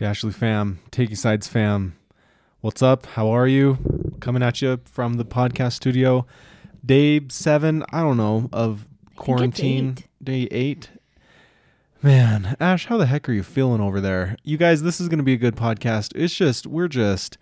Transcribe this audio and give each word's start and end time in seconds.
Dashley 0.00 0.32
fam, 0.32 0.78
Taking 0.90 1.14
Sides 1.14 1.46
fam, 1.46 1.94
what's 2.62 2.80
up? 2.80 3.04
How 3.04 3.28
are 3.28 3.46
you? 3.46 3.76
Coming 4.18 4.42
at 4.42 4.62
you 4.62 4.80
from 4.86 5.18
the 5.18 5.26
podcast 5.26 5.74
studio. 5.74 6.24
Day 6.82 7.20
seven, 7.28 7.84
I 7.92 8.00
don't 8.00 8.16
know, 8.16 8.48
of 8.50 8.88
quarantine. 9.16 9.98
Day 10.24 10.48
eight. 10.50 10.88
Man, 12.00 12.56
Ash, 12.58 12.86
how 12.86 12.96
the 12.96 13.04
heck 13.04 13.28
are 13.28 13.34
you 13.34 13.42
feeling 13.42 13.82
over 13.82 14.00
there? 14.00 14.36
You 14.42 14.56
guys, 14.56 14.82
this 14.82 15.02
is 15.02 15.08
going 15.08 15.18
to 15.18 15.22
be 15.22 15.34
a 15.34 15.36
good 15.36 15.54
podcast. 15.54 16.12
It's 16.14 16.34
just, 16.34 16.66
we're 16.66 16.88
just, 16.88 17.36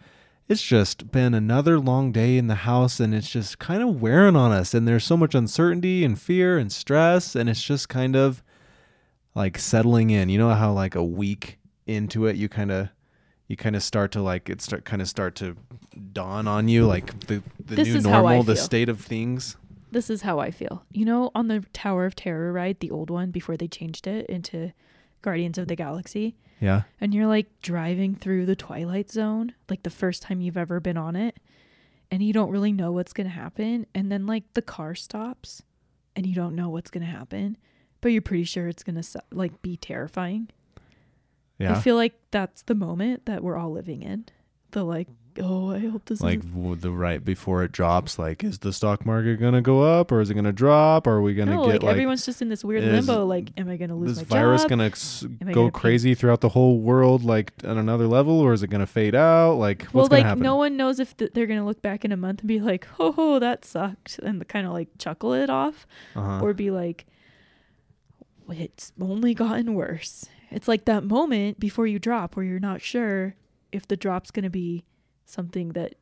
it's 0.48 0.60
just 0.60 1.12
been 1.12 1.34
another 1.34 1.78
long 1.78 2.10
day 2.10 2.36
in 2.38 2.48
the 2.48 2.56
house 2.56 2.98
and 2.98 3.14
it's 3.14 3.30
just 3.30 3.60
kind 3.60 3.84
of 3.84 4.02
wearing 4.02 4.34
on 4.34 4.50
us. 4.50 4.74
And 4.74 4.88
there's 4.88 5.04
so 5.04 5.16
much 5.16 5.36
uncertainty 5.36 6.04
and 6.04 6.20
fear 6.20 6.58
and 6.58 6.72
stress. 6.72 7.36
And 7.36 7.48
it's 7.48 7.62
just 7.62 7.88
kind 7.88 8.16
of 8.16 8.42
like 9.36 9.60
settling 9.60 10.10
in. 10.10 10.28
You 10.28 10.38
know 10.38 10.50
how, 10.50 10.72
like, 10.72 10.96
a 10.96 11.04
week 11.04 11.54
into 11.88 12.26
it, 12.26 12.36
you 12.36 12.48
kind 12.48 12.70
of, 12.70 12.88
you 13.46 13.56
kind 13.56 13.74
of 13.74 13.82
start 13.82 14.12
to 14.12 14.20
like 14.20 14.50
it 14.50 14.60
start 14.60 14.84
kind 14.84 15.00
of 15.00 15.08
start 15.08 15.34
to 15.36 15.56
dawn 16.12 16.46
on 16.46 16.68
you 16.68 16.86
like 16.86 17.26
the 17.28 17.42
the 17.64 17.76
This 17.76 17.88
new 17.88 17.96
is 17.96 18.04
how 18.04 18.26
I 18.26 18.34
normal 18.34 18.42
the 18.42 18.56
state 18.56 18.90
of 18.90 19.00
things 19.00 19.56
This 19.90 20.10
is 20.10 20.20
how 20.22 20.38
I 20.38 20.50
feel. 20.50 20.84
You 20.92 21.06
know, 21.06 21.30
on 21.34 21.48
the 21.48 21.64
Tower 21.72 22.04
of 22.04 22.14
Terror 22.14 22.52
ride, 22.52 22.80
the 22.80 22.90
old 22.90 23.08
one 23.08 23.30
before 23.30 23.56
they 23.56 23.66
changed 23.68 24.06
it 24.06 24.26
into 24.26 24.72
Guardians 25.22 25.56
of 25.56 25.66
the 25.66 25.76
Galaxy, 25.76 26.36
yeah 26.60 26.82
and 27.00 27.14
you're 27.14 27.26
like 27.26 27.46
driving 27.62 28.14
through 28.14 28.44
the 28.44 28.56
Twilight 28.56 29.10
Zone, 29.10 29.54
like 29.70 29.82
the 29.82 29.90
first 29.90 30.22
time 30.22 30.42
you've 30.42 30.58
ever 30.58 30.78
been 30.78 30.98
on 30.98 31.16
it, 31.16 31.38
and 32.10 32.22
you 32.22 32.32
don't 32.32 32.50
really 32.50 32.72
know 32.72 32.92
what's 32.92 33.12
going 33.12 33.26
to 33.26 33.32
happen. 33.32 33.86
And 33.94 34.10
then, 34.10 34.26
like, 34.26 34.44
the 34.54 34.62
car 34.62 34.94
stops 34.94 35.62
and 36.16 36.26
you 36.26 36.34
don't 36.34 36.54
know 36.54 36.68
what's 36.68 36.90
going 36.90 37.04
to 37.04 37.10
happen, 37.10 37.56
but 38.00 38.12
you're 38.12 38.22
pretty 38.22 38.44
sure 38.44 38.68
it's 38.68 38.82
going 38.82 39.00
to, 39.00 39.22
like, 39.30 39.60
be 39.62 39.76
terrifying. 39.76 40.48
Yeah 41.58 41.76
I 41.76 41.80
feel 41.80 41.96
like 41.96 42.14
that's 42.30 42.62
the 42.62 42.74
moment 42.74 43.26
that 43.26 43.42
we're 43.42 43.56
all 43.56 43.72
living 43.72 44.02
in. 44.02 44.26
The, 44.70 44.84
like, 44.84 45.08
oh, 45.40 45.70
I 45.70 45.78
hope 45.78 46.04
this 46.06 46.20
like 46.20 46.40
w- 46.52 46.76
the 46.76 46.90
right 46.90 47.24
before 47.24 47.62
it 47.62 47.72
drops 47.72 48.18
like 48.18 48.44
is 48.44 48.58
the 48.58 48.72
stock 48.72 49.06
market 49.06 49.40
gonna 49.40 49.62
go 49.62 49.82
up 49.82 50.12
or 50.12 50.20
is 50.20 50.30
it 50.30 50.34
gonna 50.34 50.52
drop 50.52 51.06
or 51.06 51.12
are 51.12 51.22
we 51.22 51.34
gonna 51.34 51.54
no, 51.54 51.64
get 51.64 51.72
like, 51.74 51.82
like, 51.84 51.92
everyone's 51.92 52.26
just 52.26 52.42
in 52.42 52.48
this 52.48 52.64
weird 52.64 52.84
is 52.84 53.06
limbo. 53.06 53.24
Like, 53.24 53.50
am 53.56 53.68
I 53.68 53.76
going 53.76 53.88
to 53.88 53.94
lose 53.94 54.18
this 54.18 54.28
my 54.28 54.36
virus 54.36 54.62
job? 54.62 54.70
gonna 54.70 54.84
I 54.84 55.44
go 55.44 55.52
gonna 55.52 55.70
pay- 55.70 55.80
crazy 55.80 56.14
throughout 56.14 56.40
the 56.40 56.50
whole 56.50 56.80
world 56.80 57.24
like 57.24 57.52
on 57.64 57.78
another 57.78 58.06
level 58.06 58.40
or 58.40 58.52
is 58.52 58.62
it 58.62 58.68
gonna 58.68 58.86
fade 58.86 59.14
out 59.14 59.54
like 59.54 59.86
well, 59.92 60.02
what's 60.02 60.10
gonna 60.10 60.20
like 60.20 60.26
happen 60.26 60.42
no 60.42 60.56
one 60.56 60.76
knows 60.76 61.00
if 61.00 61.16
th- 61.16 61.32
they're 61.32 61.46
gonna 61.46 61.64
look 61.64 61.80
back 61.82 62.04
in 62.04 62.12
a 62.12 62.16
month 62.16 62.40
and 62.40 62.48
be 62.48 62.60
like, 62.60 62.84
"Ho 62.98 63.12
ho, 63.12 63.38
that 63.38 63.64
sucked," 63.64 64.18
and 64.18 64.46
kind 64.48 64.66
of 64.66 64.72
like 64.72 64.88
chuckle 64.98 65.32
it 65.32 65.48
off, 65.48 65.86
uh-huh. 66.14 66.40
or 66.42 66.52
be 66.52 66.70
like, 66.70 67.06
"It's 68.50 68.92
only 69.00 69.34
gotten 69.34 69.74
worse." 69.74 70.26
It's 70.50 70.68
like 70.68 70.84
that 70.86 71.04
moment 71.04 71.60
before 71.60 71.86
you 71.86 71.98
drop 71.98 72.36
where 72.36 72.44
you're 72.44 72.58
not 72.58 72.80
sure 72.80 73.34
if 73.72 73.86
the 73.86 73.96
drop's 73.96 74.30
gonna 74.30 74.50
be 74.50 74.84
something 75.26 75.70
that 75.70 75.94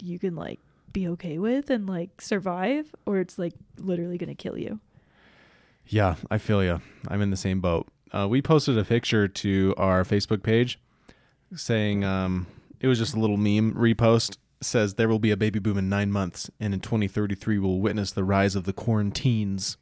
you 0.00 0.18
can 0.18 0.34
like 0.34 0.60
be 0.92 1.06
okay 1.08 1.38
with 1.38 1.70
and 1.70 1.88
like 1.88 2.20
survive, 2.20 2.94
or 3.06 3.18
it's 3.18 3.38
like 3.38 3.54
literally 3.78 4.18
gonna 4.18 4.34
kill 4.34 4.58
you. 4.58 4.80
Yeah, 5.86 6.16
I 6.30 6.38
feel 6.38 6.62
you. 6.62 6.80
I'm 7.08 7.20
in 7.20 7.30
the 7.30 7.36
same 7.36 7.60
boat. 7.60 7.88
Uh, 8.12 8.26
we 8.28 8.42
posted 8.42 8.76
a 8.78 8.84
picture 8.84 9.28
to 9.28 9.74
our 9.76 10.04
Facebook 10.04 10.42
page 10.42 10.80
saying 11.54 12.04
um, 12.04 12.46
it 12.80 12.86
was 12.86 12.98
just 12.98 13.14
a 13.14 13.20
little 13.20 13.36
meme 13.36 13.74
repost. 13.74 14.36
Says 14.62 14.94
there 14.94 15.08
will 15.08 15.18
be 15.18 15.30
a 15.30 15.36
baby 15.36 15.58
boom 15.58 15.78
in 15.78 15.88
nine 15.88 16.12
months, 16.12 16.50
and 16.60 16.74
in 16.74 16.80
2033 16.80 17.58
we'll 17.58 17.78
witness 17.78 18.12
the 18.12 18.24
rise 18.24 18.54
of 18.54 18.64
the 18.64 18.72
quarantines. 18.72 19.76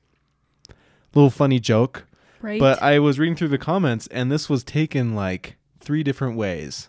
Little 1.14 1.30
funny 1.30 1.58
joke, 1.58 2.06
Right? 2.40 2.60
but 2.60 2.82
I 2.82 2.98
was 2.98 3.18
reading 3.18 3.36
through 3.36 3.48
the 3.48 3.58
comments, 3.58 4.06
and 4.08 4.30
this 4.30 4.48
was 4.48 4.62
taken 4.62 5.14
like 5.14 5.56
three 5.80 6.02
different 6.02 6.36
ways. 6.36 6.88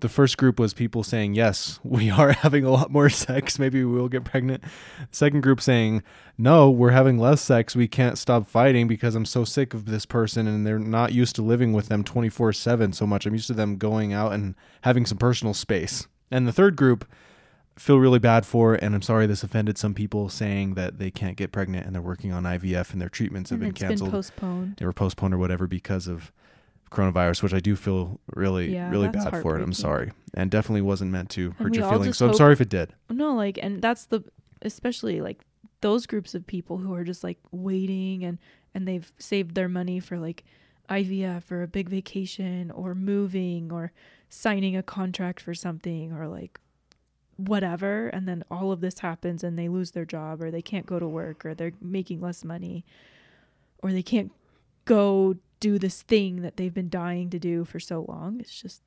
The 0.00 0.08
first 0.10 0.36
group 0.36 0.60
was 0.60 0.74
people 0.74 1.02
saying, 1.02 1.34
Yes, 1.34 1.80
we 1.82 2.10
are 2.22 2.32
having 2.32 2.64
a 2.64 2.70
lot 2.70 2.90
more 2.90 3.08
sex. 3.08 3.58
Maybe 3.58 3.82
we 3.84 3.98
will 3.98 4.08
get 4.08 4.24
pregnant. 4.24 4.62
Second 5.10 5.42
group 5.42 5.60
saying, 5.60 6.02
No, 6.36 6.70
we're 6.70 6.90
having 6.90 7.18
less 7.18 7.40
sex. 7.40 7.74
We 7.74 7.88
can't 7.88 8.18
stop 8.18 8.46
fighting 8.46 8.88
because 8.88 9.14
I'm 9.14 9.24
so 9.24 9.44
sick 9.44 9.72
of 9.72 9.86
this 9.86 10.04
person 10.04 10.46
and 10.46 10.66
they're 10.66 10.78
not 10.78 11.12
used 11.12 11.34
to 11.36 11.42
living 11.42 11.72
with 11.72 11.88
them 11.88 12.04
24 12.04 12.52
7 12.52 12.92
so 12.92 13.06
much. 13.06 13.24
I'm 13.24 13.32
used 13.32 13.46
to 13.46 13.54
them 13.54 13.76
going 13.76 14.12
out 14.12 14.32
and 14.32 14.54
having 14.82 15.06
some 15.06 15.18
personal 15.18 15.54
space. 15.54 16.06
And 16.30 16.46
the 16.46 16.52
third 16.52 16.76
group 16.76 17.06
feel 17.78 17.98
really 17.98 18.18
bad 18.18 18.46
for, 18.46 18.74
and 18.74 18.94
I'm 18.94 19.02
sorry 19.02 19.26
this 19.26 19.42
offended 19.42 19.76
some 19.78 19.94
people 19.94 20.28
saying 20.28 20.74
that 20.74 20.98
they 20.98 21.10
can't 21.10 21.36
get 21.36 21.52
pregnant 21.52 21.86
and 21.86 21.94
they're 21.94 22.02
working 22.02 22.32
on 22.32 22.44
IVF 22.44 22.92
and 22.92 23.00
their 23.00 23.08
treatments 23.08 23.50
have 23.50 23.56
and 23.56 23.62
been 23.62 23.70
it's 23.70 23.80
canceled 23.80 24.10
been 24.10 24.18
postponed. 24.18 24.76
they 24.78 24.86
were 24.86 24.92
postponed 24.92 25.34
or 25.34 25.38
whatever 25.38 25.66
because 25.66 26.06
of 26.06 26.32
coronavirus, 26.90 27.42
which 27.42 27.52
I 27.52 27.60
do 27.60 27.76
feel 27.76 28.18
really, 28.34 28.72
Yeah, 28.72 28.90
really 28.90 29.08
bad 29.08 29.42
for 29.42 29.58
it. 29.58 29.62
I'm 29.62 29.72
sorry, 29.72 30.12
and 30.34 30.50
definitely 30.50 30.82
wasn't 30.82 31.10
meant 31.10 31.30
to 31.30 31.50
hurt 31.58 31.74
your 31.74 31.88
feelings. 31.90 32.16
So 32.16 32.28
I'm 32.28 32.34
sorry 32.34 32.52
if 32.54 32.60
it 32.60 32.68
did. 32.68 32.94
No, 33.10 33.34
like, 33.34 33.58
and 33.60 33.82
that's 33.82 34.06
the 34.06 34.22
especially 34.62 35.20
like 35.20 35.44
those 35.82 36.06
groups 36.06 36.34
of 36.34 36.46
people 36.46 36.78
who 36.78 36.94
are 36.94 37.04
just 37.04 37.22
like 37.22 37.38
waiting 37.50 38.24
and 38.24 38.38
and 38.74 38.88
they've 38.88 39.12
saved 39.18 39.54
their 39.54 39.68
money 39.68 40.00
for 40.00 40.18
like 40.18 40.44
IVF 40.88 41.50
or 41.50 41.62
a 41.62 41.68
big 41.68 41.88
vacation 41.88 42.70
or 42.70 42.94
moving 42.94 43.70
or 43.72 43.92
signing 44.28 44.76
a 44.76 44.82
contract 44.82 45.40
for 45.40 45.54
something 45.54 46.12
or 46.12 46.26
like 46.26 46.58
whatever 47.36 48.08
and 48.08 48.26
then 48.26 48.42
all 48.50 48.72
of 48.72 48.80
this 48.80 49.00
happens 49.00 49.44
and 49.44 49.58
they 49.58 49.68
lose 49.68 49.90
their 49.90 50.04
job 50.04 50.42
or 50.42 50.50
they 50.50 50.62
can't 50.62 50.86
go 50.86 50.98
to 50.98 51.06
work 51.06 51.44
or 51.44 51.54
they're 51.54 51.72
making 51.80 52.20
less 52.20 52.44
money 52.44 52.84
or 53.82 53.92
they 53.92 54.02
can't 54.02 54.32
go 54.86 55.36
do 55.60 55.78
this 55.78 56.02
thing 56.02 56.42
that 56.42 56.56
they've 56.56 56.74
been 56.74 56.88
dying 56.88 57.28
to 57.30 57.38
do 57.38 57.64
for 57.64 57.78
so 57.78 58.04
long. 58.08 58.40
It's 58.40 58.60
just 58.60 58.82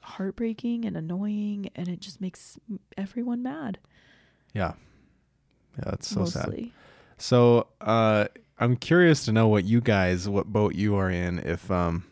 heartbreaking 0.00 0.84
and 0.84 0.96
annoying 0.96 1.70
and 1.74 1.88
it 1.88 2.00
just 2.00 2.20
makes 2.20 2.58
everyone 2.96 3.42
mad. 3.42 3.78
Yeah, 4.54 4.74
yeah, 5.78 5.84
that's 5.90 6.08
so 6.08 6.24
sad. 6.24 6.70
So 7.16 7.68
uh, 7.80 8.26
I'm 8.58 8.76
curious 8.76 9.24
to 9.26 9.32
know 9.32 9.48
what 9.48 9.64
you 9.64 9.80
guys, 9.80 10.28
what 10.28 10.46
boat 10.46 10.74
you 10.74 10.96
are 10.96 11.10
in, 11.10 11.38
if 11.40 11.70
um, 11.70 12.04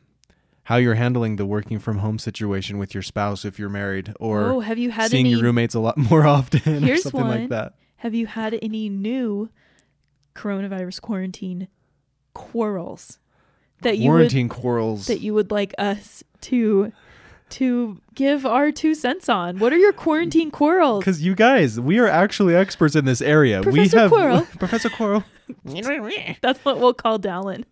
how 0.67 0.77
you're 0.77 0.95
handling 0.97 1.37
the 1.37 1.47
working 1.47 1.79
from 1.79 1.99
home 1.99 2.19
situation 2.19 2.77
with 2.77 2.93
your 2.93 3.03
spouse 3.03 3.45
if 3.45 3.59
you're 3.59 3.69
married, 3.69 4.13
or 4.19 4.43
oh 4.47 4.61
have 4.61 4.79
you 4.79 4.91
had 4.91 5.11
seeing 5.11 5.27
any 5.27 5.31
your 5.35 5.43
roommates 5.43 5.75
a 5.75 5.81
lot 5.81 5.97
more 6.11 6.27
often, 6.27 6.83
or 6.83 6.87
Here's 6.87 7.03
something 7.05 7.27
like 7.27 7.49
that. 7.51 7.75
have 7.99 8.15
you 8.15 8.27
had 8.27 8.59
any 8.61 8.89
new 8.89 9.49
coronavirus 10.35 11.01
quarantine 11.01 11.69
quarrels 12.35 13.19
that 13.83 13.99
you 13.99 14.11
would 14.11 14.17
Quarantine 14.17 14.49
quarrels. 14.49 15.07
that 15.07 15.21
you 15.21 15.35
would 15.35 15.51
like 15.51 15.75
us 15.79 16.23
to 16.43 16.93
to 17.49 18.01
give 18.15 18.45
our 18.45 18.73
two 18.73 18.93
cents 18.95 19.29
on 19.29 19.59
what 19.61 19.73
are 19.73 19.79
your 19.79 19.93
quarantine 19.93 20.51
quarrels 20.51 20.99
Because 21.05 21.23
you 21.23 21.35
guys, 21.37 21.79
we 21.79 21.99
are 22.01 22.09
actually 22.09 22.57
experts 22.57 22.97
in 22.97 23.05
this 23.05 23.23
area. 23.23 23.59
we 23.63 23.71
Professor 23.71 23.99
have 24.01 24.11
Quirrell. 24.11 24.49
Professor 24.59 24.91
Quarrel. 24.91 25.25
that's 26.43 26.59
what 26.65 26.81
we'll 26.81 26.93
call 26.95 27.21
Dallin. 27.21 27.65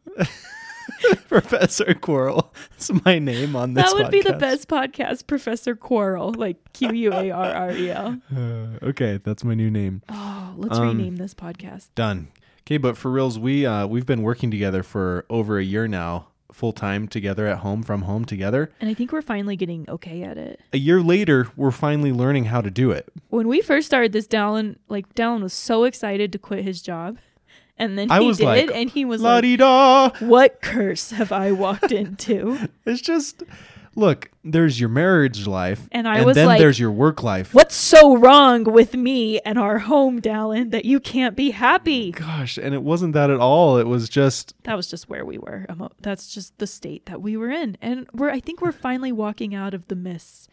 Professor 1.28 1.84
Quirrell. 1.94 2.48
That's 2.70 2.90
my 3.04 3.18
name 3.18 3.56
on 3.56 3.74
this. 3.74 3.84
that 3.84 3.94
would 3.94 4.10
be 4.10 4.20
the 4.22 4.34
best 4.34 4.68
podcast 4.68 5.26
professor 5.26 5.74
quarrel 5.74 6.32
like 6.36 6.56
q-u-a-r-r-e-l 6.72 8.18
Uh, 8.36 8.66
okay, 8.86 9.18
that's 9.22 9.44
my 9.44 9.54
new 9.54 9.70
name. 9.70 10.02
oh 10.08 10.54
let's 10.56 10.78
Um, 10.78 10.88
rename 10.88 11.16
this 11.16 11.34
podcast 11.34 11.88
Done. 11.94 12.28
Okay, 12.66 12.78
but 12.78 12.96
for 12.96 13.10
reals, 13.10 13.38
we 13.38 13.66
uh, 13.66 13.86
we've 13.86 14.06
been 14.06 14.22
working 14.22 14.50
together 14.50 14.82
for 14.82 15.26
over 15.28 15.58
a 15.58 15.64
year 15.64 15.86
now, 15.86 16.28
full 16.52 16.72
time 16.72 17.06
together 17.08 17.46
at 17.46 17.58
home, 17.58 17.82
from 17.82 18.02
home 18.02 18.24
together. 18.24 18.70
and 18.80 18.88
i 18.88 18.94
think 18.94 19.12
we're 19.12 19.22
finally 19.22 19.56
getting 19.56 19.88
okay 19.88 20.22
at 20.22 20.38
it 20.38 20.60
A 20.72 20.78
year 20.78 21.02
later, 21.02 21.48
we're 21.56 21.70
finally 21.70 22.12
learning 22.12 22.46
how 22.46 22.60
to 22.60 22.70
do 22.70 22.90
it. 22.90 23.08
when 23.28 23.48
we 23.48 23.60
first 23.60 23.86
started 23.86 24.12
this, 24.12 24.26
Dallin 24.26 24.76
like 24.88 25.14
Dallin 25.14 25.42
was 25.42 25.52
so 25.52 25.84
excited 25.84 26.32
to 26.32 26.38
quit 26.38 26.64
his 26.64 26.80
job, 26.82 27.18
and 27.78 27.98
then 27.98 28.10
I 28.10 28.20
he 28.20 28.26
was 28.26 28.38
did, 28.38 28.44
like, 28.46 28.70
and 28.74 28.88
he 28.90 29.04
was 29.04 29.20
La 29.20 29.34
like. 29.34 30.16
"What 30.20 30.60
curse 30.60 31.10
have 31.10 31.32
I 31.32 31.52
walked 31.52 31.92
into?" 32.02 32.68
It's 32.86 33.00
just 33.00 33.42
look. 33.96 34.30
There's 34.46 34.78
your 34.78 34.90
marriage 34.90 35.46
life, 35.46 35.88
And 35.90 36.06
I 36.06 36.16
and 36.18 36.26
was 36.26 36.34
then 36.34 36.46
like, 36.48 36.58
there's 36.58 36.78
your 36.78 36.90
work 36.90 37.22
life. 37.22 37.54
What's 37.54 37.74
so 37.74 38.14
wrong 38.18 38.64
with 38.64 38.92
me 38.92 39.40
and 39.40 39.58
our 39.58 39.78
home, 39.78 40.20
Dallin, 40.20 40.70
that 40.72 40.84
you 40.84 41.00
can't 41.00 41.34
be 41.34 41.50
happy? 41.52 42.10
Gosh, 42.12 42.58
and 42.58 42.74
it 42.74 42.82
wasn't 42.82 43.14
that 43.14 43.30
at 43.30 43.40
all. 43.40 43.78
It 43.78 43.86
was 43.86 44.10
just 44.10 44.52
That 44.64 44.74
was 44.76 44.86
just 44.86 45.08
where 45.08 45.24
we 45.24 45.38
were. 45.38 45.64
That's 46.02 46.28
just 46.34 46.58
the 46.58 46.66
state 46.66 47.06
that 47.06 47.22
we 47.22 47.36
were 47.38 47.50
in, 47.50 47.78
and 47.80 48.06
we're. 48.12 48.30
I 48.30 48.40
think 48.40 48.60
we're 48.60 48.72
finally 48.72 49.12
walking 49.12 49.54
out 49.54 49.72
of 49.72 49.88
the 49.88 49.96
mists. 49.96 50.46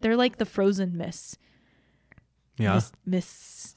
They're 0.00 0.16
like 0.16 0.38
the 0.38 0.46
frozen 0.46 0.96
mists. 0.96 1.36
yeah, 2.58 2.74
Mist, 2.74 2.94
mists, 3.06 3.76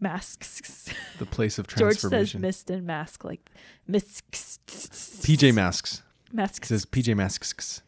masks. 0.00 0.88
the 1.18 1.26
place 1.26 1.58
of 1.58 1.66
George 1.66 1.94
says 1.94 2.00
transformation. 2.00 2.40
mist 2.40 2.70
and 2.70 2.86
mask 2.86 3.24
like 3.24 3.50
mists. 3.86 4.58
PJ 4.66 5.54
masks. 5.54 6.02
It 6.28 6.34
masks. 6.34 6.68
says 6.68 6.84
PJ 6.86 7.16
masks. 7.16 7.82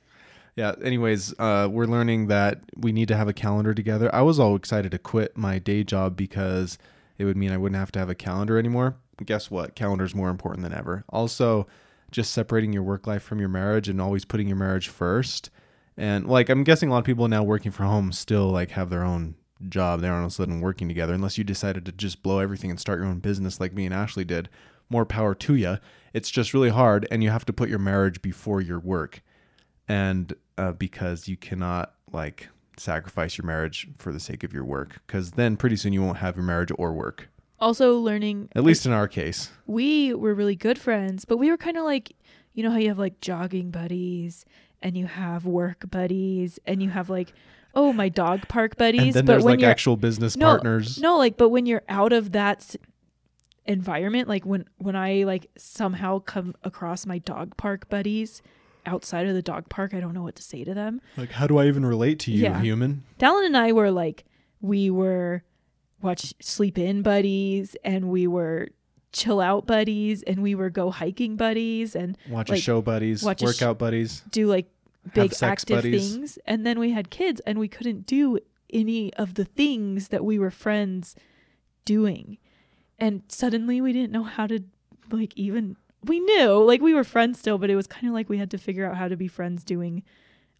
Yeah. 0.56 0.74
Anyways, 0.82 1.32
uh, 1.38 1.68
we're 1.70 1.86
learning 1.86 2.26
that 2.26 2.60
we 2.76 2.92
need 2.92 3.08
to 3.08 3.16
have 3.16 3.28
a 3.28 3.32
calendar 3.32 3.72
together. 3.72 4.14
I 4.14 4.22
was 4.22 4.38
all 4.38 4.56
excited 4.56 4.90
to 4.92 4.98
quit 4.98 5.36
my 5.36 5.58
day 5.58 5.84
job 5.84 6.16
because 6.16 6.76
it 7.18 7.24
would 7.24 7.36
mean 7.36 7.52
I 7.52 7.56
wouldn't 7.56 7.78
have 7.78 7.92
to 7.92 7.98
have 7.98 8.10
a 8.10 8.14
calendar 8.14 8.58
anymore. 8.58 8.96
Guess 9.24 9.50
what? 9.50 9.74
Calendar's 9.76 10.14
more 10.14 10.30
important 10.30 10.62
than 10.62 10.72
ever. 10.72 11.04
Also, 11.10 11.66
just 12.10 12.32
separating 12.32 12.72
your 12.72 12.82
work 12.82 13.06
life 13.06 13.22
from 13.22 13.38
your 13.38 13.48
marriage 13.48 13.88
and 13.88 14.00
always 14.00 14.24
putting 14.24 14.48
your 14.48 14.56
marriage 14.56 14.88
first. 14.88 15.50
And 15.96 16.26
like 16.26 16.48
I'm 16.48 16.64
guessing 16.64 16.88
a 16.88 16.92
lot 16.92 16.98
of 16.98 17.04
people 17.04 17.28
now 17.28 17.42
working 17.42 17.70
from 17.70 17.86
home 17.86 18.12
still 18.12 18.48
like 18.48 18.70
have 18.70 18.90
their 18.90 19.04
own 19.04 19.34
job. 19.68 20.00
They 20.00 20.08
aren't 20.08 20.20
all 20.20 20.26
of 20.26 20.32
a 20.32 20.34
sudden 20.34 20.60
working 20.60 20.88
together 20.88 21.14
unless 21.14 21.36
you 21.38 21.44
decided 21.44 21.84
to 21.86 21.92
just 21.92 22.22
blow 22.22 22.38
everything 22.38 22.70
and 22.70 22.80
start 22.80 22.98
your 22.98 23.08
own 23.08 23.18
business 23.18 23.60
like 23.60 23.72
me 23.74 23.84
and 23.84 23.94
Ashley 23.94 24.24
did. 24.24 24.48
More 24.88 25.04
power 25.04 25.34
to 25.34 25.54
you. 25.54 25.78
It's 26.12 26.30
just 26.30 26.52
really 26.54 26.70
hard 26.70 27.06
and 27.10 27.22
you 27.22 27.30
have 27.30 27.44
to 27.46 27.52
put 27.52 27.68
your 27.68 27.78
marriage 27.78 28.22
before 28.22 28.60
your 28.60 28.80
work. 28.80 29.22
And 29.88 30.34
uh, 30.58 30.72
because 30.72 31.28
you 31.28 31.36
cannot 31.36 31.94
like 32.12 32.48
sacrifice 32.76 33.36
your 33.36 33.46
marriage 33.46 33.86
for 33.98 34.12
the 34.12 34.20
sake 34.20 34.42
of 34.42 34.52
your 34.52 34.64
work 34.64 35.00
because 35.06 35.32
then 35.32 35.56
pretty 35.56 35.76
soon 35.76 35.92
you 35.92 36.02
won't 36.02 36.18
have 36.18 36.36
your 36.36 36.44
marriage 36.44 36.72
or 36.78 36.92
work. 36.92 37.28
Also, 37.58 37.98
learning 37.98 38.48
At 38.56 38.64
least 38.64 38.86
in 38.86 38.92
our 38.92 39.06
case. 39.06 39.50
we 39.66 40.14
were 40.14 40.34
really 40.34 40.56
good 40.56 40.78
friends, 40.78 41.24
but 41.26 41.36
we 41.36 41.50
were 41.50 41.58
kind 41.58 41.76
of 41.76 41.84
like, 41.84 42.12
you 42.54 42.62
know 42.62 42.70
how 42.70 42.78
you 42.78 42.88
have 42.88 42.98
like 42.98 43.20
jogging 43.20 43.70
buddies 43.70 44.46
and 44.82 44.96
you 44.96 45.06
have 45.06 45.44
work 45.44 45.90
buddies 45.90 46.58
and 46.66 46.82
you 46.82 46.88
have 46.88 47.10
like, 47.10 47.34
oh, 47.74 47.92
my 47.92 48.08
dog 48.08 48.46
park 48.48 48.76
buddies. 48.76 49.00
And 49.00 49.12
then 49.14 49.24
but 49.26 49.32
there's 49.34 49.44
when 49.44 49.52
like 49.54 49.60
you're 49.60 49.70
actual 49.70 49.96
business 49.96 50.36
No, 50.36 50.46
partners. 50.46 50.98
no, 50.98 51.16
like, 51.18 51.36
but 51.36 51.50
when 51.50 51.66
you're 51.66 51.82
out 51.88 52.12
of 52.12 52.32
that 52.32 52.74
environment, 53.66 54.28
like 54.28 54.44
when 54.44 54.64
when 54.78 54.96
I 54.96 55.24
like 55.24 55.46
somehow 55.56 56.18
come 56.20 56.54
across 56.64 57.06
my 57.06 57.18
dog 57.18 57.56
park 57.56 57.88
buddies 57.88 58.42
outside 58.86 59.26
of 59.26 59.34
the 59.34 59.42
dog 59.42 59.68
park, 59.68 59.94
I 59.94 60.00
don't 60.00 60.14
know 60.14 60.22
what 60.22 60.36
to 60.36 60.42
say 60.42 60.64
to 60.64 60.74
them. 60.74 61.00
Like 61.16 61.30
how 61.30 61.46
do 61.46 61.58
I 61.58 61.66
even 61.66 61.84
relate 61.84 62.18
to 62.20 62.32
you, 62.32 62.42
Yeah. 62.44 62.60
human? 62.60 63.04
Dallin 63.18 63.46
and 63.46 63.56
I 63.56 63.72
were 63.72 63.90
like, 63.90 64.24
we 64.60 64.90
were 64.90 65.42
watch 66.02 66.32
sleep 66.40 66.78
in 66.78 67.02
buddies 67.02 67.76
and 67.84 68.06
we 68.08 68.26
were 68.26 68.68
chill 69.12 69.40
out 69.40 69.66
buddies 69.66 70.22
and 70.22 70.40
we 70.42 70.54
were 70.54 70.70
go 70.70 70.90
hiking 70.90 71.36
buddies 71.36 71.94
and 71.94 72.16
Watch 72.28 72.48
a 72.50 72.56
show 72.56 72.80
buddies, 72.80 73.22
watch 73.22 73.42
a 73.42 73.44
sh- 73.44 73.60
workout 73.60 73.78
buddies. 73.78 74.22
do 74.30 74.46
like 74.46 74.66
big 75.14 75.32
active 75.42 75.78
buddies. 75.78 76.14
things. 76.14 76.38
And 76.46 76.66
then 76.66 76.78
we 76.78 76.90
had 76.92 77.10
kids 77.10 77.40
and 77.46 77.58
we 77.58 77.68
couldn't 77.68 78.06
do 78.06 78.38
any 78.72 79.12
of 79.14 79.34
the 79.34 79.44
things 79.44 80.08
that 80.08 80.24
we 80.24 80.38
were 80.38 80.50
friends 80.50 81.16
doing. 81.84 82.38
And 82.98 83.22
suddenly 83.28 83.80
we 83.80 83.92
didn't 83.92 84.12
know 84.12 84.24
how 84.24 84.46
to 84.46 84.60
like 85.10 85.32
even 85.36 85.76
we 86.04 86.20
knew 86.20 86.64
like 86.64 86.80
we 86.80 86.94
were 86.94 87.04
friends 87.04 87.38
still, 87.38 87.58
but 87.58 87.70
it 87.70 87.76
was 87.76 87.86
kind 87.86 88.06
of 88.06 88.12
like 88.12 88.28
we 88.28 88.38
had 88.38 88.50
to 88.52 88.58
figure 88.58 88.88
out 88.88 88.96
how 88.96 89.08
to 89.08 89.16
be 89.16 89.28
friends 89.28 89.64
doing 89.64 90.02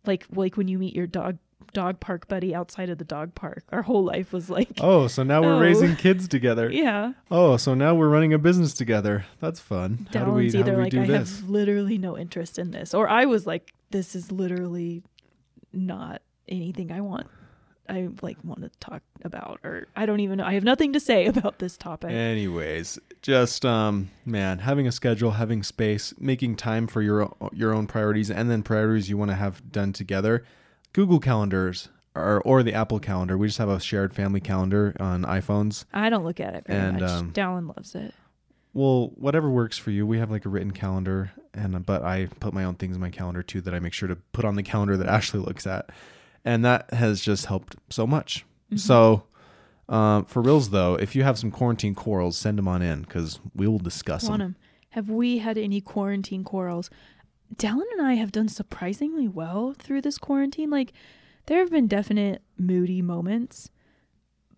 like 0.06 0.26
like 0.34 0.56
when 0.56 0.68
you 0.68 0.78
meet 0.78 0.94
your 0.94 1.06
dog 1.06 1.38
dog 1.72 2.00
park 2.00 2.26
buddy 2.28 2.54
outside 2.54 2.90
of 2.90 2.98
the 2.98 3.04
dog 3.04 3.34
park. 3.34 3.64
Our 3.70 3.82
whole 3.82 4.04
life 4.04 4.32
was 4.32 4.50
like 4.50 4.68
Oh, 4.80 5.06
so 5.06 5.22
now 5.22 5.40
we're 5.42 5.54
Oh. 5.56 5.60
raising 5.60 5.96
kids 5.96 6.26
together. 6.28 6.70
yeah. 6.70 7.12
Oh, 7.30 7.56
so 7.56 7.74
now 7.74 7.94
we're 7.94 8.08
running 8.08 8.32
a 8.32 8.38
business 8.38 8.74
together. 8.74 9.24
That's 9.40 9.60
fun. 9.60 10.06
How 10.12 10.24
do 10.24 10.32
we, 10.32 10.48
Dallin's 10.50 10.54
how 10.54 10.62
do 10.62 10.68
either 10.70 10.76
we 10.76 10.82
like 10.84 10.90
do 10.92 11.02
I 11.02 11.06
this? 11.06 11.40
have 11.40 11.48
literally 11.48 11.98
no 11.98 12.16
interest 12.18 12.58
in 12.58 12.70
this, 12.72 12.94
or 12.94 13.08
I 13.08 13.24
was 13.26 13.46
like, 13.46 13.72
this 13.90 14.14
is 14.14 14.30
literally 14.32 15.02
not 15.72 16.22
anything 16.48 16.90
I 16.92 17.00
want. 17.00 17.26
I 17.88 18.08
like 18.22 18.36
want 18.44 18.60
to 18.62 18.70
talk 18.78 19.02
about, 19.24 19.58
or 19.64 19.88
I 19.96 20.06
don't 20.06 20.20
even 20.20 20.38
know. 20.38 20.44
I 20.44 20.54
have 20.54 20.62
nothing 20.62 20.92
to 20.92 21.00
say 21.00 21.26
about 21.34 21.58
this 21.58 21.76
topic. 21.76 22.10
Anyways, 22.12 22.98
just 23.20 23.64
um 23.66 24.10
man, 24.24 24.58
having 24.60 24.86
a 24.86 24.92
schedule, 24.92 25.32
having 25.32 25.62
space, 25.64 26.14
making 26.18 26.54
time 26.56 26.86
for 26.86 27.02
your 27.02 27.34
your 27.52 27.72
own 27.74 27.86
priorities 27.88 28.30
and 28.30 28.48
then 28.50 28.62
priorities 28.62 29.08
you 29.10 29.16
want 29.16 29.30
to 29.32 29.36
have 29.36 29.72
done 29.72 29.92
together. 29.92 30.44
Google 30.92 31.20
calendars 31.20 31.88
or 32.14 32.40
or 32.42 32.62
the 32.62 32.74
Apple 32.74 32.98
calendar. 32.98 33.36
We 33.38 33.46
just 33.48 33.58
have 33.58 33.68
a 33.68 33.80
shared 33.80 34.12
family 34.14 34.40
calendar 34.40 34.94
on 35.00 35.22
iPhones. 35.24 35.84
I 35.92 36.10
don't 36.10 36.24
look 36.24 36.40
at 36.40 36.54
it 36.54 36.64
very 36.66 36.78
And, 36.80 37.00
much. 37.00 37.10
um, 37.10 37.32
Dallin 37.32 37.68
loves 37.68 37.94
it. 37.94 38.14
Well, 38.72 39.12
whatever 39.16 39.50
works 39.50 39.78
for 39.78 39.90
you. 39.90 40.06
We 40.06 40.18
have 40.18 40.30
like 40.30 40.44
a 40.44 40.48
written 40.48 40.70
calendar, 40.70 41.32
and 41.54 41.84
but 41.84 42.02
I 42.02 42.26
put 42.38 42.54
my 42.54 42.64
own 42.64 42.76
things 42.76 42.94
in 42.96 43.00
my 43.00 43.10
calendar 43.10 43.42
too 43.42 43.60
that 43.62 43.74
I 43.74 43.80
make 43.80 43.92
sure 43.92 44.08
to 44.08 44.16
put 44.16 44.44
on 44.44 44.54
the 44.56 44.62
calendar 44.62 44.96
that 44.96 45.08
Ashley 45.08 45.40
looks 45.40 45.66
at, 45.66 45.90
and 46.44 46.64
that 46.64 46.92
has 46.94 47.20
just 47.20 47.46
helped 47.46 47.76
so 47.90 48.06
much. 48.06 48.44
Mm-hmm. 48.66 48.76
So, 48.76 49.24
um, 49.88 50.24
for 50.24 50.40
reals 50.40 50.70
though, 50.70 50.94
if 50.94 51.16
you 51.16 51.24
have 51.24 51.36
some 51.38 51.50
quarantine 51.50 51.94
quarrels, 51.96 52.36
send 52.36 52.58
them 52.58 52.68
on 52.68 52.80
in 52.82 53.02
because 53.02 53.40
we 53.56 53.66
will 53.66 53.78
discuss 53.80 54.28
them. 54.28 54.40
'em. 54.40 54.56
Have 54.90 55.08
we 55.10 55.38
had 55.38 55.56
any 55.58 55.80
quarantine 55.80 56.42
quarrels? 56.44 56.90
Dallin 57.56 57.84
and 57.92 58.02
I 58.06 58.14
have 58.14 58.32
done 58.32 58.48
surprisingly 58.48 59.28
well 59.28 59.74
through 59.78 60.02
this 60.02 60.18
quarantine. 60.18 60.70
Like, 60.70 60.92
there 61.46 61.58
have 61.58 61.70
been 61.70 61.86
definite 61.86 62.42
moody 62.58 63.02
moments, 63.02 63.70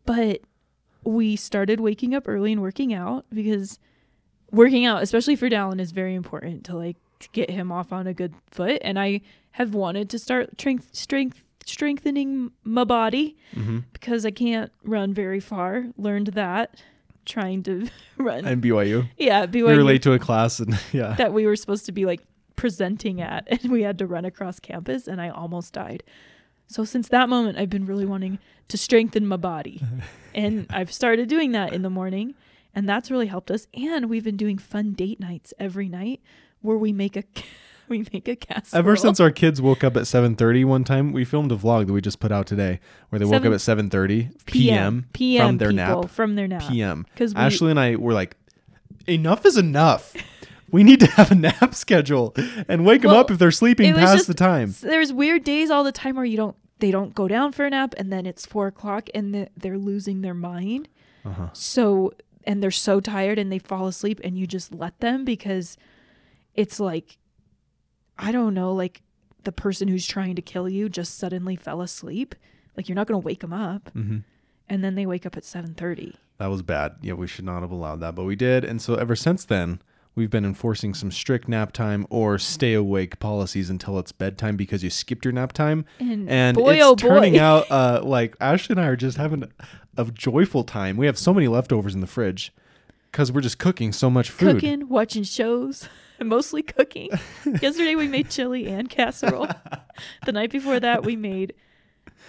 but 0.05 0.41
we 1.05 1.37
started 1.37 1.81
waking 1.81 2.15
up 2.15 2.29
early 2.29 2.53
and 2.53 2.61
working 2.61 2.93
out 2.93 3.25
because 3.33 3.79
working 4.51 4.85
out, 4.85 5.03
especially 5.03 5.37
for 5.37 5.49
Dallin, 5.49 5.81
is 5.81 5.93
very 5.93 6.15
important 6.15 6.65
to 6.65 6.77
like 6.77 6.97
to 7.21 7.29
get 7.31 7.51
him 7.51 7.73
off 7.73 7.93
on 7.93 8.07
a 8.07 8.15
good 8.15 8.35
foot. 8.51 8.79
And 8.83 8.99
I 8.99 9.23
have 9.53 9.75
wanted 9.75 10.11
to 10.11 10.19
start 10.19 10.51
strength, 10.61 10.91
strength, 10.93 11.43
strengthening 11.65 12.51
my 12.65 12.85
body 12.85 13.37
hmm 13.55 13.79
because 13.93 14.27
I 14.27 14.33
can't 14.33 14.71
run 14.85 15.15
very 15.15 15.41
far. 15.41 15.87
Learned 15.97 16.29
that 16.29 16.83
trying 17.25 17.63
to 17.63 17.89
run. 18.19 18.45
And 18.45 18.63
BYU, 18.63 19.09
yeah, 19.17 19.47
BYU. 19.47 19.67
we 19.67 19.77
were 19.77 19.85
late 19.85 20.03
to 20.03 20.13
a 20.13 20.19
class, 20.19 20.59
and 20.61 20.79
yeah, 20.93 21.15
that 21.15 21.33
we 21.33 21.47
were 21.47 21.57
supposed 21.57 21.87
to 21.87 21.93
be 21.93 22.05
like 22.05 22.21
presenting 22.63 23.21
at 23.21 23.45
and 23.51 23.73
we 23.73 23.83
had 23.83 23.99
to 23.99 24.07
run 24.07 24.25
across 24.25 24.61
campus 24.61 25.09
and 25.09 25.21
I 25.21 25.31
almost 25.31 25.73
died. 25.73 26.05
So 26.69 26.85
since 26.85 27.09
that 27.09 27.29
moment 27.29 27.59
I've 27.59 27.69
been 27.69 27.87
really 27.87 28.07
wanting 28.07 28.39
to 28.69 28.79
strengthen 28.79 29.27
my 29.27 29.37
body. 29.37 29.83
and 30.35 30.67
I've 30.71 30.93
started 30.93 31.29
doing 31.29 31.51
that 31.53 31.73
in 31.73 31.83
the 31.83 31.91
morning 31.91 32.37
and 32.73 32.89
that's 32.89 33.11
really 33.11 33.27
helped 33.27 33.51
us 33.51 33.67
and 33.75 34.09
we've 34.09 34.23
been 34.23 34.37
doing 34.37 34.59
fun 34.59 34.93
date 34.93 35.19
nights 35.19 35.53
every 35.59 35.89
night 35.89 36.21
where 36.61 36.77
we 36.77 36.93
make 36.93 37.17
a 37.17 37.25
we 37.89 38.07
make 38.13 38.29
a 38.29 38.37
casserole. 38.37 38.79
Ever 38.79 38.95
since 38.95 39.19
our 39.19 39.33
kids 39.33 39.61
woke 39.61 39.83
up 39.83 39.97
at 39.97 40.05
7:30 40.05 40.65
one 40.65 40.85
time, 40.85 41.13
we 41.13 41.25
filmed 41.25 41.51
a 41.51 41.57
vlog 41.57 41.89
that 41.89 41.93
we 41.93 42.01
just 42.01 42.21
put 42.21 42.31
out 42.31 42.47
today 42.47 42.79
where 43.09 43.19
they 43.19 43.25
woke 43.25 43.45
up 43.45 43.53
at 43.53 43.59
7:30 43.59 44.47
p.m. 44.47 45.07
PM 45.13 45.49
from 45.49 45.59
their 45.59 45.71
people, 45.71 46.03
nap. 46.03 46.11
from 46.11 46.37
their 46.37 46.47
nap. 46.47 46.63
p.m. 46.71 47.07
Cuz 47.17 47.35
Ashley 47.35 47.73
and 47.73 47.81
I 47.81 47.97
were 47.97 48.13
like, 48.13 48.37
enough 49.09 49.45
is 49.45 49.57
enough. 49.57 50.15
We 50.73 50.83
need 50.83 50.99
to 51.01 51.07
have 51.07 51.31
a 51.31 51.35
nap 51.37 51.75
schedule 51.85 52.35
and 52.69 52.85
wake 52.85 53.03
them 53.03 53.13
up 53.13 53.31
if 53.31 53.39
they're 53.39 53.51
sleeping 53.53 53.95
past 53.95 54.15
just- 54.15 54.27
the 54.27 54.35
time. 54.35 54.75
There's 54.81 55.13
weird 55.13 55.45
days 55.45 55.71
all 55.71 55.85
the 55.85 55.93
time 55.93 56.17
where 56.17 56.25
you 56.25 56.37
don't 56.37 56.57
they 56.81 56.91
don't 56.91 57.15
go 57.15 57.29
down 57.29 57.53
for 57.53 57.65
a 57.65 57.71
nap 57.71 57.95
and 57.97 58.13
then 58.13 58.27
it's 58.27 58.45
four 58.45 58.67
o'clock 58.67 59.09
and 59.15 59.33
the, 59.33 59.49
they're 59.57 59.79
losing 59.79 60.23
their 60.23 60.35
mind 60.35 60.89
Uh-huh. 61.25 61.49
so 61.53 62.13
and 62.45 62.61
they're 62.61 62.73
so 62.73 62.99
tired 62.99 63.39
and 63.39 63.53
they 63.53 63.61
fall 63.61 63.87
asleep 63.87 64.19
and 64.25 64.37
you 64.37 64.49
just 64.49 64.75
let 64.75 64.99
them 64.99 65.25
because 65.25 65.77
it's 66.55 66.81
like 66.81 67.19
i 68.19 68.33
don't 68.33 68.53
know 68.53 68.73
like 68.73 69.03
the 69.45 69.53
person 69.53 69.87
who's 69.87 70.07
trying 70.09 70.35
to 70.35 70.43
kill 70.43 70.69
you 70.69 70.89
just 70.89 71.17
suddenly 71.19 71.55
fell 71.55 71.81
asleep 71.83 72.35
like 72.77 72.89
you're 72.89 72.97
not 72.97 73.07
going 73.07 73.21
to 73.21 73.25
wake 73.25 73.41
them 73.41 73.53
up 73.53 73.89
hmm 73.93 74.19
and 74.69 74.83
then 74.83 74.95
they 74.95 75.05
wake 75.07 75.25
up 75.27 75.37
at 75.37 75.43
7.30 75.43 76.15
That 76.39 76.47
was 76.47 76.63
bad. 76.63 76.95
Yeah, 77.03 77.13
we 77.13 77.27
should 77.27 77.45
not 77.45 77.61
have 77.61 77.71
allowed 77.73 78.01
that, 78.01 78.15
but 78.15 78.25
we 78.25 78.37
did. 78.37 78.65
And 78.65 78.81
so 78.81 78.95
ever 78.95 79.15
since 79.15 79.45
then, 79.45 79.83
we've 80.15 80.31
been 80.31 80.45
enforcing 80.45 80.95
some 80.95 81.11
strict 81.11 81.49
nap 81.49 81.73
time 81.73 82.07
or 82.11 82.39
stay 82.39 82.75
awake 82.75 83.19
policies 83.19 83.71
until 83.71 83.99
it's 83.99 84.13
bedtime 84.13 84.57
because 84.57 84.85
you 84.85 84.91
skipped 84.91 85.25
your 85.25 85.33
nap 85.33 85.53
time. 85.53 85.85
and, 85.99 86.29
And 86.29 86.57
boy 86.57 86.75
it's 86.75 86.85
oh 86.85 86.97
boy 86.97 87.09
turning 87.09 87.39
out 87.51 87.71
uh, 87.71 88.01
like 88.03 88.37
Ashley 88.41 88.75
and 88.75 88.81
I 88.81 88.87
are 88.89 88.97
just 88.97 89.17
having 89.17 89.51
a 89.97 90.05
joyful 90.07 90.65
time. 90.65 90.97
We 90.97 91.07
have 91.07 91.19
so 91.19 91.33
many 91.33 91.49
leftovers 91.49 91.95
in 91.95 92.01
the 92.01 92.07
fridge 92.07 92.53
because 93.11 93.31
we're 93.33 93.41
just 93.43 93.59
cooking 93.59 93.93
so 93.93 94.09
much 94.11 94.31
food. 94.31 94.55
cooking 94.57 94.89
watching 94.89 95.23
shows 95.23 95.89
mostly 96.23 96.63
cooking 96.63 97.11
yesterday 97.61 97.95
we 97.97 98.07
made 98.07 98.31
chili 98.31 98.69
and 98.69 98.89
casserole 98.89 99.49
the 100.25 100.31
night 100.33 100.51
before 100.53 100.79
that 100.79 101.05
we 101.05 101.17
made 101.17 101.53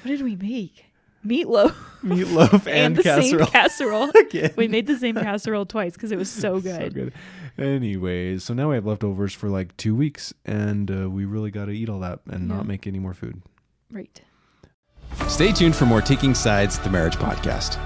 what 0.02 0.10
did 0.10 0.24
we 0.24 0.36
make 0.36 0.86
meatloaf 1.26 1.76
Meatloaf 2.04 2.66
and, 2.66 2.68
and, 2.68 2.96
the 2.98 3.04
casserole. 3.04 3.46
same 3.46 3.52
casserole 3.54 4.12
we 4.58 4.68
made 4.68 4.88
the 4.88 4.98
same 4.98 5.16
casserole 5.16 5.66
twice 5.68 5.94
because 5.94 6.12
it 6.12 6.18
was 6.18 6.30
so 6.30 6.60
good. 6.60 6.82
So 6.82 6.90
good. 6.90 7.14
Anyways, 7.58 8.44
so 8.44 8.54
now 8.54 8.70
we 8.70 8.76
have 8.76 8.86
leftovers 8.86 9.34
for 9.34 9.48
like 9.50 9.76
two 9.78 9.96
weeks, 9.96 10.34
and 10.46 10.90
uh, 10.90 11.10
we 11.10 11.26
really 11.26 11.52
got 11.52 11.66
to 11.66 11.72
eat 11.72 11.88
all 11.90 12.00
that 12.00 12.20
and 12.26 12.50
Yeah. 12.50 12.56
not 12.56 12.66
make 12.66 12.88
any 12.88 13.00
more 13.00 13.14
food. 13.14 13.42
Right. 13.92 14.22
Stay 15.28 15.52
tuned 15.52 15.76
for 15.76 15.86
more 15.86 16.02
Taking 16.02 16.34
Sides, 16.34 16.80
the 16.80 16.90
marriage 16.90 17.18
podcast. 17.18 17.78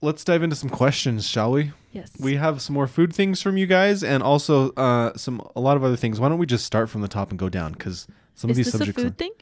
Let's 0.00 0.22
dive 0.22 0.44
into 0.44 0.54
some 0.54 0.70
questions, 0.70 1.26
shall 1.28 1.50
we? 1.50 1.72
Yes. 1.90 2.12
We 2.20 2.36
have 2.36 2.62
some 2.62 2.74
more 2.74 2.86
food 2.86 3.12
things 3.12 3.42
from 3.42 3.56
you 3.56 3.66
guys, 3.66 4.04
and 4.04 4.22
also 4.22 4.70
uh, 4.74 5.16
some 5.16 5.42
a 5.56 5.60
lot 5.60 5.76
of 5.76 5.82
other 5.82 5.96
things. 5.96 6.20
Why 6.20 6.28
don't 6.28 6.38
we 6.38 6.46
just 6.46 6.64
start 6.64 6.88
from 6.88 7.00
the 7.00 7.08
top 7.08 7.30
and 7.30 7.38
go 7.38 7.48
down? 7.48 7.72
Because 7.72 8.06
some 8.34 8.48
Is 8.48 8.54
of 8.54 8.56
these 8.58 8.66
this 8.66 8.74
a 8.74 8.78
subjects. 8.78 9.02
food 9.02 9.18
thing? 9.18 9.32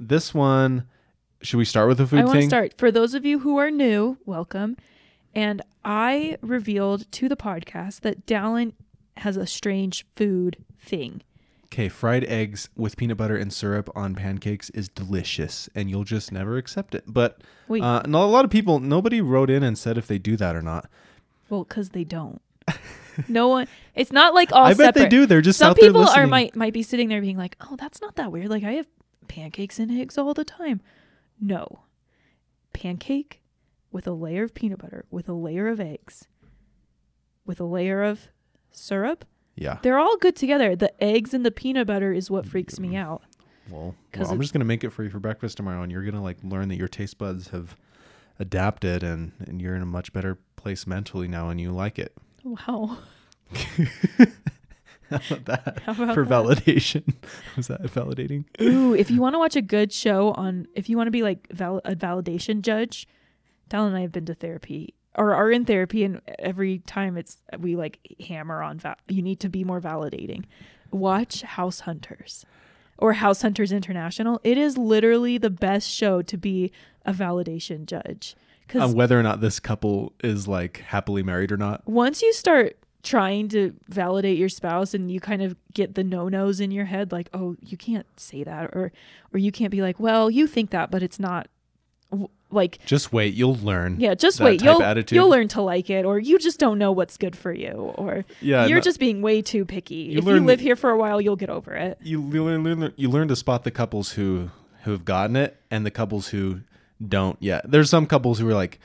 This 0.00 0.34
one, 0.34 0.84
should 1.42 1.56
we 1.56 1.64
start 1.64 1.88
with 1.88 1.98
the 1.98 2.06
food 2.06 2.20
I 2.20 2.24
want 2.24 2.40
to 2.40 2.46
start. 2.46 2.74
For 2.76 2.90
those 2.90 3.14
of 3.14 3.24
you 3.24 3.40
who 3.40 3.56
are 3.58 3.70
new, 3.70 4.18
welcome. 4.26 4.76
And 5.34 5.62
I 5.84 6.36
revealed 6.42 7.10
to 7.12 7.28
the 7.28 7.36
podcast 7.36 8.00
that 8.00 8.26
Dallin 8.26 8.72
has 9.18 9.36
a 9.36 9.46
strange 9.46 10.06
food 10.16 10.56
thing. 10.80 11.22
Okay, 11.66 11.88
fried 11.88 12.24
eggs 12.24 12.68
with 12.76 12.96
peanut 12.96 13.16
butter 13.16 13.36
and 13.36 13.52
syrup 13.52 13.88
on 13.94 14.16
pancakes 14.16 14.70
is 14.70 14.88
delicious, 14.88 15.68
and 15.74 15.88
you'll 15.88 16.02
just 16.04 16.32
never 16.32 16.56
accept 16.56 16.96
it. 16.96 17.04
But 17.06 17.42
Wait, 17.68 17.80
uh, 17.80 18.02
no, 18.06 18.24
a 18.24 18.26
lot 18.26 18.44
of 18.44 18.50
people, 18.50 18.80
nobody 18.80 19.20
wrote 19.20 19.50
in 19.50 19.62
and 19.62 19.78
said 19.78 19.96
if 19.96 20.08
they 20.08 20.18
do 20.18 20.36
that 20.36 20.56
or 20.56 20.62
not. 20.62 20.90
well, 21.48 21.62
because 21.62 21.90
they 21.90 22.02
don't. 22.02 22.42
no 23.28 23.46
one. 23.46 23.68
It's 23.94 24.10
not 24.10 24.34
like 24.34 24.52
all 24.52 24.64
I 24.64 24.74
bet 24.74 24.94
they 24.94 25.08
do. 25.08 25.26
They're 25.26 25.40
just 25.40 25.60
Some 25.60 25.70
out 25.70 25.76
there 25.76 25.90
people 25.90 26.08
are 26.08 26.26
might 26.26 26.56
might 26.56 26.72
be 26.72 26.82
sitting 26.82 27.08
there 27.08 27.20
being 27.20 27.36
like, 27.36 27.56
"Oh, 27.60 27.76
that's 27.76 28.00
not 28.00 28.16
that 28.16 28.32
weird. 28.32 28.48
Like 28.48 28.64
I 28.64 28.72
have 28.72 28.86
pancakes 29.28 29.78
and 29.78 29.92
eggs 29.92 30.18
all 30.18 30.34
the 30.34 30.44
time." 30.44 30.80
No, 31.40 31.80
pancake 32.72 33.40
with 33.90 34.06
a 34.06 34.12
layer 34.12 34.44
of 34.44 34.54
peanut 34.54 34.78
butter, 34.78 35.04
with 35.10 35.28
a 35.28 35.32
layer 35.32 35.68
of 35.68 35.80
eggs, 35.80 36.26
with 37.44 37.60
a 37.60 37.64
layer 37.64 38.02
of 38.02 38.28
syrup. 38.70 39.24
yeah. 39.56 39.78
They're 39.82 39.98
all 39.98 40.16
good 40.16 40.36
together. 40.36 40.76
The 40.76 40.92
eggs 41.02 41.34
and 41.34 41.44
the 41.44 41.50
peanut 41.50 41.86
butter 41.86 42.12
is 42.12 42.30
what 42.30 42.46
freaks 42.46 42.78
me 42.78 42.88
mm-hmm. 42.88 42.96
out. 42.96 43.22
Well, 43.68 43.94
well 44.16 44.30
I'm 44.30 44.40
just 44.40 44.52
gonna 44.52 44.64
make 44.64 44.84
it 44.84 44.90
for 44.90 45.02
you 45.04 45.10
for 45.10 45.20
breakfast 45.20 45.56
tomorrow, 45.56 45.82
and 45.82 45.92
you're 45.92 46.04
gonna 46.04 46.22
like 46.22 46.38
learn 46.42 46.68
that 46.68 46.76
your 46.76 46.88
taste 46.88 47.18
buds 47.18 47.48
have 47.48 47.76
adapted, 48.38 49.02
and 49.02 49.32
and 49.40 49.60
you're 49.60 49.76
in 49.76 49.82
a 49.82 49.86
much 49.86 50.12
better 50.12 50.38
place 50.56 50.86
mentally 50.86 51.28
now, 51.28 51.48
and 51.48 51.60
you 51.60 51.70
like 51.70 51.98
it. 51.98 52.16
Wow. 52.42 52.98
How 55.20 55.34
about 55.36 55.44
that 55.46 55.82
How 55.84 55.92
about 55.92 56.14
for 56.14 56.24
that? 56.24 56.30
validation? 56.44 57.14
Was 57.56 57.68
that 57.68 57.82
validating? 57.82 58.44
Ooh, 58.60 58.94
if 58.94 59.10
you 59.10 59.20
want 59.20 59.34
to 59.34 59.38
watch 59.38 59.56
a 59.56 59.62
good 59.62 59.92
show 59.92 60.32
on, 60.32 60.66
if 60.74 60.88
you 60.88 60.96
want 60.96 61.06
to 61.08 61.12
be 61.12 61.22
like 61.22 61.48
val- 61.52 61.80
a 61.84 61.94
validation 61.96 62.62
judge, 62.62 63.06
Dallin 63.68 63.88
and 63.88 63.96
I 63.96 64.00
have 64.02 64.12
been 64.12 64.26
to 64.26 64.34
therapy 64.34 64.94
or 65.16 65.34
are 65.34 65.50
in 65.50 65.64
therapy, 65.64 66.04
and 66.04 66.20
every 66.38 66.78
time 66.80 67.16
it's 67.16 67.38
we 67.58 67.74
like 67.76 67.98
hammer 68.28 68.62
on 68.62 68.78
val- 68.78 68.96
you 69.08 69.22
need 69.22 69.40
to 69.40 69.48
be 69.48 69.64
more 69.64 69.80
validating. 69.80 70.44
Watch 70.92 71.42
House 71.42 71.80
Hunters 71.80 72.44
or 72.98 73.12
House 73.14 73.42
Hunters 73.42 73.72
International. 73.72 74.40
It 74.44 74.58
is 74.58 74.76
literally 74.78 75.38
the 75.38 75.50
best 75.50 75.88
show 75.90 76.22
to 76.22 76.36
be 76.36 76.72
a 77.06 77.12
validation 77.12 77.86
judge 77.86 78.34
because 78.66 78.82
On 78.90 78.94
whether 78.96 79.18
or 79.18 79.22
not 79.22 79.40
this 79.40 79.58
couple 79.60 80.12
is 80.22 80.46
like 80.48 80.78
happily 80.78 81.22
married 81.22 81.50
or 81.52 81.56
not. 81.56 81.82
once 81.88 82.22
you 82.22 82.32
start 82.32 82.76
trying 83.02 83.48
to 83.48 83.74
validate 83.88 84.36
your 84.38 84.48
spouse 84.48 84.92
and 84.94 85.10
you 85.10 85.20
kind 85.20 85.40
of 85.42 85.56
get 85.72 85.94
the 85.94 86.04
no-nos 86.04 86.60
in 86.60 86.70
your 86.70 86.84
head 86.84 87.12
like 87.12 87.28
oh 87.32 87.56
you 87.64 87.76
can't 87.76 88.06
say 88.20 88.44
that 88.44 88.64
or 88.74 88.92
or 89.32 89.38
you 89.38 89.50
can't 89.50 89.70
be 89.70 89.80
like 89.80 89.98
well 89.98 90.30
you 90.30 90.46
think 90.46 90.70
that 90.70 90.90
but 90.90 91.02
it's 91.02 91.18
not 91.18 91.48
w- 92.10 92.28
like 92.50 92.78
Just 92.84 93.12
wait, 93.12 93.32
you'll 93.34 93.54
learn. 93.56 93.98
yeah 94.00 94.14
just 94.14 94.38
wait 94.40 94.60
you'll 94.62 94.82
attitude. 94.82 95.16
you'll 95.16 95.30
learn 95.30 95.48
to 95.48 95.62
like 95.62 95.88
it 95.88 96.04
or 96.04 96.18
you 96.18 96.38
just 96.38 96.58
don't 96.58 96.78
know 96.78 96.92
what's 96.92 97.16
good 97.16 97.36
for 97.36 97.52
you 97.52 97.70
or 97.96 98.24
Yeah, 98.42 98.66
you're 98.66 98.78
no- 98.78 98.82
just 98.82 98.98
being 99.00 99.22
way 99.22 99.40
too 99.40 99.64
picky 99.64 99.94
You 100.12 100.18
if 100.18 100.24
learn- 100.24 100.42
you 100.42 100.46
live 100.46 100.60
here 100.60 100.76
for 100.76 100.90
a 100.90 100.98
while 100.98 101.20
you'll 101.20 101.36
get 101.36 101.48
over 101.50 101.74
it 101.74 101.96
you 102.02 102.20
you 102.32 102.44
learn, 102.44 102.64
learn 102.64 102.92
you 102.96 103.08
learn 103.08 103.28
to 103.28 103.36
spot 103.36 103.64
the 103.64 103.70
couples 103.70 104.12
who 104.12 104.50
who 104.82 104.90
have 104.90 105.04
gotten 105.06 105.36
it 105.36 105.56
and 105.70 105.86
the 105.86 105.90
couples 105.90 106.28
who 106.28 106.60
don't 107.06 107.38
yet. 107.40 107.70
There's 107.70 107.88
some 107.88 108.04
couples 108.06 108.38
who 108.38 108.46
are 108.48 108.54
like, 108.54 108.78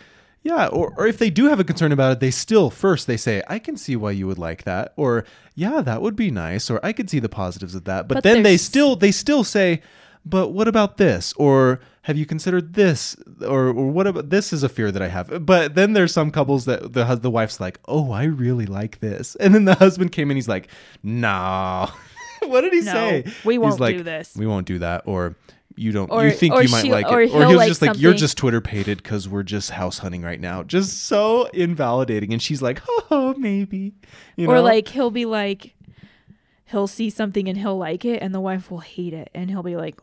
yeah, 0.45 0.67
or 0.67 0.93
or 0.95 1.07
if 1.07 1.17
they 1.17 1.31
do 1.31 1.49
have 1.49 1.59
a 1.59 1.63
concern 1.63 1.91
about 1.91 2.11
it, 2.11 2.19
they 2.19 2.29
still 2.29 2.69
first 2.69 3.07
they 3.07 3.17
say, 3.17 3.41
I 3.47 3.57
can 3.57 3.75
see 3.77 3.95
why 3.95 4.11
you 4.11 4.27
would 4.27 4.37
like 4.37 4.63
that, 4.63 4.93
or 4.95 5.25
yeah, 5.55 5.81
that 5.81 6.03
would 6.03 6.15
be 6.15 6.29
nice, 6.29 6.69
or 6.69 6.79
I 6.85 6.93
could 6.93 7.09
see 7.09 7.17
the 7.17 7.27
positives 7.27 7.73
of 7.73 7.85
that. 7.85 8.07
But, 8.07 8.15
But 8.15 8.23
then 8.23 8.43
they 8.43 8.55
still 8.55 8.95
they 8.95 9.11
still 9.11 9.43
say, 9.43 9.81
but 10.23 10.49
what 10.49 10.67
about 10.67 10.97
this? 10.97 11.33
Or 11.37 11.79
have 12.03 12.15
you 12.15 12.27
considered 12.27 12.75
this? 12.75 13.15
Or, 13.41 13.69
or 13.69 13.89
what 13.89 14.05
about 14.05 14.29
this 14.29 14.53
is 14.53 14.61
a 14.61 14.69
fear 14.69 14.91
that 14.91 15.01
I 15.01 15.07
have. 15.07 15.43
But 15.47 15.73
then 15.73 15.93
there's 15.93 16.13
some 16.13 16.29
couples 16.29 16.65
that 16.65 16.93
the 16.93 17.05
hus- 17.05 17.21
the 17.21 17.31
wife's 17.31 17.59
like, 17.59 17.79
oh, 17.87 18.11
I 18.11 18.25
really 18.25 18.67
like 18.67 18.99
this, 18.99 19.35
and 19.37 19.55
then 19.55 19.65
the 19.65 19.73
husband 19.75 20.11
came 20.11 20.29
in, 20.29 20.37
he's 20.37 20.47
like, 20.47 20.67
no. 21.01 21.89
what 22.43 22.61
did 22.61 22.73
he 22.73 22.81
No, 22.81 22.93
say? 22.93 23.25
we 23.43 23.57
won't 23.57 23.79
like, 23.79 23.97
do 23.97 24.03
this. 24.03 24.35
We 24.37 24.45
won't 24.45 24.67
do 24.67 24.77
that. 24.77 25.03
Or 25.07 25.35
you 25.75 25.91
don't. 25.91 26.09
Or- 26.11 26.25
you 26.25 26.31
think 26.31 26.53
you 26.61 26.69
might 26.69 26.81
she- 26.83 26.91
like 26.91 27.07
it. 27.07 27.13
Or 27.13 27.21
he'll 27.21 27.39
he 27.49 27.55
was 27.55 27.55
like 27.57 27.67
just 27.67 27.81
like, 27.81 27.97
you're 27.97 28.13
just 28.13 28.37
Twitter 28.37 28.61
pated 28.61 29.01
because 29.03 29.27
we're 29.27 29.43
just 29.43 29.71
house 29.71 29.99
hunting 29.99 30.21
right 30.21 30.39
now. 30.39 30.63
Just 30.63 31.03
so 31.05 31.45
invalidating. 31.53 32.33
And 32.33 32.41
she's 32.41 32.61
like, 32.61 32.81
oh, 33.11 33.35
maybe. 33.37 33.93
You 34.35 34.49
or 34.49 34.61
like 34.61 34.87
he'll 34.87 35.11
be 35.11 35.25
like 35.25 35.75
he'll 36.65 36.87
see 36.87 37.09
something 37.09 37.47
and 37.47 37.57
he'll 37.57 37.77
like 37.77 38.03
it 38.05 38.21
and 38.21 38.33
the 38.33 38.39
wife 38.39 38.69
will 38.71 38.79
hate 38.79 39.13
it 39.13 39.29
and 39.33 39.49
he'll 39.49 39.63
be 39.63 39.75
like 39.75 39.99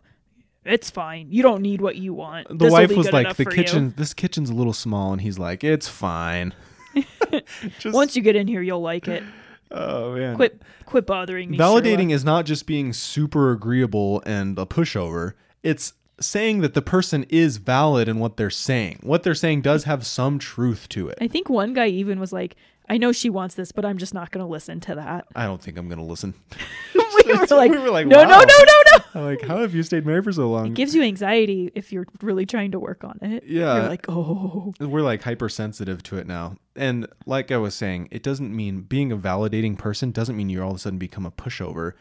it's 0.65 0.91
fine 0.91 1.27
you 1.29 1.43
don't 1.43 1.61
need 1.61 1.81
what 1.81 1.97
you 1.97 2.15
want 2.15 2.49
the 2.49 2.55
This'll 2.55 2.73
wife 2.73 2.97
was 2.97 3.13
like, 3.13 3.37
the 3.37 3.45
for 3.45 3.51
you." 3.51 3.57
kitchen. 3.57 3.95
This 3.97 4.15
kitchen's 4.15 4.49
a 4.49 4.55
little 4.55 4.73
small, 4.73 5.13
and 5.13 5.21
he's 5.21 5.39
like, 5.39 5.65
it's 5.65 5.89
fine. 5.89 6.55
just, 7.79 7.95
once 7.95 8.15
you 8.15 8.23
get 8.23 8.37
in 8.37 8.47
here 8.47 8.63
you'll 8.63 8.81
like 8.83 9.09
it 9.09 9.23
oh 9.71 10.15
man, 10.15 10.37
quit 10.37 10.63
quit 10.85 11.07
bothering 11.07 11.51
me 11.51 11.59
Validating 11.59 11.97
Sherlock. 11.97 12.11
is 12.13 12.25
not 12.25 12.47
just 12.47 12.67
being 12.67 12.93
super 12.93 13.51
agreeable 13.51 14.23
and 14.27 14.59
a 14.59 14.67
pushover. 14.67 15.33
It's 15.63 15.93
saying 16.21 16.61
that 16.61 16.75
the 16.75 16.83
person 16.83 17.25
is 17.29 17.57
valid 17.57 18.09
in 18.09 18.19
what 18.19 18.37
they're 18.37 18.51
saying. 18.51 19.01
What 19.03 19.23
they're 19.23 19.35
saying 19.35 19.63
does 19.63 19.85
have 19.85 20.07
some 20.07 20.39
truth 20.39 20.89
to 20.91 21.09
it. 21.09 21.19
i 21.21 21.27
think 21.29 21.49
one 21.49 21.73
guy 21.73 21.87
even 21.89 22.21
was 22.21 22.33
like 22.33 22.55
i 22.89 22.97
know 22.99 23.11
she 23.13 23.31
wants 23.31 23.55
this 23.57 23.73
but 23.73 23.85
i'm 23.85 23.97
just 23.99 24.13
not 24.15 24.31
going 24.31 24.45
to 24.45 24.51
listen 24.51 24.79
to 24.81 24.95
that 24.95 25.27
I 25.35 25.47
don't 25.47 25.61
think 25.63 25.79
I'm 25.79 25.89
gonna 25.89 26.05
listen. 26.05 26.35
we 26.95 27.33
were 27.35 27.47
like, 27.47 27.71
we 27.71 27.79
were 27.79 27.91
like, 27.91 28.07
no 28.07 28.23
no 28.25 28.39
no 28.39 28.45
no 28.45 28.83
no 28.93 29.05
I'm 29.15 29.25
like, 29.25 29.43
how 29.43 29.59
have 29.59 29.75
you 29.75 29.83
stayed 29.83 30.05
married 30.07 30.25
for 30.25 30.33
so 30.33 30.51
long? 30.51 30.67
it 30.69 30.75
gives 30.75 30.95
you 30.95 31.03
anxiety 31.03 31.71
if 31.75 31.93
you're 31.93 32.07
really 32.21 32.47
trying 32.47 32.73
to 32.73 32.79
work 32.81 33.03
on 33.05 33.19
it 33.23 33.45
Yeah. 33.47 33.77
you're 33.77 33.89
like 33.89 34.07
oh 34.09 34.75
We're 34.81 35.03
like 35.03 35.23
hypersensitive 35.23 36.03
to 36.05 36.17
it 36.19 36.27
now. 36.27 36.57
And 36.77 37.07
like 37.27 37.51
I 37.51 37.57
was 37.59 37.75
saying, 37.75 38.09
it 38.11 38.23
doesn't 38.23 38.55
mean 38.55 38.83
being 38.83 39.11
a 39.13 39.17
validating 39.17 39.77
person 39.79 40.11
doesn't 40.13 40.37
mean 40.37 40.49
you 40.51 40.63
all 40.63 40.71
of 40.71 40.77
a 40.77 40.79
sudden 40.79 40.99
become 40.99 41.27
a 41.27 41.31
pushover. 41.31 41.93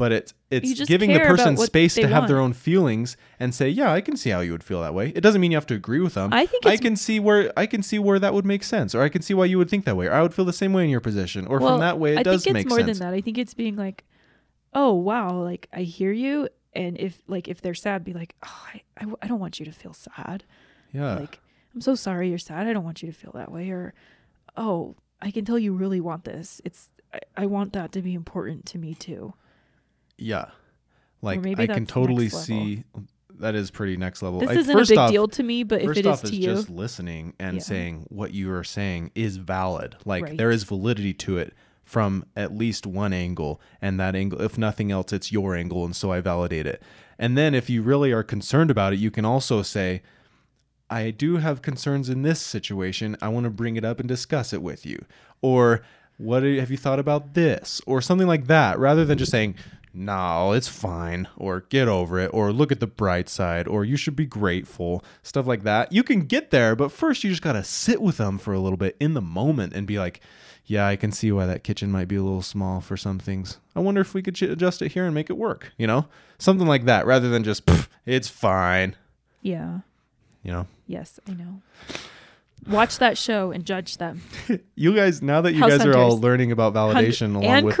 But 0.00 0.12
it's 0.12 0.34
it's 0.50 0.86
giving 0.86 1.12
the 1.12 1.20
person 1.20 1.58
space 1.58 1.94
to 1.96 2.08
have 2.08 2.26
their 2.26 2.38
own 2.38 2.54
feelings 2.54 3.18
and 3.38 3.54
say, 3.54 3.68
"Yeah, 3.68 3.92
I 3.92 4.00
can 4.00 4.16
see 4.16 4.30
how 4.30 4.40
you 4.40 4.52
would 4.52 4.64
feel 4.64 4.80
that 4.80 4.94
way." 4.94 5.12
It 5.14 5.20
doesn't 5.20 5.42
mean 5.42 5.50
you 5.50 5.58
have 5.58 5.66
to 5.66 5.74
agree 5.74 6.00
with 6.00 6.14
them. 6.14 6.32
I 6.32 6.46
think 6.46 6.64
I 6.64 6.78
can 6.78 6.96
see 6.96 7.20
where 7.20 7.52
I 7.54 7.66
can 7.66 7.82
see 7.82 7.98
where 7.98 8.18
that 8.18 8.32
would 8.32 8.46
make 8.46 8.64
sense, 8.64 8.94
or 8.94 9.02
I 9.02 9.10
can 9.10 9.20
see 9.20 9.34
why 9.34 9.44
you 9.44 9.58
would 9.58 9.68
think 9.68 9.84
that 9.84 9.98
way, 9.98 10.06
or 10.06 10.14
I 10.14 10.22
would 10.22 10.32
feel 10.32 10.46
the 10.46 10.54
same 10.54 10.72
way 10.72 10.84
in 10.84 10.90
your 10.90 11.00
position, 11.02 11.46
or 11.46 11.58
well, 11.58 11.72
from 11.72 11.80
that 11.80 11.98
way 11.98 12.14
it 12.14 12.20
I 12.20 12.22
does 12.22 12.42
think 12.44 12.56
it's 12.56 12.64
make 12.64 12.68
more 12.70 12.78
sense. 12.78 12.98
than 12.98 13.08
that. 13.10 13.14
I 13.14 13.20
think 13.20 13.36
it's 13.36 13.52
being 13.52 13.76
like, 13.76 14.04
oh 14.72 14.94
wow, 14.94 15.42
like 15.42 15.68
I 15.74 15.82
hear 15.82 16.12
you, 16.12 16.48
and 16.72 16.98
if 16.98 17.22
like 17.28 17.46
if 17.46 17.60
they're 17.60 17.74
sad, 17.74 18.02
be 18.02 18.14
like, 18.14 18.34
oh, 18.42 18.66
I, 18.72 18.80
I, 18.98 19.06
I 19.20 19.26
don't 19.26 19.38
want 19.38 19.60
you 19.60 19.66
to 19.66 19.72
feel 19.72 19.92
sad. 19.92 20.44
Yeah, 20.92 21.16
Like 21.16 21.40
I'm 21.74 21.82
so 21.82 21.94
sorry 21.94 22.30
you're 22.30 22.38
sad. 22.38 22.66
I 22.66 22.72
don't 22.72 22.84
want 22.84 23.02
you 23.02 23.12
to 23.12 23.16
feel 23.16 23.32
that 23.34 23.52
way. 23.52 23.70
Or 23.70 23.92
oh, 24.56 24.96
I 25.20 25.30
can 25.30 25.44
tell 25.44 25.58
you 25.58 25.74
really 25.74 26.00
want 26.00 26.24
this. 26.24 26.60
It's 26.64 26.88
I, 27.12 27.20
I 27.36 27.46
want 27.46 27.74
that 27.74 27.92
to 27.92 28.02
be 28.02 28.14
important 28.14 28.64
to 28.66 28.78
me 28.78 28.94
too. 28.94 29.34
Yeah. 30.20 30.46
Like 31.22 31.44
I 31.58 31.66
can 31.66 31.86
totally 31.86 32.28
see 32.28 32.84
that 33.40 33.54
is 33.54 33.70
pretty 33.70 33.96
next 33.96 34.22
level. 34.22 34.40
This 34.40 34.48
Like, 34.48 34.58
isn't 34.58 34.78
a 34.78 34.84
big 34.86 34.98
off, 34.98 35.10
deal 35.10 35.28
to 35.28 35.42
me, 35.42 35.62
but 35.64 35.80
if 35.80 35.96
it 35.96 36.06
is 36.06 36.20
to 36.20 36.26
is 36.28 36.32
you, 36.38 36.44
just 36.44 36.70
listening 36.70 37.34
and 37.38 37.56
Yeah. 37.56 37.62
saying 37.62 38.06
what 38.10 38.32
you 38.34 38.52
are 38.52 38.64
saying 38.64 39.12
is 39.14 39.36
valid. 39.38 39.96
Like 40.04 40.24
Right. 40.24 40.36
there 40.36 40.50
is 40.50 40.64
validity 40.64 41.14
to 41.14 41.38
it 41.38 41.54
from 41.84 42.24
at 42.36 42.56
least 42.56 42.86
one 42.86 43.12
angle, 43.12 43.60
and 43.82 43.98
that 43.98 44.14
angle, 44.14 44.40
if 44.42 44.56
nothing 44.56 44.92
else, 44.92 45.12
it's 45.12 45.32
your 45.32 45.56
angle, 45.56 45.84
and 45.84 45.96
so 45.96 46.12
I 46.12 46.20
validate 46.20 46.66
it. 46.66 46.82
And 47.18 47.36
then 47.36 47.54
if 47.54 47.68
you 47.68 47.82
really 47.82 48.12
are 48.12 48.22
concerned 48.22 48.70
about 48.70 48.92
it, 48.92 48.98
you 48.98 49.10
can 49.10 49.24
also 49.24 49.62
say, 49.62 50.02
I 50.88 51.10
do 51.10 51.36
have 51.38 51.62
concerns 51.62 52.08
in 52.08 52.22
this 52.22 52.40
situation. 52.40 53.16
I 53.20 53.28
want 53.28 53.44
to 53.44 53.50
bring 53.50 53.76
it 53.76 53.84
up 53.84 54.00
and 54.00 54.08
discuss 54.08 54.52
it 54.52 54.62
with 54.62 54.84
you. 54.86 55.04
Or 55.42 55.82
what 56.16 56.42
have 56.42 56.70
you 56.70 56.76
thought 56.76 56.98
about 56.98 57.34
this? 57.34 57.80
Or 57.86 58.00
something 58.00 58.26
like 58.26 58.46
that, 58.46 58.78
rather 58.78 59.04
than 59.04 59.18
just 59.18 59.30
saying, 59.30 59.54
no, 59.92 60.52
it's 60.52 60.68
fine, 60.68 61.26
or 61.36 61.62
get 61.68 61.88
over 61.88 62.18
it, 62.18 62.30
or 62.32 62.52
look 62.52 62.70
at 62.70 62.80
the 62.80 62.86
bright 62.86 63.28
side, 63.28 63.66
or 63.66 63.84
you 63.84 63.96
should 63.96 64.14
be 64.14 64.26
grateful, 64.26 65.04
stuff 65.22 65.46
like 65.46 65.64
that. 65.64 65.92
You 65.92 66.02
can 66.02 66.26
get 66.26 66.50
there, 66.50 66.76
but 66.76 66.92
first 66.92 67.24
you 67.24 67.30
just 67.30 67.42
got 67.42 67.54
to 67.54 67.64
sit 67.64 68.00
with 68.00 68.16
them 68.16 68.38
for 68.38 68.54
a 68.54 68.60
little 68.60 68.76
bit 68.76 68.96
in 69.00 69.14
the 69.14 69.20
moment 69.20 69.72
and 69.72 69.86
be 69.86 69.98
like, 69.98 70.20
yeah, 70.66 70.86
I 70.86 70.94
can 70.94 71.10
see 71.10 71.32
why 71.32 71.46
that 71.46 71.64
kitchen 71.64 71.90
might 71.90 72.06
be 72.06 72.14
a 72.16 72.22
little 72.22 72.42
small 72.42 72.80
for 72.80 72.96
some 72.96 73.18
things. 73.18 73.58
I 73.74 73.80
wonder 73.80 74.00
if 74.00 74.14
we 74.14 74.22
could 74.22 74.40
adjust 74.40 74.80
it 74.82 74.92
here 74.92 75.04
and 75.04 75.14
make 75.14 75.28
it 75.28 75.36
work, 75.36 75.72
you 75.76 75.86
know? 75.88 76.06
Something 76.38 76.68
like 76.68 76.84
that, 76.84 77.04
rather 77.04 77.28
than 77.28 77.42
just, 77.42 77.68
it's 78.06 78.28
fine, 78.28 78.94
yeah, 79.42 79.80
you 80.44 80.52
know? 80.52 80.66
yes, 80.86 81.18
I 81.28 81.32
know. 81.32 81.62
Watch 82.68 82.98
that 82.98 83.18
show 83.18 83.50
and 83.50 83.64
judge 83.64 83.96
them. 83.96 84.22
You 84.76 84.94
guys, 84.94 85.20
now 85.20 85.42
that 85.42 85.52
you 85.52 85.60
House 85.60 85.78
guys 85.78 85.86
are 85.86 85.94
all 85.96 86.18
learning 86.18 86.52
about 86.52 86.72
validation 86.72 87.32
along 87.32 87.44
and 87.44 87.66
with 87.66 87.74
us, 87.74 87.78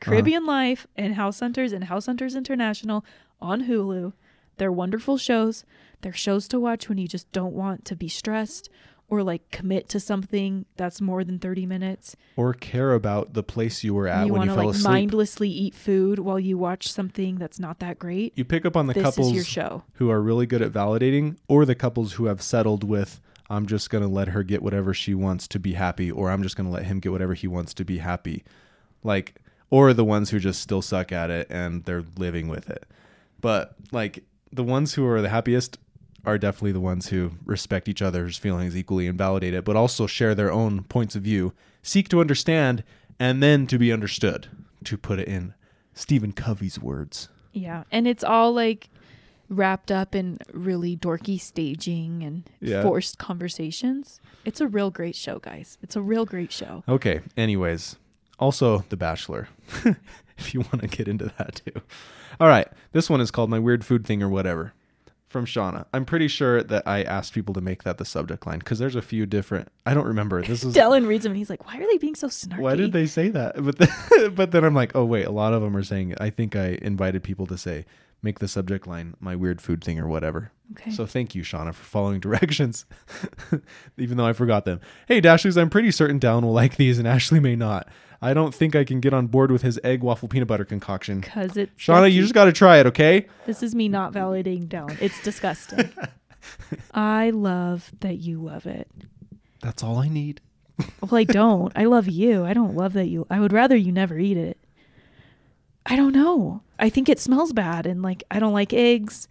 Caribbean 0.00 0.44
Life. 0.46 0.50
Uh-huh. 0.52 0.56
Life 0.56 0.86
and 0.96 1.14
House 1.14 1.40
Hunters 1.40 1.72
and 1.72 1.84
House 1.84 2.06
Hunters 2.06 2.34
International 2.34 3.04
on 3.40 3.64
Hulu. 3.64 4.12
They're 4.58 4.72
wonderful 4.72 5.18
shows. 5.18 5.64
They're 6.02 6.12
shows 6.12 6.48
to 6.48 6.60
watch 6.60 6.88
when 6.88 6.98
you 6.98 7.08
just 7.08 7.30
don't 7.32 7.54
want 7.54 7.84
to 7.86 7.96
be 7.96 8.08
stressed 8.08 8.68
or 9.08 9.22
like 9.22 9.50
commit 9.50 9.88
to 9.88 10.00
something 10.00 10.66
that's 10.76 11.00
more 11.00 11.22
than 11.22 11.38
30 11.38 11.66
minutes. 11.66 12.16
or 12.36 12.52
care 12.52 12.92
about 12.92 13.34
the 13.34 13.42
place 13.42 13.84
you 13.84 13.94
were 13.94 14.08
at 14.08 14.26
you 14.26 14.32
when 14.32 14.42
you 14.42 14.48
fell 14.48 14.66
like 14.66 14.74
asleep. 14.74 14.90
mindlessly 14.90 15.48
eat 15.48 15.74
food 15.74 16.18
while 16.18 16.40
you 16.40 16.58
watch 16.58 16.90
something 16.90 17.36
that's 17.36 17.60
not 17.60 17.78
that 17.78 17.98
great. 17.98 18.32
you 18.36 18.44
pick 18.44 18.66
up 18.66 18.76
on 18.76 18.88
the 18.88 18.94
this 18.94 19.02
couples 19.02 19.56
who 19.94 20.10
are 20.10 20.20
really 20.20 20.46
good 20.46 20.60
at 20.60 20.72
validating, 20.72 21.36
or 21.48 21.64
the 21.64 21.74
couples 21.74 22.14
who 22.14 22.26
have 22.26 22.42
settled 22.42 22.82
with, 22.82 23.20
I'm 23.48 23.66
just 23.66 23.90
going 23.90 24.02
to 24.02 24.08
let 24.08 24.28
her 24.28 24.42
get 24.42 24.60
whatever 24.60 24.92
she 24.92 25.14
wants 25.14 25.46
to 25.48 25.60
be 25.60 25.74
happy, 25.74 26.10
or 26.10 26.30
I'm 26.30 26.42
just 26.42 26.56
going 26.56 26.66
to 26.66 26.72
let 26.72 26.86
him 26.86 26.98
get 26.98 27.12
whatever 27.12 27.34
he 27.34 27.46
wants 27.46 27.74
to 27.74 27.84
be 27.84 27.98
happy. 27.98 28.44
Like, 29.04 29.36
or 29.70 29.92
the 29.92 30.04
ones 30.04 30.30
who 30.30 30.38
just 30.38 30.60
still 30.60 30.82
suck 30.82 31.12
at 31.12 31.30
it 31.30 31.46
and 31.50 31.84
they're 31.84 32.04
living 32.16 32.48
with 32.48 32.70
it. 32.70 32.86
But 33.40 33.74
like 33.92 34.24
the 34.52 34.64
ones 34.64 34.94
who 34.94 35.06
are 35.06 35.20
the 35.20 35.28
happiest 35.28 35.78
are 36.24 36.38
definitely 36.38 36.72
the 36.72 36.80
ones 36.80 37.08
who 37.08 37.32
respect 37.44 37.88
each 37.88 38.02
other's 38.02 38.36
feelings 38.36 38.76
equally 38.76 39.06
and 39.06 39.16
validate 39.16 39.54
it, 39.54 39.64
but 39.64 39.76
also 39.76 40.06
share 40.06 40.34
their 40.34 40.50
own 40.52 40.82
points 40.84 41.14
of 41.14 41.22
view, 41.22 41.52
seek 41.82 42.08
to 42.08 42.20
understand, 42.20 42.82
and 43.20 43.42
then 43.42 43.66
to 43.68 43.78
be 43.78 43.92
understood, 43.92 44.48
to 44.84 44.96
put 44.98 45.18
it 45.20 45.28
in 45.28 45.54
Stephen 45.94 46.32
Covey's 46.32 46.80
words. 46.80 47.28
Yeah. 47.52 47.84
And 47.92 48.06
it's 48.08 48.24
all 48.24 48.52
like 48.52 48.88
wrapped 49.48 49.92
up 49.92 50.14
in 50.16 50.38
really 50.52 50.96
dorky 50.96 51.40
staging 51.40 52.24
and 52.24 52.42
Yeah. 52.60 52.82
forced 52.82 53.18
conversations. 53.18 54.20
It's 54.44 54.60
a 54.60 54.66
real 54.66 54.90
great 54.90 55.14
show, 55.14 55.38
guys. 55.38 55.78
It's 55.82 55.94
a 55.94 56.02
real 56.02 56.24
great 56.24 56.50
show. 56.50 56.82
Okay, 56.88 57.20
anyways, 57.36 57.96
also 58.38 58.84
The 58.88 58.96
Bachelor, 58.96 59.48
if 60.38 60.54
you 60.54 60.60
want 60.60 60.80
to 60.80 60.88
get 60.88 61.08
into 61.08 61.32
that 61.38 61.60
too. 61.64 61.80
All 62.38 62.48
right, 62.48 62.68
this 62.92 63.08
one 63.08 63.20
is 63.20 63.30
called 63.30 63.50
My 63.50 63.58
Weird 63.58 63.84
Food 63.84 64.06
Thing 64.06 64.22
or 64.22 64.28
Whatever 64.28 64.72
from 65.28 65.44
Shauna. 65.44 65.86
I'm 65.92 66.04
pretty 66.04 66.28
sure 66.28 66.62
that 66.62 66.86
I 66.86 67.02
asked 67.02 67.34
people 67.34 67.52
to 67.54 67.60
make 67.60 67.82
that 67.82 67.98
the 67.98 68.04
subject 68.04 68.46
line 68.46 68.58
because 68.58 68.78
there's 68.78 68.96
a 68.96 69.02
few 69.02 69.26
different. 69.26 69.68
I 69.84 69.94
don't 69.94 70.06
remember. 70.06 70.42
This 70.42 70.64
is. 70.64 70.74
Dallin 70.76 71.06
reads 71.06 71.24
them 71.24 71.32
and 71.32 71.38
he's 71.38 71.50
like, 71.50 71.66
why 71.66 71.76
are 71.78 71.86
they 71.86 71.98
being 71.98 72.14
so 72.14 72.28
snarky? 72.28 72.60
Why 72.60 72.74
did 72.74 72.92
they 72.92 73.06
say 73.06 73.28
that? 73.28 73.62
But 73.62 73.78
then, 73.78 74.34
but 74.34 74.50
then 74.52 74.64
I'm 74.64 74.74
like, 74.74 74.94
oh 74.94 75.04
wait, 75.04 75.26
a 75.26 75.30
lot 75.30 75.52
of 75.52 75.62
them 75.62 75.76
are 75.76 75.82
saying. 75.82 76.14
I 76.20 76.30
think 76.30 76.56
I 76.56 76.78
invited 76.82 77.22
people 77.22 77.46
to 77.48 77.58
say, 77.58 77.84
make 78.22 78.38
the 78.38 78.48
subject 78.48 78.86
line 78.86 79.14
my 79.20 79.36
weird 79.36 79.60
food 79.60 79.82
thing 79.82 79.98
or 79.98 80.08
whatever. 80.08 80.52
Okay. 80.72 80.90
So 80.90 81.06
thank 81.06 81.34
you, 81.34 81.42
Shauna, 81.42 81.74
for 81.74 81.84
following 81.84 82.20
directions, 82.26 82.86
even 83.96 84.16
though 84.16 84.26
I 84.26 84.32
forgot 84.32 84.64
them. 84.64 84.80
Hey, 85.06 85.20
Dashley's, 85.20 85.56
I'm 85.56 85.70
pretty 85.70 85.90
certain 85.90 86.18
Dallin 86.18 86.42
will 86.42 86.52
like 86.52 86.76
these 86.76 86.98
and 86.98 87.06
Ashley 87.06 87.40
may 87.40 87.56
not. 87.56 87.88
I 88.22 88.34
don't 88.34 88.54
think 88.54 88.74
I 88.74 88.84
can 88.84 89.00
get 89.00 89.12
on 89.12 89.26
board 89.26 89.50
with 89.50 89.62
his 89.62 89.78
egg 89.84 90.02
waffle 90.02 90.28
peanut 90.28 90.48
butter 90.48 90.64
concoction. 90.64 91.20
Because 91.20 91.56
it's. 91.56 91.70
Shauna, 91.80 92.10
you 92.10 92.22
just 92.22 92.34
got 92.34 92.46
to 92.46 92.52
try 92.52 92.78
it, 92.78 92.86
okay? 92.86 93.26
This 93.44 93.62
is 93.62 93.74
me 93.74 93.88
not 93.88 94.12
validating 94.12 94.68
Dallin. 94.68 94.96
It's 95.00 95.20
disgusting. 95.22 95.92
I 96.94 97.30
love 97.30 97.92
that 98.00 98.18
you 98.18 98.40
love 98.42 98.66
it. 98.66 98.90
That's 99.60 99.82
all 99.82 99.98
I 99.98 100.08
need. 100.08 100.40
Well, 101.00 101.14
I 101.14 101.24
don't. 101.24 101.72
I 101.76 101.84
love 101.84 102.08
you. 102.08 102.44
I 102.44 102.52
don't 102.52 102.74
love 102.74 102.92
that 102.94 103.06
you. 103.06 103.26
I 103.30 103.40
would 103.40 103.52
rather 103.52 103.76
you 103.76 103.92
never 103.92 104.18
eat 104.18 104.36
it. 104.36 104.58
I 105.86 105.96
don't 105.96 106.12
know. 106.12 106.62
I 106.78 106.90
think 106.90 107.08
it 107.08 107.18
smells 107.20 107.52
bad, 107.52 107.86
and 107.86 108.02
like 108.02 108.24
I 108.30 108.38
don't 108.38 108.52
like 108.52 108.72
eggs. 108.72 109.28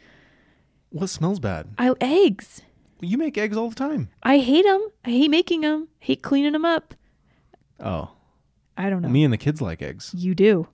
What 0.89 1.09
smells 1.09 1.39
bad? 1.39 1.67
I 1.77 1.93
eggs. 2.00 2.62
You 3.01 3.17
make 3.17 3.38
eggs 3.38 3.57
all 3.57 3.69
the 3.69 3.75
time. 3.75 4.09
I 4.24 4.38
hate 4.38 4.63
them. 4.65 4.88
I 5.03 5.09
hate 5.12 5.29
making 5.29 5.62
them. 5.62 5.89
Hate 6.00 6.21
cleaning 6.24 6.53
them 6.53 6.63
up. 6.65 6.93
Oh, 7.79 8.12
I 8.77 8.89
don't 8.89 9.01
know. 9.01 9.09
me 9.09 9.24
and 9.24 9.33
the 9.33 9.38
kids 9.38 9.62
like 9.62 9.81
eggs. 9.81 10.13
You 10.15 10.33
do. 10.33 10.67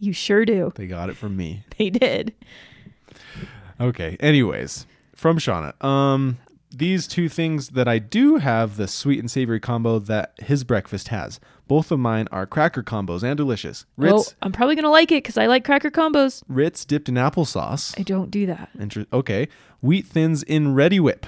You 0.00 0.12
sure 0.12 0.44
do. 0.44 0.72
They 0.74 0.86
got 0.86 1.08
it 1.08 1.16
from 1.16 1.36
me. 1.36 1.64
They 1.78 1.90
did. 1.90 2.34
Okay. 3.80 4.16
Anyways, 4.20 4.86
from 5.14 5.38
Shauna. 5.38 5.82
Um, 5.82 6.38
these 6.76 7.06
two 7.06 7.28
things 7.28 7.70
that 7.70 7.88
I 7.88 7.98
do 7.98 8.36
have 8.36 8.76
the 8.76 8.86
sweet 8.88 9.18
and 9.18 9.30
savory 9.30 9.60
combo 9.60 9.98
that 9.98 10.34
his 10.38 10.64
breakfast 10.64 11.08
has. 11.08 11.40
Both 11.66 11.90
of 11.90 11.98
mine 11.98 12.28
are 12.30 12.46
cracker 12.46 12.82
combos 12.82 13.22
and 13.22 13.36
delicious. 13.36 13.86
Oh, 13.98 14.02
Ritz, 14.02 14.34
I'm 14.42 14.52
probably 14.52 14.76
gonna 14.76 14.90
like 14.90 15.10
it 15.10 15.22
because 15.22 15.38
I 15.38 15.46
like 15.46 15.64
cracker 15.64 15.90
combos. 15.90 16.42
Ritz 16.48 16.84
dipped 16.84 17.08
in 17.08 17.14
applesauce. 17.14 17.98
I 17.98 18.02
don't 18.02 18.30
do 18.30 18.46
that. 18.46 18.70
Inter- 18.78 19.06
okay. 19.12 19.48
Wheat 19.80 20.06
thins 20.06 20.42
in 20.42 20.74
Reddi-wip. 20.74 21.26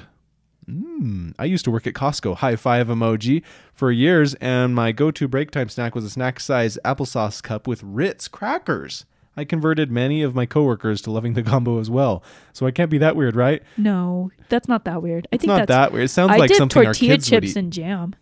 Mm, 0.68 1.34
I 1.38 1.44
used 1.44 1.64
to 1.66 1.70
work 1.70 1.86
at 1.86 1.94
Costco, 1.94 2.36
high 2.36 2.56
five 2.56 2.88
emoji, 2.88 3.42
for 3.72 3.92
years, 3.92 4.34
and 4.34 4.74
my 4.74 4.90
go 4.92 5.10
to 5.12 5.28
break 5.28 5.50
time 5.52 5.68
snack 5.68 5.94
was 5.94 6.04
a 6.04 6.10
snack 6.10 6.40
size 6.40 6.76
applesauce 6.84 7.42
cup 7.42 7.66
with 7.68 7.82
Ritz 7.84 8.26
crackers. 8.28 9.04
I 9.36 9.44
converted 9.44 9.90
many 9.90 10.22
of 10.22 10.34
my 10.34 10.46
coworkers 10.46 11.02
to 11.02 11.10
loving 11.10 11.34
the 11.34 11.42
combo 11.42 11.78
as 11.78 11.90
well. 11.90 12.22
So 12.52 12.66
I 12.66 12.70
can't 12.70 12.90
be 12.90 12.98
that 12.98 13.16
weird, 13.16 13.36
right? 13.36 13.62
No, 13.76 14.30
that's 14.48 14.66
not 14.68 14.84
that 14.86 15.02
weird. 15.02 15.26
I 15.30 15.34
It's 15.36 15.42
think 15.42 15.48
not 15.48 15.56
that's. 15.58 15.68
that 15.68 15.92
weird. 15.92 16.04
It 16.04 16.08
sounds 16.08 16.32
I 16.32 16.36
like 16.38 16.48
did 16.48 16.56
something 16.56 16.86
our 16.86 16.94
kids 16.94 17.30
would 17.30 17.42
chips 17.42 17.50
eat. 17.56 17.56
and 17.58 17.72
jam 17.72 18.14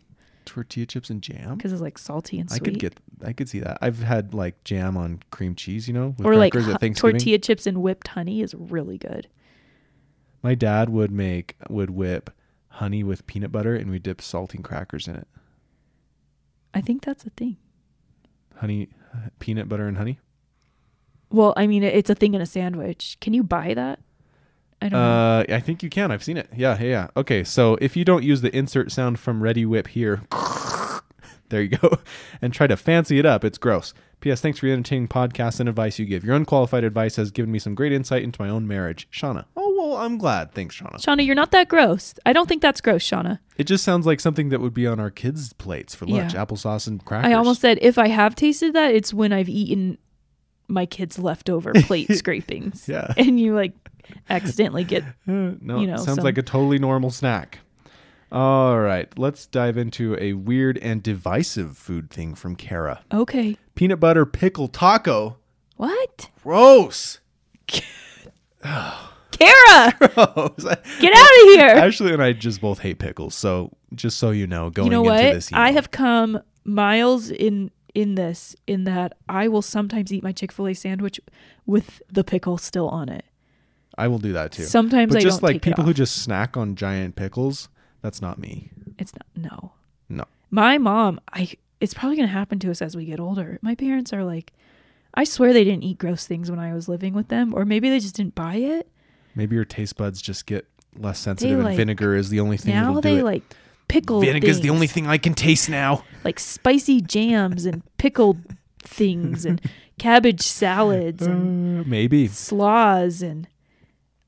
tortilla 0.47 0.85
chips 0.85 1.09
and 1.09 1.23
jam. 1.23 1.57
because 1.57 1.73
it's 1.73 1.81
like 1.81 1.97
salty 1.97 2.39
and 2.39 2.51
sweet. 2.51 2.61
I 2.61 2.65
could 2.65 2.79
get, 2.79 3.01
I 3.25 3.33
could 3.33 3.49
see 3.49 3.61
that. 3.61 3.79
I've 3.81 4.01
had 4.03 4.35
like 4.35 4.63
jam 4.65 4.95
on 4.97 5.21
cream 5.31 5.55
cheese, 5.55 5.89
you 5.89 5.95
know, 5.95 6.15
with 6.19 6.27
or 6.27 6.37
like 6.37 6.53
crackers 6.53 6.67
hu- 6.67 6.75
at 6.75 6.81
Thanksgiving. 6.81 7.13
tortilla 7.15 7.39
chips 7.39 7.67
and 7.67 7.79
whipped 7.81 8.09
honey 8.09 8.43
is 8.43 8.55
really 8.55 8.99
good. 8.99 9.27
My 10.43 10.55
dad 10.55 10.91
would 10.91 11.11
make, 11.11 11.57
would 11.71 11.89
whip 11.91 12.29
honey 12.69 13.03
with 13.03 13.27
peanut 13.27 13.53
butter, 13.53 13.75
and 13.75 13.91
we 13.91 13.99
dip 13.99 14.19
saltine 14.19 14.63
crackers 14.63 15.09
in 15.09 15.17
it. 15.17 15.27
I 16.75 16.83
think 16.83 17.03
that's 17.05 17.25
a 17.25 17.31
thing. 17.31 17.57
Honey, 18.57 18.89
peanut 19.39 19.69
butter 19.69 19.87
and 19.89 19.97
honey. 19.97 20.19
Well, 21.35 21.53
I 21.57 21.67
mean, 21.67 21.83
it's 21.83 22.11
a 22.11 22.15
thing 22.15 22.35
in 22.35 22.41
a 22.41 22.47
sandwich. 22.47 23.17
Can 23.21 23.35
you 23.35 23.43
buy 23.43 23.75
that? 23.75 23.99
I 24.81 24.89
don't 24.89 25.01
know. 25.01 25.45
Uh, 25.51 25.55
I 25.57 25.61
think 25.61 25.83
you 25.83 25.91
can. 25.91 26.11
I've 26.13 26.23
seen 26.23 26.37
it. 26.37 26.49
Yeah, 26.55 26.77
yeah, 26.81 26.87
yeah. 26.87 27.07
Okay, 27.17 27.43
so 27.43 27.77
if 27.81 27.97
you 27.97 28.05
don't 28.05 28.23
use 28.23 28.41
the 28.41 28.55
insert 28.57 28.93
sound 28.93 29.19
from 29.19 29.41
Reddi-wip 29.41 29.89
here, 29.89 30.23
there 31.49 31.63
you 31.63 31.69
go, 31.77 31.99
and 32.43 32.53
try 32.53 32.67
to 32.67 32.77
fancy 32.77 33.19
it 33.19 33.27
up, 33.27 33.45
it's 33.45 33.59
gross. 33.59 33.95
P.S. 34.21 34.41
Thanks 34.41 34.59
for 34.61 34.67
the 34.67 34.73
entertaining 34.73 35.09
podcast 35.09 35.61
and 35.61 35.69
advice 35.69 35.99
you 35.99 36.07
give. 36.07 36.25
Your 36.25 36.35
unqualified 36.37 36.83
advice 36.85 37.17
has 37.17 37.31
given 37.31 37.51
me 37.53 37.59
some 37.59 37.75
great 37.75 37.93
insight 37.93 38.23
into 38.23 38.41
my 38.41 38.49
own 38.49 38.67
marriage. 38.67 39.07
Shauna. 39.11 39.45
Oh, 39.57 39.75
well, 39.77 39.97
I'm 39.99 40.17
glad. 40.17 40.53
Thanks, 40.53 40.77
Shauna. 40.81 40.97
Shauna, 40.97 41.27
you're 41.27 41.35
not 41.35 41.51
that 41.51 41.69
gross. 41.69 42.15
I 42.25 42.33
don't 42.33 42.49
think 42.49 42.63
that's 42.63 42.81
gross, 42.81 43.03
Shauna. 43.03 43.39
It 43.59 43.65
just 43.65 43.85
sounds 43.85 44.07
like 44.07 44.21
something 44.21 44.49
that 44.51 44.61
would 44.61 44.73
be 44.73 44.87
on 44.87 44.99
our 44.99 45.11
kids' 45.11 45.53
plates 45.53 45.95
for 45.95 46.07
lunch 46.07 46.33
Yeah. 46.35 46.45
applesauce 46.45 46.87
and 46.87 47.05
crackers. 47.05 47.31
I 47.31 47.35
almost 47.35 47.61
said 47.61 47.79
if 47.83 47.99
I 47.99 48.09
have 48.09 48.35
tasted 48.35 48.73
that, 48.75 48.95
it's 48.95 49.13
when 49.13 49.33
I've 49.33 49.49
eaten 49.51 49.99
my 50.69 50.87
kids' 50.87 51.19
leftover 51.19 51.73
plate 51.83 52.11
scrapings. 52.17 52.89
Yeah. 52.89 53.13
And 53.17 53.39
you 53.39 53.55
like 53.55 53.73
accidentally 54.29 54.85
get 54.85 55.05
no, 55.27 55.81
you 55.81 55.87
know, 55.87 55.97
sounds 55.97 56.17
some- 56.17 56.25
like 56.25 56.39
a 56.39 56.43
totally 56.43 56.79
normal 56.79 57.11
snack. 57.11 57.59
All 58.33 58.81
right, 58.81 59.09
let's 59.17 59.47
dive 59.47 59.77
into 59.77 60.17
a 60.21 60.33
weird 60.33 60.77
and 60.79 61.03
divisive 61.05 61.77
food 61.79 62.11
thing 62.11 62.35
from 62.35 62.57
Kara. 62.57 63.03
okay. 63.13 63.57
Peanut 63.77 64.01
butter 64.01 64.27
pickle 64.27 64.67
taco. 64.69 65.37
What? 65.77 66.31
Gross. 66.43 67.21
Kara, 68.63 69.93
Gross. 69.99 70.65
get 71.01 71.13
out 71.13 71.31
of 71.31 71.49
here. 71.49 71.67
Ashley 71.77 72.13
and 72.13 72.23
I 72.23 72.33
just 72.33 72.61
both 72.61 72.79
hate 72.81 72.99
pickles, 72.99 73.35
so 73.35 73.73
just 73.95 74.19
so 74.19 74.31
you 74.31 74.47
know, 74.47 74.71
going 74.71 74.87
you 74.87 74.91
know 74.93 75.01
into 75.03 75.11
what? 75.13 75.35
this, 75.35 75.53
I 75.53 75.73
have 75.73 75.91
come 75.91 76.41
miles 76.65 77.31
in 77.31 77.71
in 77.95 78.17
this 78.17 78.57
in 78.67 78.85
that 78.85 79.17
I 79.29 79.49
will 79.49 79.63
sometimes 79.63 80.13
eat 80.13 80.23
my 80.23 80.33
Chick-fil-A 80.33 80.75
sandwich 80.75 81.21
with 81.65 82.03
the 82.11 82.25
pickle 82.25 82.59
still 82.59 82.89
on 82.89 83.09
it. 83.09 83.25
I 83.97 84.09
will 84.09 84.19
do 84.19 84.33
that 84.33 84.53
too. 84.53 84.65
Sometimes 84.65 85.13
but 85.13 85.21
I 85.21 85.23
just 85.23 85.41
don't 85.41 85.53
like 85.53 85.63
people 85.63 85.85
who 85.85 85.95
just 85.95 86.23
snack 86.23 86.57
on 86.57 86.75
giant 86.75 87.15
pickles, 87.15 87.69
that's 88.03 88.21
not 88.21 88.39
me. 88.39 88.71
It's 88.99 89.13
not 89.15 89.27
no. 89.37 89.73
No. 90.09 90.25
My 90.51 90.79
mom, 90.79 91.21
I 91.33 91.53
it's 91.81 91.95
probably 91.95 92.17
going 92.17 92.29
to 92.29 92.33
happen 92.35 92.59
to 92.61 92.71
us 92.71 92.83
as 92.83 92.97
we 92.97 93.05
get 93.05 93.21
older. 93.21 93.59
My 93.63 93.75
parents 93.75 94.13
are 94.13 94.25
like 94.25 94.53
I 95.15 95.25
swear 95.25 95.53
they 95.53 95.65
didn't 95.65 95.85
eat 95.85 95.99
gross 95.99 96.27
things 96.27 96.51
when 96.51 96.59
I 96.59 96.75
was 96.75 96.89
living 96.89 97.15
with 97.15 97.29
them 97.29 97.55
or 97.55 97.65
maybe 97.65 97.89
they 97.89 98.01
just 98.01 98.17
didn't 98.17 98.35
buy 98.35 98.57
it. 98.57 98.89
Maybe 99.37 99.55
your 99.55 99.65
taste 99.65 99.97
buds 99.97 100.21
just 100.21 100.47
get 100.47 100.67
less 100.97 101.19
sensitive, 101.19 101.59
and 101.59 101.65
like- 101.65 101.77
vinegar 101.77 102.15
is 102.15 102.31
the 102.31 102.41
only 102.41 102.57
thing 102.57 102.75
now 102.75 103.01
they 103.01 103.23
like 103.23 103.43
pickle 103.89 104.21
Vinegar 104.21 104.47
is 104.49 104.57
the 104.59 104.63
things, 104.65 104.75
only 104.75 104.87
thing 104.87 105.07
I 105.07 105.19
can 105.19 105.35
taste 105.35 105.69
now. 105.69 106.05
like 106.25 106.39
spicy 106.41 107.01
jams 107.01 107.65
and 107.67 107.83
pickled 107.99 108.39
things 108.81 109.45
and 109.45 109.61
cabbage 109.99 110.43
salads 110.43 111.25
and 111.27 111.81
Uh, 111.81 111.85
maybe. 111.87 112.27
slaws 112.29 113.23
and 113.23 113.47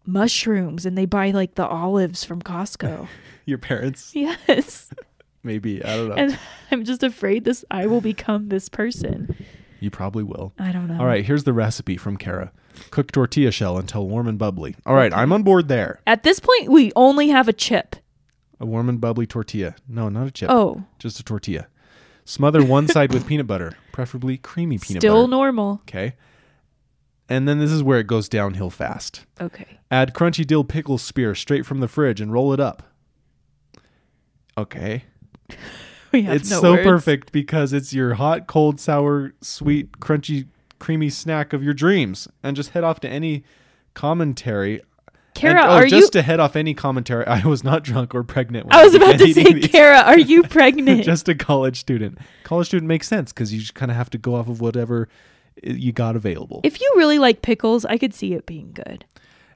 mushrooms 0.04 0.86
and 0.86 0.96
they 0.96 1.06
buy 1.06 1.30
like 1.30 1.54
the 1.54 1.66
olives 1.66 2.24
from 2.24 2.42
Costco. 2.42 3.08
Your 3.46 3.58
parents, 3.58 4.12
yes. 4.14 4.90
maybe. 5.42 5.84
I 5.84 5.96
don't 5.96 6.08
know. 6.08 6.14
And 6.14 6.38
I'm 6.70 6.84
just 6.84 7.02
afraid 7.02 7.44
this 7.44 7.64
I 7.70 7.86
will 7.86 8.00
become 8.00 8.48
this 8.48 8.68
person. 8.68 9.34
you 9.80 9.90
probably 9.90 10.22
will. 10.24 10.52
I 10.58 10.72
don't 10.72 10.88
know. 10.88 10.98
All 10.98 11.06
right, 11.06 11.24
here's 11.24 11.44
the 11.44 11.52
recipe 11.52 11.96
from 11.96 12.16
Kara. 12.16 12.52
Cook 12.90 13.10
tortilla 13.12 13.50
shell 13.50 13.78
until 13.78 14.06
warm 14.06 14.26
and 14.28 14.38
bubbly. 14.38 14.76
All 14.84 14.94
right, 14.94 15.12
I'm 15.12 15.32
on 15.32 15.42
board 15.42 15.68
there. 15.68 16.00
At 16.06 16.22
this 16.24 16.40
point 16.40 16.70
we 16.70 16.92
only 16.96 17.28
have 17.28 17.48
a 17.48 17.52
chip. 17.52 17.96
A 18.60 18.66
warm 18.66 18.88
and 18.88 19.00
bubbly 19.00 19.26
tortilla. 19.26 19.74
No, 19.88 20.08
not 20.08 20.26
a 20.26 20.30
chip. 20.30 20.50
Oh, 20.50 20.82
Just 20.98 21.20
a 21.20 21.22
tortilla. 21.22 21.66
Smother 22.24 22.64
one 22.64 22.88
side 22.88 23.12
with 23.12 23.26
peanut 23.26 23.46
butter, 23.46 23.72
preferably 23.92 24.36
creamy 24.38 24.78
peanut 24.78 25.00
still 25.02 25.22
butter. 25.22 25.28
normal. 25.30 25.80
Okay. 25.88 26.14
And 27.28 27.46
then 27.48 27.58
this 27.58 27.70
is 27.70 27.82
where 27.82 27.98
it 28.00 28.06
goes 28.06 28.28
downhill 28.28 28.70
fast. 28.70 29.24
Okay. 29.40 29.78
Add 29.90 30.14
crunchy 30.14 30.46
dill 30.46 30.64
pickle 30.64 30.98
spear 30.98 31.34
straight 31.34 31.66
from 31.66 31.80
the 31.80 31.88
fridge 31.88 32.20
and 32.20 32.32
roll 32.32 32.52
it 32.52 32.60
up. 32.60 32.82
Okay. 34.58 35.04
We 36.12 36.22
have 36.22 36.36
it's 36.36 36.48
no 36.50 36.60
so 36.60 36.72
words. 36.72 36.84
perfect 36.84 37.32
because 37.32 37.72
it's 37.74 37.92
your 37.92 38.14
hot, 38.14 38.46
cold, 38.46 38.80
sour, 38.80 39.34
sweet, 39.42 39.98
crunchy, 39.98 40.46
creamy 40.78 41.10
snack 41.10 41.52
of 41.52 41.62
your 41.64 41.74
dreams. 41.74 42.26
And 42.44 42.56
just 42.56 42.70
head 42.70 42.84
off 42.84 43.00
to 43.00 43.08
any 43.08 43.44
commentary 43.92 44.80
Kara, 45.36 45.62
And- 45.62 45.70
oh, 45.70 45.74
are 45.74 45.86
just 45.86 46.14
you? 46.14 46.20
to 46.20 46.22
head 46.22 46.40
off 46.40 46.56
any 46.56 46.74
commentary, 46.74 47.26
I 47.28 47.44
was 47.46 47.62
not 47.62 47.82
drunk 47.84 48.14
or 48.14 48.22
pregnant. 48.24 48.66
When 48.66 48.74
I 48.74 48.84
was 48.84 48.94
about 48.94 49.18
to 49.18 49.32
say. 49.32 49.60
Kara, 49.60 49.98
are 50.00 50.18
you 50.18 50.42
pregnant? 50.48 51.04
just 51.04 51.28
a 51.28 51.34
college 51.34 51.78
student. 51.80 52.18
College 52.44 52.66
student 52.68 52.88
makes 52.88 53.06
sense 53.08 53.32
because 53.32 53.52
you 53.52 53.60
just 53.60 53.74
kind 53.74 53.90
of 53.90 53.96
have 53.96 54.10
to 54.10 54.18
go 54.18 54.34
off 54.34 54.48
of 54.48 54.60
whatever 54.60 55.08
eh, 55.62 55.72
you 55.72 55.92
got 55.92 56.16
available. 56.16 56.60
if 56.64 56.80
you 56.80 56.92
really 56.96 57.18
like 57.18 57.42
pickles, 57.42 57.84
I 57.84 57.98
could 57.98 58.14
see 58.14 58.32
it 58.34 58.46
being 58.46 58.72
good. 58.72 59.04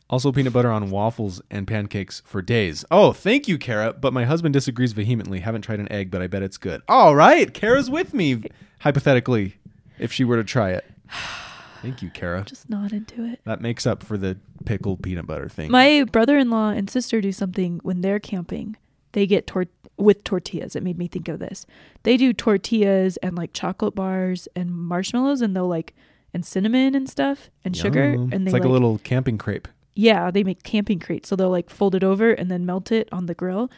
Also, 0.08 0.32
peanut 0.32 0.52
butter 0.52 0.70
on 0.72 0.90
waffles 0.90 1.40
and 1.52 1.68
pancakes 1.68 2.20
for 2.26 2.42
days. 2.42 2.84
Oh, 2.90 3.12
thank 3.12 3.46
you, 3.46 3.56
Kara. 3.58 3.92
But 3.92 4.12
my 4.12 4.24
husband 4.24 4.52
disagrees 4.52 4.92
vehemently. 4.92 5.38
Haven't 5.38 5.62
tried 5.62 5.78
an 5.78 5.90
egg, 5.92 6.10
but 6.10 6.20
I 6.20 6.26
bet 6.26 6.42
it's 6.42 6.56
good. 6.56 6.82
All 6.88 7.14
right, 7.14 7.54
Kara's 7.54 7.88
with 7.88 8.12
me, 8.12 8.42
hypothetically, 8.80 9.54
if 10.00 10.12
she 10.12 10.24
were 10.24 10.36
to 10.36 10.42
try 10.44 10.70
it. 10.70 10.84
Thank 11.82 12.02
you, 12.02 12.10
Kara. 12.10 12.44
Just 12.44 12.68
not 12.68 12.92
into 12.92 13.24
it. 13.24 13.40
That 13.44 13.60
makes 13.60 13.86
up 13.86 14.02
for 14.02 14.18
the 14.18 14.36
pickled 14.64 15.02
peanut 15.02 15.26
butter 15.26 15.48
thing. 15.48 15.70
My 15.70 16.04
brother-in-law 16.04 16.70
and 16.70 16.90
sister 16.90 17.20
do 17.20 17.32
something 17.32 17.80
when 17.82 18.00
they're 18.02 18.20
camping. 18.20 18.76
They 19.12 19.26
get 19.26 19.46
tor- 19.46 19.66
with 19.96 20.22
tortillas. 20.24 20.76
It 20.76 20.82
made 20.82 20.98
me 20.98 21.08
think 21.08 21.28
of 21.28 21.38
this. 21.38 21.66
They 22.02 22.16
do 22.16 22.32
tortillas 22.32 23.16
and 23.18 23.34
like 23.36 23.52
chocolate 23.52 23.94
bars 23.94 24.46
and 24.54 24.70
marshmallows, 24.72 25.40
and 25.42 25.56
they'll 25.56 25.68
like 25.68 25.94
and 26.32 26.44
cinnamon 26.46 26.94
and 26.94 27.08
stuff 27.08 27.50
and 27.64 27.76
sugar, 27.76 28.12
and 28.12 28.30
they 28.32 28.36
it's 28.36 28.52
like, 28.52 28.62
like, 28.62 28.68
a 28.68 28.72
little 28.72 28.98
camping 28.98 29.36
crepe. 29.36 29.66
yeah, 29.94 30.30
they 30.30 30.44
make 30.44 30.62
camping 30.62 31.00
crates. 31.00 31.28
So 31.28 31.34
they'll 31.34 31.50
like 31.50 31.70
fold 31.70 31.94
it 31.96 32.04
over 32.04 32.32
and 32.32 32.50
then 32.50 32.64
melt 32.64 32.92
it 32.92 33.08
on 33.10 33.26
the 33.26 33.34
grill, 33.34 33.68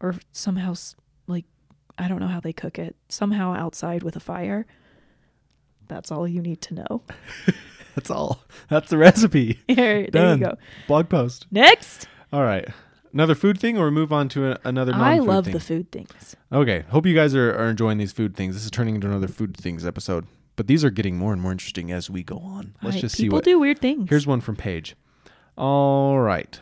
or 0.00 0.14
somehow 0.30 0.72
s- 0.72 0.94
like 1.26 1.44
I 1.98 2.06
don't 2.06 2.20
know 2.20 2.28
how 2.28 2.38
they 2.40 2.52
cook 2.52 2.78
it. 2.78 2.94
Somehow 3.08 3.52
outside 3.54 4.02
with 4.04 4.14
a 4.14 4.20
fire. 4.20 4.64
That's 5.88 6.10
all 6.10 6.26
you 6.28 6.40
need 6.40 6.60
to 6.62 6.74
know. 6.74 7.02
That's 7.94 8.10
all. 8.10 8.44
That's 8.68 8.90
the 8.90 8.98
recipe. 8.98 9.58
there, 9.68 10.02
there 10.02 10.08
Done. 10.10 10.38
you 10.38 10.44
go. 10.44 10.58
Blog 10.86 11.08
post. 11.08 11.46
Next, 11.50 12.06
All 12.32 12.42
right. 12.42 12.68
Another 13.12 13.34
food 13.34 13.58
thing, 13.58 13.78
or 13.78 13.90
move 13.90 14.12
on 14.12 14.28
to 14.30 14.52
a, 14.52 14.58
another 14.64 14.92
non-food 14.92 15.06
I 15.06 15.18
love 15.18 15.46
the 15.46 15.58
food 15.58 15.90
things. 15.90 16.36
Okay. 16.52 16.84
Hope 16.90 17.06
you 17.06 17.14
guys 17.14 17.34
are, 17.34 17.50
are 17.58 17.70
enjoying 17.70 17.98
these 17.98 18.12
food 18.12 18.36
things. 18.36 18.54
This 18.54 18.64
is 18.64 18.70
turning 18.70 18.94
into 18.94 19.08
another 19.08 19.28
food 19.28 19.56
things 19.56 19.86
episode. 19.86 20.26
But 20.56 20.66
these 20.66 20.84
are 20.84 20.90
getting 20.90 21.16
more 21.16 21.32
and 21.32 21.40
more 21.40 21.52
interesting 21.52 21.90
as 21.90 22.10
we 22.10 22.22
go 22.22 22.36
on. 22.36 22.74
Let's 22.82 22.96
Alright, 22.96 23.00
just 23.00 23.16
see 23.16 23.24
people 23.24 23.38
what. 23.38 23.44
do 23.44 23.58
weird 23.58 23.78
things. 23.78 24.08
Here's 24.10 24.26
one 24.26 24.40
from 24.40 24.56
Paige. 24.56 24.94
All 25.56 26.20
right. 26.20 26.60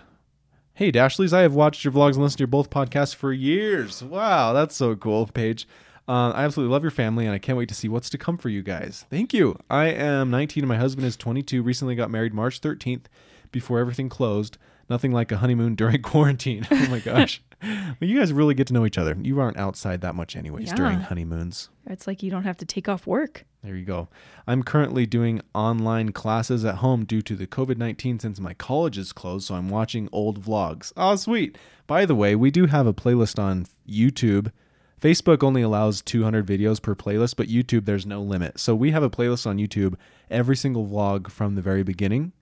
Hey, 0.75 0.93
Dashleys, 0.93 1.33
I 1.33 1.41
have 1.41 1.55
watched 1.55 1.85
your 1.85 1.93
vlogs 1.93 2.15
and 2.15 2.23
listened 2.23 2.39
to 2.39 2.43
your 2.43 2.49
both 2.49 2.69
podcasts 2.69 3.15
for 3.15 3.33
years. 3.33 4.03
Wow, 4.03 4.53
that's 4.53 4.77
so 4.77 4.95
cool, 4.95 5.27
Paige. 5.27 5.67
Uh, 6.09 6.31
I 6.31 6.45
absolutely 6.45 6.73
love 6.73 6.83
your 6.85 6.91
family, 6.93 7.25
and 7.27 7.35
I 7.35 7.39
can't 7.39 7.59
wait 7.59 7.69
to 7.69 7.75
see 7.75 7.89
what's 7.89 8.11
to 8.11 8.19
come 8.19 8.39
for 8.39 8.49
you 8.49 8.63
guys. 8.63 9.05
Thank 9.11 9.35
you. 9.35 9.59
I 9.69 9.87
am 9.87 10.31
19 10.31 10.63
and 10.63 10.69
my 10.69 10.77
husband 10.77 11.07
is 11.07 11.17
22. 11.17 11.63
Recently 11.63 11.95
got 11.97 12.11
married 12.11 12.33
March 12.33 12.61
13th 12.61 13.07
before 13.51 13.79
everything 13.81 14.09
closed. 14.09 14.57
Nothing 14.89 15.11
like 15.11 15.33
a 15.33 15.39
honeymoon 15.39 15.75
during 15.77 16.03
quarantine. 16.03 16.67
Oh 16.71 16.87
my 16.89 17.01
gosh. 17.01 17.43
well, 17.63 17.97
you 18.01 18.19
guys 18.19 18.33
really 18.33 18.55
get 18.55 18.69
to 18.69 18.73
know 18.73 18.87
each 18.87 18.99
other. 18.99 19.17
You 19.21 19.41
aren't 19.41 19.57
outside 19.59 20.01
that 20.03 20.15
much, 20.15 20.37
anyways, 20.37 20.73
during 20.75 20.99
Yeah. 21.01 21.07
honeymoons. 21.07 21.71
It's 21.89 22.07
like 22.07 22.23
you 22.23 22.31
don't 22.31 22.45
have 22.45 22.59
to 22.59 22.65
take 22.67 22.89
off 22.89 23.07
work. 23.07 23.45
There 23.65 23.75
you 23.75 23.85
go. 23.85 24.07
I'm 24.47 24.63
currently 24.63 25.07
doing 25.07 25.41
online 25.55 26.13
classes 26.13 26.65
at 26.65 26.77
home 26.77 27.05
due 27.05 27.23
to 27.23 27.35
the 27.35 27.49
COVID 27.49 27.79
19 27.79 28.21
since 28.21 28.39
my 28.39 28.55
college 28.55 28.97
is 28.97 29.13
closed, 29.13 29.49
so 29.49 29.57
I'm 29.57 29.69
watching 29.71 30.09
old 30.13 30.41
vlogs. 30.45 30.93
Oh, 30.97 31.17
sweet. 31.17 31.59
By 31.89 32.07
the 32.07 32.15
way, 32.15 32.37
we 32.37 32.53
do 32.53 32.67
have 32.67 32.87
a 32.87 32.95
playlist 32.95 33.41
on 33.43 33.67
YouTube. 33.89 34.53
Facebook 35.01 35.43
only 35.43 35.63
allows 35.63 36.01
200 36.03 36.47
videos 36.47 36.81
per 36.81 36.95
playlist, 36.95 37.37
but 37.37 37.49
YouTube, 37.49 37.85
there's 37.85 38.07
no 38.07 38.23
limit. 38.23 38.59
So 38.59 38.75
we 38.75 38.91
have 38.93 39.03
a 39.03 39.11
playlist 39.11 39.47
on 39.47 39.59
YouTube, 39.59 39.95
every 40.31 40.57
single 40.57 40.87
vlog 40.87 41.31
from 41.31 41.55
the 41.55 41.63
very 41.63 41.83
beginning, 41.83 42.33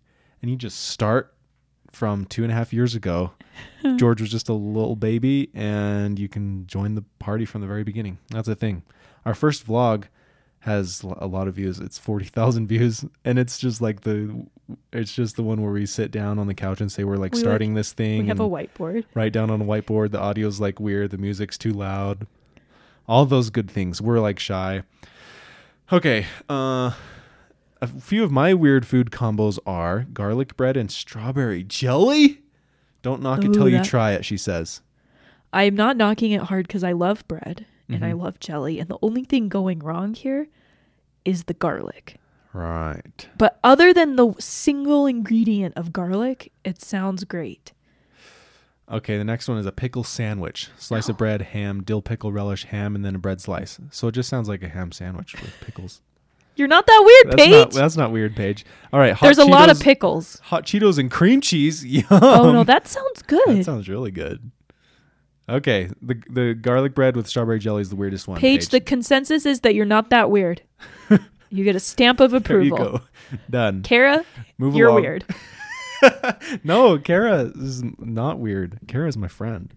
and 0.41 0.51
you 0.51 0.57
just 0.57 0.87
start 0.89 1.35
from 1.91 2.25
two 2.27 2.43
and 2.43 2.53
a 2.53 2.55
half 2.55 2.73
years 2.73 2.95
ago. 2.95 3.33
George 3.97 4.21
was 4.21 4.31
just 4.31 4.49
a 4.49 4.53
little 4.55 4.97
baby, 4.97 5.51
and 5.55 6.19
you 6.19 6.29
can 6.29 6.67
join 6.67 6.95
the 6.95 7.05
party 7.19 7.45
from 7.45 7.61
the 7.61 7.67
very 7.67 7.85
beginning. 7.85 8.19
That's 8.31 8.49
a 8.49 8.55
thing. 8.55 8.83
Our 9.27 9.35
first 9.35 9.67
vlog 9.67 10.05
has 10.61 11.03
a 11.19 11.27
lot 11.27 11.47
of 11.49 11.55
views. 11.55 11.79
It's 11.79 11.99
40,000 11.99 12.67
views 12.69 13.05
and 13.25 13.39
it's 13.39 13.59
just 13.59 13.83
like 13.83 14.01
the 14.01 14.47
it's 14.95 15.15
just 15.15 15.37
the 15.37 15.43
one 15.43 15.61
where 15.61 15.71
we 15.73 15.85
sit 15.85 16.11
down 16.11 16.39
on 16.39 16.47
the 16.47 16.55
couch 16.55 16.81
and 16.81 16.91
say 16.91 17.05
we're 17.05 17.17
like 17.19 17.33
We, 17.35 17.39
like- 17.41 17.45
starting 17.45 17.75
this 17.75 17.93
thing 17.93 18.23
We 18.23 18.29
have 18.29 18.41
a 18.41 18.49
whiteboard. 18.49 19.05
write 19.15 19.35
down 19.35 19.51
on 19.51 19.61
a 19.61 19.65
whiteboard 19.67 20.13
the 20.13 20.21
audio's 20.23 20.61
like 20.61 20.81
weird, 20.81 21.11
the 21.11 21.19
music's 21.19 21.59
too 21.59 21.73
loud. 21.75 22.27
All 23.07 23.27
those 23.27 23.51
good 23.51 23.71
things. 23.71 24.01
We're 24.01 24.21
like 24.21 24.39
shy. 24.39 24.83
Okay, 25.93 26.27
uh 26.49 26.93
a 27.83 27.87
few 27.87 28.25
of 28.25 28.33
my 28.33 28.55
weird 28.55 28.87
food 28.87 29.11
combos 29.11 29.59
are 29.67 30.07
garlic 30.15 30.57
bread 30.57 30.77
and 30.77 30.91
strawberry 30.91 31.63
jelly. 31.63 32.41
Don't 33.03 33.21
knock 33.21 33.45
it 33.45 33.49
Ooh, 33.49 33.55
till 33.55 33.69
you 33.69 33.83
try 33.85 34.13
it, 34.13 34.25
she 34.25 34.39
says. 34.39 34.81
I'm 35.53 35.75
not 35.75 35.99
knocking 35.99 36.33
it 36.33 36.41
hard 36.43 36.67
because 36.67 36.83
I 36.83 36.93
love 36.93 37.29
bread 37.29 37.67
and 37.91 38.03
I 38.03 38.13
Mhm. 38.13 38.21
love 38.23 38.41
jelly. 38.41 38.81
And 38.81 38.89
the 38.89 38.97
only 39.03 39.25
thing 39.25 39.51
going 39.51 39.81
wrong 39.81 40.15
here 40.15 40.49
is 41.27 41.45
the 41.45 41.53
garlic. 41.53 42.17
Right. 42.55 43.29
But 43.37 43.59
other 43.63 43.93
than 43.93 44.17
the 44.17 44.33
single 44.39 45.05
ingredient 45.07 45.75
of 45.77 45.93
garlic, 45.93 46.51
it 46.65 46.81
sounds 46.81 47.25
great. 47.25 47.73
Okay, 48.91 49.17
the 49.17 49.25
next 49.25 49.49
one 49.49 49.57
is 49.59 49.67
a 49.67 49.73
pickle 49.73 50.05
sandwich. 50.05 50.69
Slice 50.77 51.09
of 51.09 51.17
bread, 51.19 51.41
ham, 51.43 51.83
dill 51.83 52.03
pickle 52.03 52.33
relish, 52.33 52.65
ham, 52.65 52.95
and 52.95 53.05
then 53.05 53.15
a 53.15 53.19
bread 53.19 53.41
slice. 53.41 53.79
So 53.91 54.09
it 54.09 54.13
just 54.13 54.29
sounds 54.29 54.49
like 54.49 54.63
a 54.63 54.69
ham 54.69 54.93
sandwich 54.93 55.35
with 55.41 55.53
pickles. 55.61 56.01
You're 56.57 56.69
not 56.69 56.87
that 56.87 57.03
weird, 57.05 57.33
That's 57.39 57.43
Paige. 57.49 57.51
not 57.53 57.71
that's 57.73 57.97
not 57.97 58.13
weird, 58.13 58.37
Paige. 58.37 58.65
All 58.93 59.01
right, 59.01 59.13
hot 59.13 59.27
There's 59.27 59.39
a 59.39 59.45
lot 59.45 59.71
of 59.71 59.79
Cheetos- 59.79 59.83
pickles. 59.83 60.41
hot 60.45 60.65
Cheetos 60.65 60.99
and 60.99 61.11
cream 61.11 61.41
cheese. 61.41 61.85
Yum. 61.85 62.05
Oh 62.11 62.53
no, 62.53 62.63
that 62.63 62.87
sounds 62.87 63.23
good. 63.23 63.49
That 63.49 63.65
sounds 63.65 63.89
really 63.89 64.11
good. 64.13 64.51
Okay, 65.49 65.91
the 66.01 66.23
the 66.31 66.55
garlic 66.55 66.95
bread 66.95 67.17
with 67.17 67.27
strawberry 67.27 67.59
jelly 67.59 67.83
is 67.83 67.91
the 67.91 67.97
weirdest 67.97 68.29
one. 68.29 68.39
Paige, 68.39 68.69
the 68.69 68.81
consensus 68.81 69.45
is 69.47 69.61
that 69.61 69.75
you're 69.75 69.85
not 69.85 70.11
that 70.11 70.31
weird. 70.31 70.63
you 71.51 71.65
get 71.65 71.75
a 71.77 71.81
stamp 71.81 72.21
of 72.21 72.31
there 72.31 72.61
you 72.63 72.73
approval. 72.75 72.99
go. 72.99 73.05
Done. 73.51 73.83
Kara, 73.83 74.25
Move 74.57 74.77
you're 74.77 74.89
along. 74.91 75.03
weird. 75.03 75.25
no, 76.65 76.99
Kara 76.99 77.53
is 77.57 77.83
not 77.99 78.39
weird. 78.39 78.79
Kara 78.89 79.09
is 79.09 79.17
my 79.17 79.29
friend. 79.29 79.73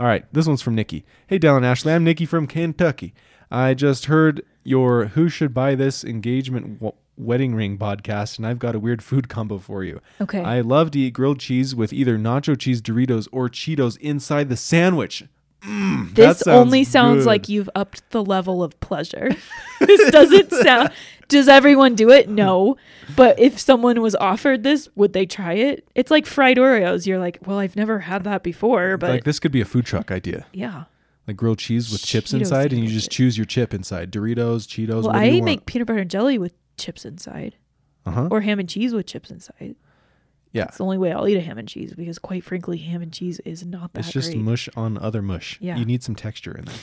All 0.00 0.06
right, 0.06 0.24
this 0.32 0.46
one's 0.46 0.62
from 0.62 0.74
Nikki. 0.74 1.04
Hey, 1.26 1.38
Dallin 1.38 1.64
Ashley, 1.64 1.92
I'm 1.92 2.04
Nikki 2.04 2.24
from 2.24 2.46
Kentucky. 2.46 3.14
I 3.50 3.74
just 3.74 4.04
heard 4.06 4.44
your 4.62 5.06
Who 5.06 5.28
Should 5.28 5.52
Buy 5.54 5.74
This 5.74 6.04
Engagement 6.04 6.74
w- 6.80 6.92
Wedding 7.16 7.54
Ring 7.54 7.78
podcast, 7.78 8.36
and 8.38 8.46
I've 8.46 8.58
got 8.60 8.74
a 8.76 8.78
weird 8.78 9.02
food 9.02 9.28
combo 9.28 9.58
for 9.58 9.82
you. 9.82 10.00
Okay. 10.20 10.40
I 10.40 10.60
love 10.60 10.92
to 10.92 10.98
eat 11.00 11.14
grilled 11.14 11.40
cheese 11.40 11.74
with 11.74 11.92
either 11.92 12.16
nacho 12.16 12.56
cheese 12.58 12.80
Doritos 12.80 13.26
or 13.32 13.48
Cheetos 13.48 13.96
inside 13.98 14.48
the 14.50 14.56
sandwich. 14.56 15.24
Mm, 15.62 16.14
this 16.14 16.38
sounds 16.38 16.46
only 16.66 16.84
sounds 16.84 17.20
good. 17.24 17.26
like 17.26 17.48
you've 17.48 17.68
upped 17.74 18.08
the 18.10 18.22
level 18.22 18.62
of 18.62 18.78
pleasure. 18.78 19.30
this 19.80 20.10
doesn't 20.12 20.52
sound. 20.62 20.90
Does 21.28 21.46
everyone 21.48 21.94
do 21.94 22.10
it? 22.10 22.28
No. 22.28 22.76
But 23.14 23.38
if 23.38 23.58
someone 23.58 24.00
was 24.00 24.14
offered 24.16 24.62
this, 24.62 24.88
would 24.96 25.12
they 25.12 25.26
try 25.26 25.52
it? 25.54 25.86
It's 25.94 26.10
like 26.10 26.26
fried 26.26 26.56
Oreos. 26.56 27.06
You're 27.06 27.18
like, 27.18 27.38
well, 27.46 27.58
I've 27.58 27.76
never 27.76 27.98
had 28.00 28.24
that 28.24 28.42
before, 28.42 28.96
but 28.96 29.10
like 29.10 29.24
this 29.24 29.38
could 29.38 29.52
be 29.52 29.60
a 29.60 29.64
food 29.66 29.84
truck 29.86 30.10
idea. 30.10 30.46
yeah. 30.52 30.84
Like 31.26 31.36
grilled 31.36 31.58
cheese 31.58 31.92
with 31.92 32.02
chips 32.02 32.32
Cheeto 32.32 32.38
inside, 32.38 32.72
and 32.72 32.80
you 32.80 32.88
just 32.88 33.04
sandwiches. 33.04 33.08
choose 33.08 33.36
your 33.36 33.44
chip 33.44 33.74
inside. 33.74 34.10
Doritos, 34.10 34.66
Cheetos. 34.66 35.02
Well, 35.02 35.10
I 35.14 35.42
make 35.42 35.66
peanut 35.66 35.86
butter 35.86 35.98
and 35.98 36.10
jelly 36.10 36.38
with 36.38 36.54
chips 36.78 37.04
inside, 37.04 37.54
uh-huh. 38.06 38.28
or 38.30 38.40
ham 38.40 38.58
and 38.58 38.66
cheese 38.66 38.94
with 38.94 39.04
chips 39.04 39.30
inside. 39.30 39.76
Yeah. 40.52 40.64
It's 40.64 40.78
the 40.78 40.84
only 40.84 40.96
way 40.96 41.12
I'll 41.12 41.28
eat 41.28 41.36
a 41.36 41.42
ham 41.42 41.58
and 41.58 41.68
cheese 41.68 41.92
because, 41.92 42.18
quite 42.18 42.42
frankly, 42.44 42.78
ham 42.78 43.02
and 43.02 43.12
cheese 43.12 43.40
is 43.40 43.66
not 43.66 43.92
that 43.92 44.00
It's 44.06 44.12
just 44.12 44.30
great. 44.32 44.40
mush 44.42 44.70
on 44.74 44.96
other 44.96 45.20
mush. 45.20 45.58
Yeah. 45.60 45.76
You 45.76 45.84
need 45.84 46.02
some 46.02 46.14
texture 46.14 46.56
in 46.56 46.64
there. 46.64 46.74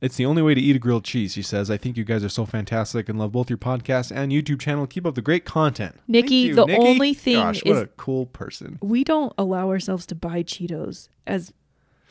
It's 0.00 0.16
the 0.16 0.24
only 0.24 0.40
way 0.40 0.54
to 0.54 0.60
eat 0.60 0.74
a 0.76 0.78
grilled 0.78 1.04
cheese, 1.04 1.34
she 1.34 1.42
says. 1.42 1.70
I 1.70 1.76
think 1.76 1.96
you 1.98 2.04
guys 2.04 2.24
are 2.24 2.30
so 2.30 2.46
fantastic 2.46 3.08
and 3.10 3.18
love 3.18 3.32
both 3.32 3.50
your 3.50 3.58
podcast 3.58 4.10
and 4.14 4.32
YouTube 4.32 4.58
channel. 4.58 4.86
Keep 4.86 5.04
up 5.04 5.14
the 5.14 5.20
great 5.20 5.44
content. 5.44 5.94
Nikki, 6.08 6.36
you, 6.36 6.54
the 6.54 6.64
Nikki. 6.64 6.80
only 6.82 7.12
thing 7.14 7.34
Gosh, 7.34 7.62
what 7.64 7.76
is- 7.76 7.82
a 7.82 7.86
cool 7.98 8.26
person. 8.26 8.78
we 8.80 9.04
don't 9.04 9.32
allow 9.36 9.68
ourselves 9.68 10.06
to 10.06 10.14
buy 10.14 10.42
Cheetos 10.42 11.08
as 11.26 11.52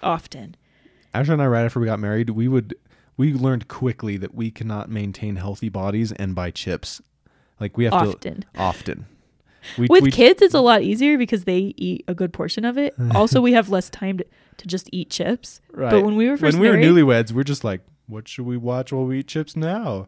often. 0.04 0.56
Ashley 1.14 1.34
and 1.34 1.42
I, 1.42 1.48
right 1.48 1.66
after 1.66 1.80
we 1.80 1.88
got 1.88 2.00
married, 2.00 2.30
we 2.32 2.48
would 2.48 2.76
we 3.18 3.34
learned 3.34 3.68
quickly 3.68 4.16
that 4.18 4.34
we 4.36 4.50
cannot 4.52 4.90
maintain 4.90 5.36
healthy 5.38 5.68
bodies 5.70 6.12
and 6.14 6.36
buy 6.36 6.52
chips. 6.52 7.02
Like 7.60 7.76
we 7.76 7.84
have 7.86 7.94
Often. 7.94 8.42
to 8.42 8.48
often. 8.62 9.06
We, 9.78 9.88
With 9.90 10.04
we- 10.04 10.12
kids, 10.12 10.42
it's 10.42 10.54
a 10.54 10.62
lot 10.62 10.84
easier 10.84 11.18
because 11.18 11.44
they 11.44 11.74
eat 11.76 12.06
a 12.08 12.14
good 12.16 12.32
portion 12.32 12.64
of 12.64 12.78
it. 12.78 12.94
also, 13.14 13.42
we 13.42 13.52
have 13.52 13.68
less 13.68 13.90
time 13.90 14.20
to, 14.20 14.26
to 14.60 14.68
just 14.68 14.88
eat 14.94 15.10
chips. 15.10 15.60
right. 15.74 15.92
But 15.92 16.04
when 16.06 16.16
we 16.16 16.30
were 16.30 16.38
first 16.38 16.58
when 16.58 16.62
we 16.62 16.70
were 16.70 16.78
newlyweds, 16.78 17.32
we're 17.32 17.44
just 17.44 17.64
like, 17.64 17.82
what 18.08 18.28
should 18.28 18.46
we 18.46 18.56
watch 18.58 18.92
while 18.94 19.06
we 19.06 19.20
eat 19.20 19.28
chips 19.28 19.56
now? 19.56 20.08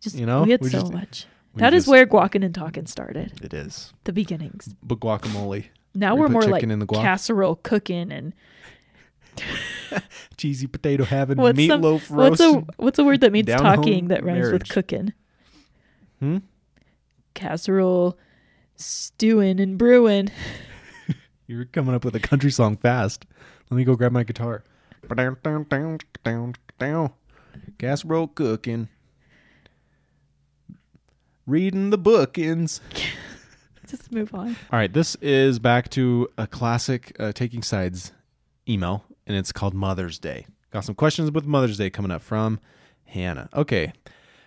just, 0.00 0.16
you 0.16 0.26
know, 0.26 0.42
we 0.44 0.50
had 0.52 0.60
we 0.60 0.68
so 0.70 0.80
just- 0.80 0.92
much. 0.92 1.26
That 1.54 1.74
is 1.74 1.82
just- 1.84 1.90
where 1.90 2.06
guacin 2.06 2.44
and 2.44 2.54
talking 2.54 2.86
started. 2.86 3.32
It 3.42 3.52
is. 3.52 3.92
The 4.04 4.12
beginnings. 4.12 4.74
But 4.82 5.00
guacamole, 5.00 5.66
Now 5.94 6.14
We 6.14 6.20
we're 6.22 6.28
more 6.28 6.42
like 6.42 6.62
in 6.62 6.78
the 6.78 6.86
guac. 6.86 7.02
casserole 7.02 7.56
cooking 7.56 8.12
and 8.12 8.32
cheesy 10.36 10.66
potato 10.66 11.04
having, 11.04 11.36
what's 11.38 11.58
some, 11.66 11.82
meatloaf 11.82 12.10
what's 12.10 12.40
roast. 12.40 12.40
a 12.42 12.64
what's 12.76 12.98
a 12.98 13.04
word 13.04 13.20
that 13.22 13.32
means 13.32 13.46
talking 13.48 14.08
that 14.08 14.22
rhymes 14.24 14.52
with 14.52 14.68
cooking? 14.68 15.12
Hmm? 16.20 16.38
Casserole, 17.34 18.18
stewing 18.76 19.60
and 19.60 19.78
brewing. 19.78 20.30
You're 21.46 21.64
coming 21.64 21.94
up 21.94 22.04
with 22.04 22.14
a 22.14 22.20
country 22.20 22.50
song 22.50 22.76
fast. 22.76 23.24
Let 23.70 23.76
me 23.76 23.84
go 23.84 23.96
grab 23.96 24.12
my 24.12 24.24
guitar. 24.24 24.64
Casserole 27.78 28.28
cooking. 28.28 28.88
Reading 31.46 31.90
the 31.90 31.98
bookings. 31.98 32.80
Just 33.86 34.12
move 34.12 34.34
on. 34.34 34.56
All 34.70 34.78
right, 34.78 34.92
this 34.92 35.14
is 35.16 35.58
back 35.58 35.88
to 35.90 36.28
a 36.36 36.46
classic 36.46 37.14
uh, 37.18 37.32
Taking 37.32 37.62
Sides 37.62 38.12
email, 38.68 39.04
and 39.26 39.36
it's 39.36 39.52
called 39.52 39.74
Mother's 39.74 40.18
Day. 40.18 40.46
Got 40.70 40.84
some 40.84 40.94
questions 40.94 41.30
with 41.30 41.46
Mother's 41.46 41.78
Day 41.78 41.88
coming 41.90 42.10
up 42.10 42.22
from 42.22 42.60
Hannah. 43.06 43.48
Okay. 43.54 43.92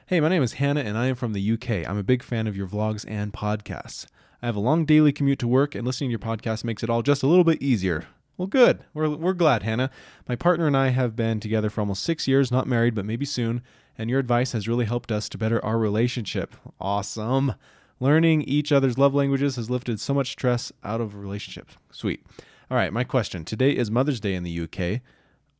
Hey, 0.07 0.19
my 0.19 0.29
name 0.29 0.43
is 0.43 0.53
Hannah, 0.53 0.81
and 0.81 0.97
I 0.97 1.07
am 1.07 1.15
from 1.15 1.33
the 1.33 1.51
UK. 1.53 1.87
I'm 1.89 1.97
a 1.97 2.03
big 2.03 2.21
fan 2.21 2.45
of 2.47 2.55
your 2.55 2.67
vlogs 2.67 3.05
and 3.07 3.33
podcasts. 3.33 4.05
I 4.41 4.45
have 4.47 4.55
a 4.55 4.59
long 4.59 4.85
daily 4.85 5.11
commute 5.11 5.39
to 5.39 5.47
work, 5.47 5.73
and 5.73 5.85
listening 5.85 6.09
to 6.09 6.11
your 6.11 6.19
podcast 6.19 6.63
makes 6.63 6.83
it 6.83 6.89
all 6.89 7.01
just 7.01 7.23
a 7.23 7.27
little 7.27 7.43
bit 7.43 7.61
easier. 7.61 8.05
Well, 8.37 8.47
good. 8.47 8.83
We're, 8.93 9.09
we're 9.09 9.33
glad, 9.33 9.63
Hannah. 9.63 9.91
My 10.27 10.35
partner 10.35 10.67
and 10.67 10.75
I 10.75 10.89
have 10.89 11.15
been 11.15 11.39
together 11.39 11.69
for 11.69 11.81
almost 11.81 12.03
six 12.03 12.27
years, 12.27 12.51
not 12.51 12.67
married, 12.67 12.95
but 12.95 13.05
maybe 13.05 13.25
soon, 13.25 13.61
and 13.97 14.09
your 14.09 14.19
advice 14.19 14.53
has 14.53 14.67
really 14.67 14.85
helped 14.85 15.11
us 15.11 15.29
to 15.29 15.37
better 15.37 15.63
our 15.63 15.77
relationship. 15.77 16.55
Awesome. 16.79 17.53
Learning 17.99 18.41
each 18.41 18.71
other's 18.71 18.97
love 18.97 19.13
languages 19.13 19.57
has 19.57 19.69
lifted 19.69 19.99
so 19.99 20.13
much 20.13 20.31
stress 20.31 20.71
out 20.83 21.01
of 21.01 21.13
a 21.13 21.17
relationship. 21.17 21.69
Sweet. 21.91 22.25
All 22.71 22.77
right, 22.77 22.91
my 22.91 23.03
question. 23.03 23.45
Today 23.45 23.71
is 23.71 23.91
Mother's 23.91 24.19
Day 24.19 24.33
in 24.33 24.43
the 24.43 24.61
UK. 24.61 25.01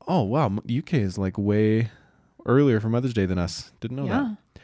Oh, 0.08 0.24
wow. 0.24 0.48
UK 0.48 0.96
is 0.96 1.18
like 1.18 1.38
way 1.38 1.92
earlier 2.46 2.80
for 2.80 2.90
Mother's 2.90 3.14
Day 3.14 3.26
than 3.26 3.38
us. 3.38 3.72
Didn't 3.80 3.98
know 3.98 4.06
yeah. 4.06 4.36
that. 4.54 4.62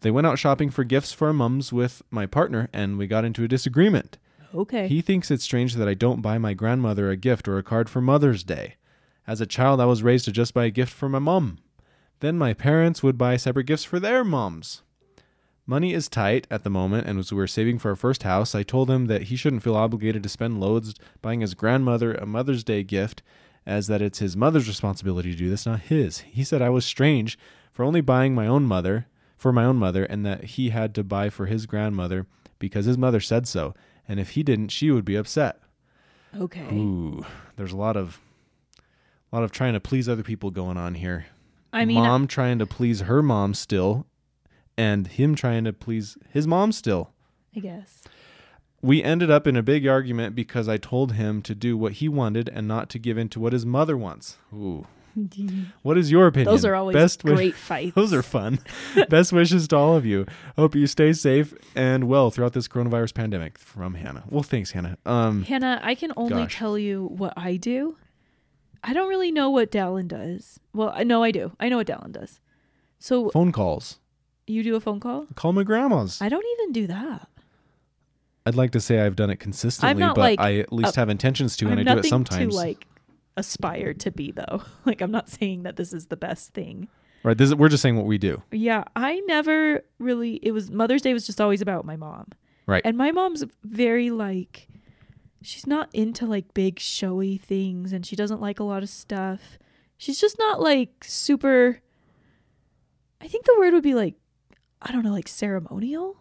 They 0.00 0.10
went 0.10 0.26
out 0.26 0.38
shopping 0.38 0.70
for 0.70 0.84
gifts 0.84 1.12
for 1.12 1.26
our 1.26 1.32
mums 1.32 1.72
with 1.72 2.02
my 2.10 2.24
partner, 2.24 2.68
and 2.72 2.96
we 2.96 3.06
got 3.06 3.24
into 3.24 3.44
a 3.44 3.48
disagreement. 3.48 4.16
Okay. 4.54 4.88
He 4.88 5.00
thinks 5.00 5.30
it's 5.30 5.44
strange 5.44 5.74
that 5.74 5.88
I 5.88 5.94
don't 5.94 6.22
buy 6.22 6.38
my 6.38 6.54
grandmother 6.54 7.10
a 7.10 7.16
gift 7.16 7.48
or 7.48 7.58
a 7.58 7.62
card 7.62 7.90
for 7.90 8.00
Mother's 8.00 8.42
Day. 8.42 8.76
As 9.26 9.40
a 9.40 9.46
child, 9.46 9.80
I 9.80 9.84
was 9.84 10.02
raised 10.02 10.24
to 10.24 10.32
just 10.32 10.54
buy 10.54 10.64
a 10.64 10.70
gift 10.70 10.92
for 10.92 11.08
my 11.08 11.18
mom. 11.18 11.58
Then 12.20 12.38
my 12.38 12.54
parents 12.54 13.02
would 13.02 13.18
buy 13.18 13.36
separate 13.36 13.66
gifts 13.66 13.84
for 13.84 14.00
their 14.00 14.24
moms. 14.24 14.82
Money 15.66 15.92
is 15.92 16.08
tight 16.08 16.46
at 16.50 16.64
the 16.64 16.70
moment, 16.70 17.06
and 17.06 17.18
as 17.18 17.30
we 17.30 17.36
were 17.36 17.46
saving 17.46 17.78
for 17.78 17.90
our 17.90 17.96
first 17.96 18.22
house, 18.22 18.54
I 18.54 18.62
told 18.62 18.90
him 18.90 19.04
that 19.06 19.24
he 19.24 19.36
shouldn't 19.36 19.62
feel 19.62 19.76
obligated 19.76 20.22
to 20.22 20.28
spend 20.30 20.60
loads 20.60 20.94
buying 21.20 21.42
his 21.42 21.52
grandmother 21.52 22.14
a 22.14 22.24
Mother's 22.24 22.64
Day 22.64 22.82
gift, 22.82 23.22
as 23.66 23.86
that 23.86 24.00
it's 24.00 24.20
his 24.20 24.34
mother's 24.34 24.66
responsibility 24.66 25.30
to 25.32 25.36
do 25.36 25.50
this, 25.50 25.66
not 25.66 25.80
his. 25.80 26.20
He 26.20 26.42
said 26.42 26.62
I 26.62 26.70
was 26.70 26.86
strange 26.86 27.38
for 27.70 27.84
only 27.84 28.00
buying 28.00 28.34
my 28.34 28.46
own 28.46 28.64
mother 28.64 29.08
for 29.36 29.52
my 29.52 29.64
own 29.64 29.76
mother, 29.76 30.04
and 30.04 30.24
that 30.24 30.44
he 30.44 30.70
had 30.70 30.94
to 30.94 31.04
buy 31.04 31.28
for 31.28 31.44
his 31.44 31.66
grandmother 31.66 32.26
because 32.58 32.86
his 32.86 32.96
mother 32.98 33.20
said 33.20 33.46
so, 33.46 33.74
and 34.08 34.18
if 34.18 34.30
he 34.30 34.42
didn't, 34.42 34.68
she 34.68 34.90
would 34.90 35.04
be 35.04 35.16
upset. 35.16 35.60
Okay. 36.36 36.74
Ooh, 36.74 37.24
there's 37.56 37.72
a 37.72 37.76
lot 37.76 37.96
of, 37.96 38.20
a 39.30 39.36
lot 39.36 39.44
of 39.44 39.52
trying 39.52 39.74
to 39.74 39.80
please 39.80 40.08
other 40.08 40.22
people 40.22 40.50
going 40.50 40.76
on 40.76 40.94
here. 40.94 41.26
I 41.72 41.84
mean, 41.84 41.96
mom 41.96 42.26
trying 42.26 42.58
to 42.58 42.66
please 42.66 43.00
her 43.02 43.22
mom 43.22 43.54
still, 43.54 44.06
and 44.76 45.06
him 45.06 45.34
trying 45.34 45.64
to 45.64 45.72
please 45.72 46.16
his 46.30 46.46
mom 46.46 46.72
still. 46.72 47.10
I 47.54 47.60
guess. 47.60 48.04
We 48.80 49.02
ended 49.02 49.30
up 49.30 49.46
in 49.46 49.56
a 49.56 49.62
big 49.62 49.86
argument 49.86 50.34
because 50.34 50.68
I 50.68 50.76
told 50.76 51.12
him 51.12 51.42
to 51.42 51.54
do 51.54 51.76
what 51.76 51.94
he 51.94 52.08
wanted 52.08 52.48
and 52.48 52.68
not 52.68 52.88
to 52.90 52.98
give 52.98 53.18
in 53.18 53.28
to 53.30 53.40
what 53.40 53.52
his 53.52 53.66
mother 53.66 53.96
wants. 53.96 54.38
Ooh. 54.54 54.86
What 55.82 55.96
is 55.98 56.10
your 56.10 56.26
opinion? 56.26 56.52
Those 56.52 56.64
are 56.64 56.74
always 56.74 56.94
Best 56.94 57.24
wish- 57.24 57.34
great 57.34 57.54
fights. 57.54 57.94
Those 57.96 58.12
are 58.12 58.22
fun. 58.22 58.58
Best 59.08 59.32
wishes 59.32 59.68
to 59.68 59.76
all 59.76 59.96
of 59.96 60.04
you. 60.06 60.26
Hope 60.56 60.74
you 60.74 60.86
stay 60.86 61.12
safe 61.12 61.54
and 61.74 62.08
well 62.08 62.30
throughout 62.30 62.52
this 62.52 62.68
coronavirus 62.68 63.14
pandemic. 63.14 63.58
From 63.58 63.94
Hannah. 63.94 64.24
Well, 64.28 64.42
thanks, 64.42 64.70
Hannah. 64.72 64.98
Um, 65.06 65.44
Hannah, 65.44 65.80
I 65.82 65.94
can 65.94 66.12
only 66.16 66.44
Gosh. 66.44 66.56
tell 66.56 66.78
you 66.78 67.06
what 67.06 67.32
I 67.36 67.56
do. 67.56 67.96
I 68.84 68.92
don't 68.92 69.08
really 69.08 69.32
know 69.32 69.50
what 69.50 69.70
Dallin 69.70 70.06
does. 70.08 70.60
Well, 70.72 70.92
I 70.94 71.02
know 71.04 71.22
I 71.22 71.30
do. 71.30 71.52
I 71.58 71.68
know 71.68 71.76
what 71.78 71.86
Dallin 71.86 72.12
does. 72.12 72.40
So 72.98 73.30
phone 73.30 73.52
calls. 73.52 73.98
you 74.46 74.62
do 74.62 74.76
a 74.76 74.80
phone 74.80 75.00
call? 75.00 75.26
Call 75.34 75.52
my 75.52 75.62
grandmas. 75.64 76.20
I 76.22 76.28
don't 76.28 76.44
even 76.60 76.72
do 76.72 76.86
that. 76.88 77.28
I'd 78.46 78.54
like 78.54 78.70
to 78.72 78.80
say 78.80 79.00
I've 79.00 79.14
done 79.16 79.28
it 79.30 79.40
consistently, 79.40 80.02
but 80.02 80.16
like, 80.16 80.40
I 80.40 80.58
at 80.60 80.72
least 80.72 80.96
have 80.96 81.10
intentions 81.10 81.54
to, 81.58 81.66
and 81.68 81.80
I'm 81.80 81.88
I 81.88 81.92
do 81.94 81.98
it 82.00 82.06
sometimes. 82.06 82.54
to 82.54 82.56
like 82.56 82.86
aspire 83.38 83.94
to 83.94 84.10
be 84.10 84.32
though. 84.32 84.62
Like 84.84 85.00
I'm 85.00 85.10
not 85.10 85.28
saying 85.28 85.62
that 85.64 85.76
this 85.76 85.92
is 85.92 86.06
the 86.06 86.16
best 86.16 86.52
thing. 86.54 86.88
right? 87.22 87.36
This 87.36 87.48
is, 87.48 87.54
we're 87.54 87.68
just 87.68 87.82
saying 87.82 87.96
what 87.96 88.06
we 88.06 88.18
do. 88.18 88.42
Yeah, 88.50 88.84
I 88.96 89.20
never 89.26 89.84
really 89.98 90.34
it 90.42 90.52
was 90.52 90.70
Mother's 90.70 91.02
Day 91.02 91.12
was 91.12 91.26
just 91.26 91.40
always 91.40 91.60
about 91.60 91.84
my 91.84 91.96
mom. 91.96 92.28
Right. 92.66 92.82
And 92.84 92.96
my 92.96 93.10
mom's 93.12 93.44
very 93.64 94.10
like 94.10 94.68
she's 95.42 95.66
not 95.66 95.88
into 95.94 96.26
like 96.26 96.52
big 96.54 96.78
showy 96.80 97.36
things 97.36 97.92
and 97.92 98.04
she 98.04 98.16
doesn't 98.16 98.40
like 98.40 98.60
a 98.60 98.64
lot 98.64 98.82
of 98.82 98.88
stuff. 98.88 99.58
She's 99.96 100.20
just 100.20 100.38
not 100.38 100.60
like 100.60 101.04
super 101.04 101.80
I 103.20 103.28
think 103.28 103.44
the 103.44 103.56
word 103.58 103.72
would 103.74 103.82
be 103.82 103.94
like 103.94 104.14
I 104.80 104.92
don't 104.92 105.02
know, 105.04 105.12
like 105.12 105.28
ceremonial 105.28 106.16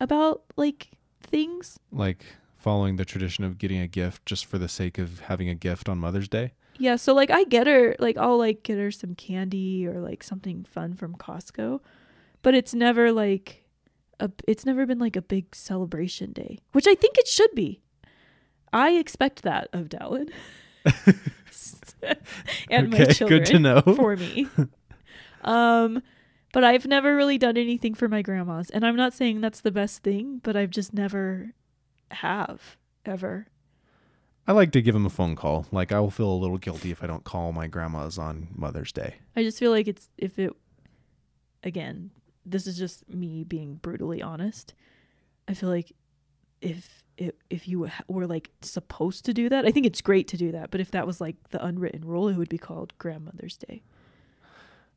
about 0.00 0.42
like 0.56 0.88
things. 1.20 1.78
Like 1.90 2.24
following 2.66 2.96
the 2.96 3.04
tradition 3.04 3.44
of 3.44 3.58
getting 3.58 3.78
a 3.78 3.86
gift 3.86 4.26
just 4.26 4.44
for 4.44 4.58
the 4.58 4.66
sake 4.66 4.98
of 4.98 5.20
having 5.20 5.48
a 5.48 5.54
gift 5.54 5.88
on 5.88 5.98
Mother's 5.98 6.28
Day. 6.28 6.52
Yeah, 6.78 6.96
so 6.96 7.14
like 7.14 7.30
I 7.30 7.44
get 7.44 7.68
her 7.68 7.94
like 8.00 8.16
I'll 8.16 8.36
like 8.38 8.64
get 8.64 8.76
her 8.76 8.90
some 8.90 9.14
candy 9.14 9.86
or 9.86 10.00
like 10.00 10.24
something 10.24 10.64
fun 10.64 10.94
from 10.94 11.14
Costco, 11.14 11.78
but 12.42 12.54
it's 12.54 12.74
never 12.74 13.12
like 13.12 13.62
a 14.18 14.32
it's 14.48 14.66
never 14.66 14.84
been 14.84 14.98
like 14.98 15.14
a 15.14 15.22
big 15.22 15.54
celebration 15.54 16.32
day, 16.32 16.58
which 16.72 16.88
I 16.88 16.96
think 16.96 17.16
it 17.18 17.28
should 17.28 17.54
be. 17.54 17.82
I 18.72 18.94
expect 18.94 19.42
that 19.42 19.68
of 19.72 19.88
Dallin 19.88 20.30
and 22.68 22.90
my 22.90 22.98
Okay, 23.02 23.12
children 23.12 23.38
good 23.44 23.46
to 23.46 23.58
know. 23.60 23.80
for 23.94 24.16
me. 24.16 24.48
Um 25.42 26.02
but 26.52 26.64
I've 26.64 26.86
never 26.86 27.14
really 27.14 27.38
done 27.38 27.56
anything 27.56 27.94
for 27.94 28.08
my 28.08 28.22
grandmas, 28.22 28.70
and 28.70 28.84
I'm 28.84 28.96
not 28.96 29.14
saying 29.14 29.40
that's 29.40 29.60
the 29.60 29.70
best 29.70 30.02
thing, 30.02 30.40
but 30.42 30.56
I've 30.56 30.70
just 30.70 30.92
never 30.92 31.52
have 32.10 32.76
ever. 33.04 33.46
I 34.48 34.52
like 34.52 34.70
to 34.72 34.82
give 34.82 34.94
him 34.94 35.06
a 35.06 35.10
phone 35.10 35.34
call. 35.34 35.66
Like 35.72 35.92
I 35.92 36.00
will 36.00 36.10
feel 36.10 36.30
a 36.30 36.34
little 36.34 36.58
guilty 36.58 36.90
if 36.90 37.02
I 37.02 37.06
don't 37.06 37.24
call 37.24 37.52
my 37.52 37.66
grandmas 37.66 38.18
on 38.18 38.48
Mother's 38.54 38.92
Day. 38.92 39.16
I 39.34 39.42
just 39.42 39.58
feel 39.58 39.70
like 39.70 39.88
it's 39.88 40.10
if 40.16 40.38
it 40.38 40.52
again, 41.64 42.10
this 42.44 42.66
is 42.66 42.78
just 42.78 43.08
me 43.08 43.44
being 43.44 43.74
brutally 43.76 44.22
honest. 44.22 44.74
I 45.48 45.54
feel 45.54 45.68
like 45.68 45.92
if 46.60 47.02
it, 47.18 47.36
if 47.50 47.66
you 47.66 47.88
were 48.08 48.26
like 48.26 48.50
supposed 48.62 49.24
to 49.24 49.34
do 49.34 49.48
that, 49.48 49.66
I 49.66 49.70
think 49.70 49.86
it's 49.86 50.00
great 50.00 50.28
to 50.28 50.36
do 50.36 50.52
that, 50.52 50.70
but 50.70 50.80
if 50.80 50.90
that 50.92 51.06
was 51.06 51.20
like 51.20 51.36
the 51.50 51.64
unwritten 51.64 52.04
rule, 52.04 52.28
it 52.28 52.36
would 52.36 52.48
be 52.48 52.58
called 52.58 52.96
grandmother's 52.98 53.56
day. 53.56 53.82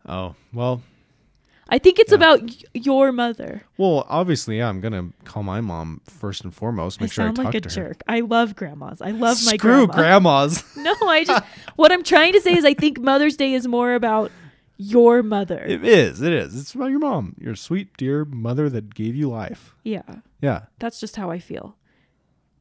Oh 0.08 0.36
well, 0.54 0.82
I 1.72 1.78
think 1.80 2.00
it's 2.00 2.12
Yeah. 2.12 2.18
about 2.18 2.42
y- 2.44 2.50
your 2.74 3.12
mother. 3.12 3.64
well 3.78 4.06
obviously 4.10 4.58
yeah. 4.58 4.68
I'm 4.70 4.82
gonna 4.82 5.10
call 5.26 5.44
my 5.44 5.62
mom 5.62 6.02
first 6.06 6.44
and 6.44 6.54
foremost. 6.54 7.00
Make 7.00 7.12
I 7.12 7.14
sure 7.14 7.24
I 7.24 7.28
sound 7.28 7.36
talk 7.38 7.46
like 7.46 7.56
a 7.56 7.62
to 7.62 7.70
her. 7.70 7.88
jerk. 7.90 8.04
I 8.08 8.22
love 8.22 8.56
grandmas. 8.56 9.02
I 9.02 9.12
love 9.12 9.38
my 9.46 9.56
Screw 9.58 9.88
grandma. 9.88 9.94
grandmas. 9.94 10.64
no, 10.78 10.94
I 11.08 11.24
just 11.24 11.44
what 11.76 11.92
I'm 11.92 12.04
trying 12.04 12.34
to 12.34 12.42
say 12.42 12.54
is 12.58 12.66
I 12.66 12.74
think 12.74 13.00
Mother's 13.00 13.38
Day 13.38 13.54
is 13.54 13.68
more 13.68 13.94
about 13.94 14.32
your 14.78 15.22
mother. 15.24 15.60
it 15.66 15.84
is. 15.86 16.22
It 16.22 16.32
is. 16.34 16.60
It's 16.60 16.74
about 16.74 16.88
your 16.90 17.00
mom, 17.00 17.36
your 17.40 17.56
sweet 17.56 17.96
dear 17.98 18.24
mother 18.26 18.70
that 18.70 18.96
gave 18.96 19.16
you 19.16 19.30
life. 19.30 19.76
yeah. 19.84 20.02
Yeah. 20.42 20.62
That's 20.80 21.00
just 21.02 21.18
how 21.18 21.30
I 21.32 21.40
feel. 21.40 21.76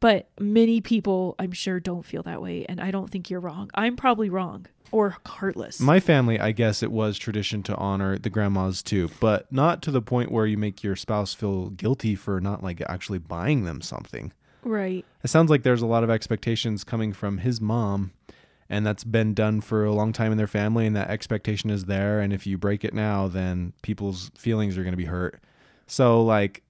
But 0.01 0.29
many 0.41 0.81
people, 0.81 1.37
I'm 1.39 1.53
sure, 1.53 1.79
don't 1.81 2.05
feel 2.05 2.23
that 2.25 2.41
way. 2.43 2.65
And 2.69 2.81
I 2.81 2.91
don't 2.91 3.09
think 3.11 3.31
you're 3.31 3.41
wrong. 3.41 3.71
I'm 3.75 3.95
probably 3.97 4.31
wrong 4.31 4.67
or 4.91 5.17
heartless. 5.27 5.81
My 5.81 6.01
family, 6.01 6.39
I 6.41 6.53
guess 6.53 6.83
it 6.83 6.91
was 6.93 7.19
tradition 7.19 7.63
to 7.65 7.77
honor 7.77 8.19
the 8.19 8.31
grandmas 8.31 8.83
too, 8.83 9.11
but 9.21 9.51
not 9.53 9.83
to 9.83 9.91
the 9.91 10.03
point 10.03 10.31
where 10.33 10.47
you 10.47 10.57
make 10.57 10.83
your 10.83 10.97
spouse 10.97 11.35
feel 11.35 11.71
guilty 11.71 12.15
for 12.15 12.41
not 12.41 12.63
like 12.63 12.83
actually 12.89 13.19
buying 13.19 13.65
them 13.65 13.81
something. 13.81 14.33
right. 14.63 15.05
It 15.23 15.29
sounds 15.29 15.51
like 15.51 15.63
there's 15.63 15.83
a 15.83 15.87
lot 15.87 16.05
of 16.05 16.11
expectations 16.11 16.85
coming 16.85 17.13
from 17.13 17.39
his 17.39 17.61
mom, 17.61 18.13
and 18.71 18.87
that's 18.87 19.05
been 19.05 19.35
done 19.35 19.61
for 19.61 19.85
a 19.85 19.93
long 19.93 20.13
time 20.13 20.31
in 20.33 20.39
their 20.39 20.47
family, 20.47 20.87
and 20.87 20.95
that 20.97 21.11
expectation 21.11 21.71
is 21.71 21.87
there. 21.87 22.21
And 22.21 22.33
if 22.33 22.47
you 22.47 22.57
break 22.59 22.85
it 22.85 22.95
now, 22.95 23.29
then 23.29 23.73
people's 23.83 24.31
feelings 24.37 24.77
are 24.79 24.83
going 24.83 24.93
to 24.93 24.97
be 24.99 25.05
hurt. 25.07 25.41
So, 25.87 26.23
like, 26.23 26.63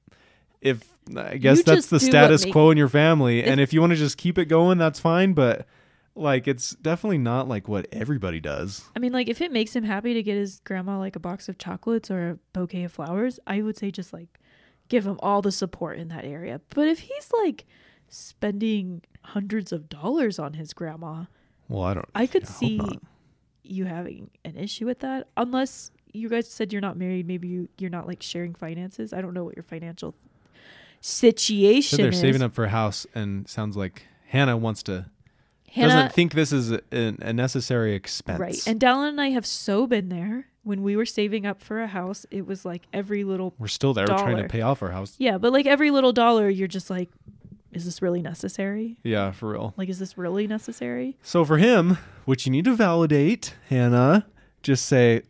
if 0.61 0.89
I 1.17 1.37
guess 1.39 1.59
You 1.59 1.65
that's 1.65 1.87
the 1.87 1.99
status 2.01 2.45
quo 2.45 2.71
in 2.71 2.79
your 2.79 2.89
family, 2.89 3.43
and 3.43 3.61
If- 3.61 3.69
if 3.71 3.73
you 3.73 3.81
want 3.81 3.91
to 3.93 3.97
just 3.97 4.17
keep 4.17 4.39
it 4.39 4.47
going, 4.47 4.79
that's 4.79 4.99
fine. 5.01 5.33
But 5.33 5.67
like, 6.14 6.49
it's 6.49 6.71
definitely 6.71 7.18
not 7.18 7.49
like 7.49 7.68
what 7.68 7.87
everybody 7.92 8.40
does. 8.40 8.85
I 8.97 8.99
mean, 8.99 9.12
like, 9.12 9.29
if 9.29 9.40
it 9.40 9.53
makes 9.53 9.75
him 9.75 9.85
happy 9.85 10.14
to 10.14 10.23
get 10.23 10.37
his 10.37 10.61
grandma 10.64 10.99
like 10.99 11.14
a 11.16 11.21
box 11.21 11.49
of 11.49 11.59
chocolates 11.59 12.11
or 12.11 12.31
a 12.31 12.38
bouquet 12.53 12.85
of 12.85 12.92
flowers, 12.92 13.38
I 13.47 13.62
would 13.62 13.77
say 13.77 13.90
just 13.90 14.12
like 14.12 14.40
give 14.88 15.07
him 15.07 15.18
all 15.23 15.42
the 15.42 15.53
support 15.53 15.99
in 15.99 16.09
that 16.09 16.25
area. 16.25 16.61
But 16.71 16.88
if 16.88 16.99
he's 17.01 17.31
like 17.42 17.66
spending 18.09 19.03
hundreds 19.23 19.73
of 19.73 19.88
dollars 19.88 20.38
on 20.38 20.55
his 20.55 20.73
grandma, 20.73 21.25
Well, 21.68 21.83
I 21.85 21.94
don't. 21.94 22.09
I 22.14 22.27
could 22.27 22.44
I 22.44 22.47
see 22.49 22.77
not. 22.79 23.03
you 23.62 23.85
having 23.85 24.31
an 24.44 24.57
issue 24.57 24.87
with 24.87 25.01
that. 25.01 25.29
Unless 25.37 25.90
you 26.12 26.29
guys 26.29 26.49
said 26.51 26.73
you're 26.73 26.81
not 26.83 26.97
married, 26.97 27.27
maybe 27.29 27.49
you, 27.49 27.68
you're 27.79 27.90
not 27.90 28.07
like 28.07 28.23
sharing 28.23 28.55
finances. 28.55 29.12
I 29.12 29.21
don't 29.21 29.35
know 29.35 29.44
what 29.44 29.55
your 29.57 29.62
financial 29.62 30.14
So 31.01 31.29
situation 31.29 31.99
they're 31.99 32.09
is. 32.11 32.18
saving 32.21 32.42
up 32.42 32.55
for 32.55 32.64
a 32.64 32.71
house, 32.71 33.07
and 33.14 33.47
sounds 33.49 33.77
like 33.77 34.05
Hannah 34.29 34.57
wants 34.57 34.83
to 34.85 35.07
Hannah, 35.79 35.95
doesn't 35.95 36.12
think 36.12 36.35
this 36.35 36.53
is 36.53 36.73
a, 36.73 36.81
a 36.93 37.33
necessary 37.33 37.95
expense. 37.95 38.38
right? 38.41 38.67
And 38.67 38.81
Dallin 38.81 39.09
and 39.11 39.21
I 39.21 39.31
have 39.31 39.47
so 39.47 39.87
been 39.87 40.09
there. 40.09 40.47
When 40.64 40.83
we 40.83 40.97
were 40.97 41.07
saving 41.07 41.47
up 41.47 41.62
for 41.62 41.81
a 41.81 41.87
house, 41.87 42.27
it 42.31 42.47
was 42.47 42.64
like 42.67 42.83
every 42.93 43.25
little 43.25 43.55
We're 43.59 43.69
still 43.69 43.95
there. 43.95 44.07
We're 44.09 44.19
trying 44.19 44.37
to 44.37 44.49
pay 44.49 44.61
off 44.61 44.83
our 44.83 44.91
house. 44.91 45.14
yeah, 45.19 45.38
but 45.38 45.51
like 45.53 45.64
every 45.64 45.91
little 45.91 46.12
dollar, 46.12 46.49
you're 46.51 46.69
just 46.69 46.91
like, 46.91 47.09
is 47.73 47.85
this 47.87 48.03
really 48.03 48.21
necessary? 48.21 48.99
Yeah, 49.03 49.31
for 49.31 49.53
real. 49.53 49.73
Like, 49.79 49.88
is 49.88 49.99
this 49.99 50.19
really 50.19 50.47
necessary? 50.47 51.17
So 51.23 51.45
for 51.45 51.57
him, 51.57 51.97
what 52.27 52.45
you 52.45 52.53
need 52.53 52.64
to 52.67 52.75
validate, 52.75 53.55
Hannah, 53.71 54.27
just 54.62 54.85
say, 54.87 55.23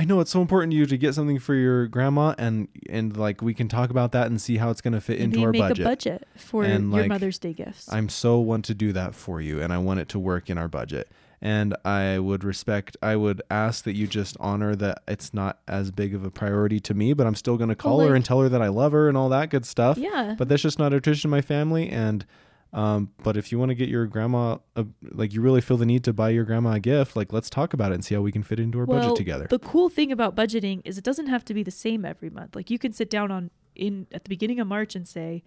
I 0.00 0.04
know 0.04 0.20
it's 0.20 0.30
so 0.30 0.40
important 0.40 0.70
to 0.72 0.76
you 0.78 0.86
to 0.86 0.96
get 0.96 1.14
something 1.14 1.38
for 1.38 1.54
your 1.54 1.86
grandma 1.86 2.34
and 2.38 2.68
and 2.88 3.14
like 3.16 3.42
we 3.42 3.52
can 3.52 3.68
talk 3.68 3.90
about 3.90 4.12
that 4.12 4.28
and 4.28 4.40
see 4.40 4.56
how 4.56 4.70
it's 4.70 4.80
going 4.80 4.94
to 4.94 5.00
fit 5.00 5.18
into 5.20 5.36
Maybe 5.36 5.44
our 5.46 5.52
make 5.52 5.60
budget. 5.60 5.80
a 5.80 5.88
budget 5.88 6.28
for 6.36 6.64
And, 6.64 6.90
your 6.90 7.02
like, 7.02 7.08
Mother's 7.10 7.38
Day 7.38 7.52
gifts. 7.52 7.92
I'm 7.92 8.08
so 8.08 8.38
want 8.40 8.64
to 8.66 8.74
do 8.74 8.94
that 8.94 9.14
for 9.14 9.42
you 9.42 9.60
and 9.60 9.72
I 9.74 9.78
want 9.78 10.00
it 10.00 10.08
to 10.10 10.18
work 10.18 10.48
in 10.48 10.56
our 10.56 10.68
budget. 10.68 11.10
And 11.42 11.76
I 11.84 12.18
would 12.18 12.44
respect 12.44 12.96
I 13.02 13.16
would 13.16 13.42
ask 13.50 13.84
that 13.84 13.94
you 13.94 14.06
just 14.06 14.36
honor 14.40 14.74
that 14.76 15.02
it's 15.06 15.34
not 15.34 15.58
as 15.68 15.90
big 15.90 16.14
of 16.14 16.24
a 16.24 16.30
priority 16.30 16.80
to 16.80 16.94
me, 16.94 17.12
but 17.12 17.26
I'm 17.26 17.34
still 17.34 17.56
going 17.58 17.68
to 17.70 17.74
call 17.76 18.00
her 18.00 18.06
like- 18.06 18.16
and 18.16 18.24
tell 18.24 18.40
her 18.40 18.48
that 18.48 18.62
I 18.62 18.68
love 18.68 18.92
her 18.92 19.06
and 19.08 19.18
all 19.18 19.28
that 19.28 19.50
good 19.50 19.66
stuff. 19.66 19.98
yeah. 19.98 20.34
But 20.38 20.48
that's 20.48 20.62
just 20.62 20.78
not 20.78 20.94
a 20.94 21.00
tradition 21.00 21.28
in 21.28 21.32
my 21.32 21.42
family 21.42 21.90
and 21.90 22.24
um, 22.72 23.10
but 23.22 23.36
if 23.36 23.50
you 23.50 23.58
want 23.58 23.70
to 23.70 23.74
get 23.74 23.88
your 23.88 24.06
grandma, 24.06 24.58
a, 24.76 24.86
like 25.02 25.32
you 25.32 25.40
really 25.40 25.60
feel 25.60 25.76
the 25.76 25.86
need 25.86 26.04
to 26.04 26.12
buy 26.12 26.30
your 26.30 26.44
grandma 26.44 26.72
a 26.72 26.80
gift, 26.80 27.16
like 27.16 27.32
let's 27.32 27.50
talk 27.50 27.74
about 27.74 27.90
it 27.90 27.96
and 27.96 28.04
see 28.04 28.14
how 28.14 28.20
we 28.20 28.30
can 28.30 28.44
fit 28.44 28.60
into 28.60 28.78
our 28.78 28.84
well, 28.84 29.00
budget 29.00 29.16
together. 29.16 29.46
The 29.48 29.58
cool 29.58 29.88
thing 29.88 30.12
about 30.12 30.36
budgeting 30.36 30.80
is 30.84 30.96
it 30.96 31.04
doesn't 31.04 31.26
have 31.26 31.44
to 31.46 31.54
be 31.54 31.64
the 31.64 31.72
same 31.72 32.04
every 32.04 32.30
month. 32.30 32.54
Like 32.54 32.70
you 32.70 32.78
can 32.78 32.92
sit 32.92 33.10
down 33.10 33.32
on 33.32 33.50
in 33.74 34.06
at 34.12 34.24
the 34.24 34.28
beginning 34.28 34.60
of 34.60 34.68
March 34.68 34.94
and 34.94 35.06
say, 35.06 35.42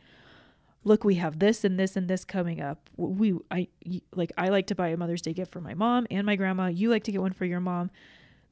"Look, 0.84 1.06
we 1.06 1.16
have 1.16 1.40
this 1.40 1.64
and 1.64 1.80
this 1.80 1.96
and 1.96 2.10
this 2.10 2.26
coming 2.26 2.60
up. 2.60 2.90
We 2.98 3.36
I 3.50 3.70
like 4.14 4.34
I 4.38 4.50
like 4.50 4.68
to 4.68 4.76
buy 4.76 4.90
a 4.90 4.98
Mother's 4.98 5.22
Day 5.22 5.34
gift 5.34 5.54
for 5.54 5.62
my 5.62 5.76
mom 5.76 6.08
and 6.12 6.26
my 6.26 6.36
grandma. 6.36 6.68
You 6.68 6.90
like 6.90 7.06
to 7.06 7.12
get 7.12 7.22
one 7.22 7.34
for 7.34 7.46
your 7.46 7.62
mom." 7.62 7.90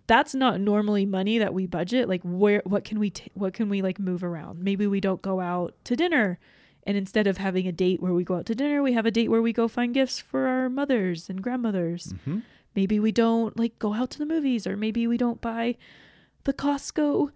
That's 0.07 0.35
not 0.35 0.59
normally 0.59 1.05
money 1.05 1.37
that 1.37 1.53
we 1.53 1.67
budget. 1.67 2.07
Like 2.07 2.21
where 2.23 2.61
what 2.65 2.85
can 2.85 2.99
we 2.99 3.09
t- 3.09 3.31
what 3.33 3.53
can 3.53 3.67
we 3.67 3.81
like 3.81 3.99
move 3.99 4.23
around? 4.23 4.63
Maybe 4.63 4.87
we 4.87 5.01
don't 5.01 5.21
go 5.21 5.41
out 5.41 5.75
to 5.85 5.95
dinner. 5.97 6.39
And 6.83 6.97
instead 6.97 7.27
of 7.27 7.37
having 7.37 7.67
a 7.67 7.71
date 7.71 8.01
where 8.01 8.13
we 8.13 8.23
go 8.23 8.35
out 8.35 8.45
to 8.47 8.55
dinner, 8.55 8.81
we 8.81 8.93
have 8.93 9.05
a 9.05 9.11
date 9.11 9.29
where 9.29 9.41
we 9.41 9.53
go 9.53 9.67
find 9.67 9.93
gifts 9.93 10.19
for 10.19 10.47
our 10.47 10.69
mothers 10.69 11.29
and 11.29 11.41
grandmothers 11.41 12.13
hmm 12.25 12.39
maybe 12.75 12.99
we 12.99 13.11
don't 13.11 13.57
like 13.57 13.77
go 13.79 13.93
out 13.93 14.09
to 14.11 14.17
the 14.17 14.25
movies 14.25 14.65
or 14.65 14.77
maybe 14.77 15.07
we 15.07 15.17
don't 15.17 15.41
buy 15.41 15.75
the 16.43 16.53
Costco 16.53 17.31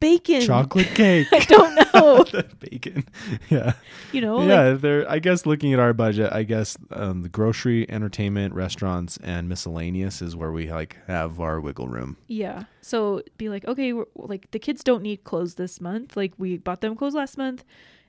bacon. 0.00 0.40
Chocolate 0.42 0.86
cake. 0.94 1.28
I 1.32 1.40
don't 1.40 1.74
know. 1.74 2.24
the 2.24 2.46
bacon. 2.58 3.04
Yeah. 3.48 3.74
You 4.12 4.20
know, 4.20 4.46
yeah, 4.46 4.70
like, 4.70 4.80
they're 4.80 5.10
I 5.10 5.18
guess 5.18 5.46
looking 5.46 5.72
at 5.72 5.78
our 5.78 5.92
budget, 5.92 6.32
I 6.32 6.42
guess 6.42 6.76
um, 6.90 7.22
the 7.22 7.28
grocery, 7.28 7.90
entertainment, 7.90 8.54
restaurants 8.54 9.18
and 9.22 9.48
miscellaneous 9.48 10.22
is 10.22 10.36
where 10.36 10.52
we 10.52 10.70
like 10.70 10.96
have 11.06 11.40
our 11.40 11.60
wiggle 11.60 11.88
room. 11.88 12.16
yeah. 12.28 12.64
So 12.80 13.22
be 13.38 13.48
like, 13.48 13.64
okay, 13.66 13.92
we're, 13.92 14.06
like 14.16 14.50
the 14.50 14.58
kids 14.58 14.82
don't 14.82 15.02
need 15.02 15.24
clothes 15.24 15.54
this 15.54 15.80
month. 15.80 16.16
Like 16.16 16.32
we 16.36 16.58
bought 16.58 16.80
them 16.80 16.96
clothes 16.96 17.14
last 17.14 17.38
month. 17.38 17.64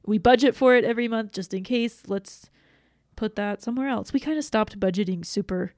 We 0.06 0.18
budget 0.18 0.56
for 0.56 0.76
it 0.76 0.84
every 0.84 1.08
month 1.08 1.32
just 1.32 1.54
in 1.54 1.64
case. 1.64 2.04
Let's 2.08 2.50
put 3.16 3.36
that 3.36 3.62
somewhere 3.62 3.88
else. 3.88 4.12
We 4.14 4.20
kind 4.20 4.38
of 4.38 4.44
stopped 4.44 4.80
budgeting 4.80 5.26
super 5.26 5.74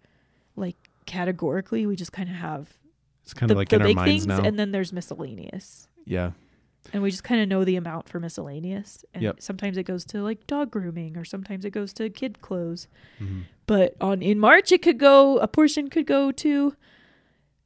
like 0.55 0.77
categorically. 1.05 1.85
We 1.85 1.95
just 1.95 2.11
kind 2.11 2.29
of 2.29 2.35
have 2.35 2.77
It's 3.23 3.33
kind 3.33 3.51
of 3.51 3.57
like 3.57 3.69
the 3.69 3.75
in 3.77 3.81
our 3.81 3.87
big 3.87 3.95
minds 3.97 4.11
things 4.11 4.27
now. 4.27 4.41
and 4.43 4.57
then 4.57 4.71
there's 4.71 4.91
miscellaneous. 4.93 5.87
yeah. 6.05 6.31
and 6.93 7.01
we 7.01 7.09
just 7.09 7.23
kind 7.23 7.41
of 7.41 7.47
know 7.49 7.63
the 7.63 7.75
amount 7.77 8.07
for 8.07 8.19
miscellaneous 8.19 9.03
and 9.15 9.23
Yep. 9.23 9.41
sometimes 9.41 9.75
it 9.75 9.83
goes 9.83 10.05
to 10.05 10.21
like 10.21 10.45
dog 10.45 10.69
grooming 10.69 11.17
or 11.17 11.25
sometimes 11.25 11.65
it 11.65 11.71
goes 11.71 11.91
to 11.93 12.11
kid 12.11 12.41
clothes 12.41 12.87
Mhm. 13.19 13.45
but 13.65 13.95
on 13.99 14.21
in 14.21 14.39
march 14.39 14.71
it 14.71 14.83
could 14.83 14.99
go 14.99 15.39
a 15.39 15.47
portion 15.47 15.89
could 15.89 16.05
go 16.05 16.31
to 16.31 16.75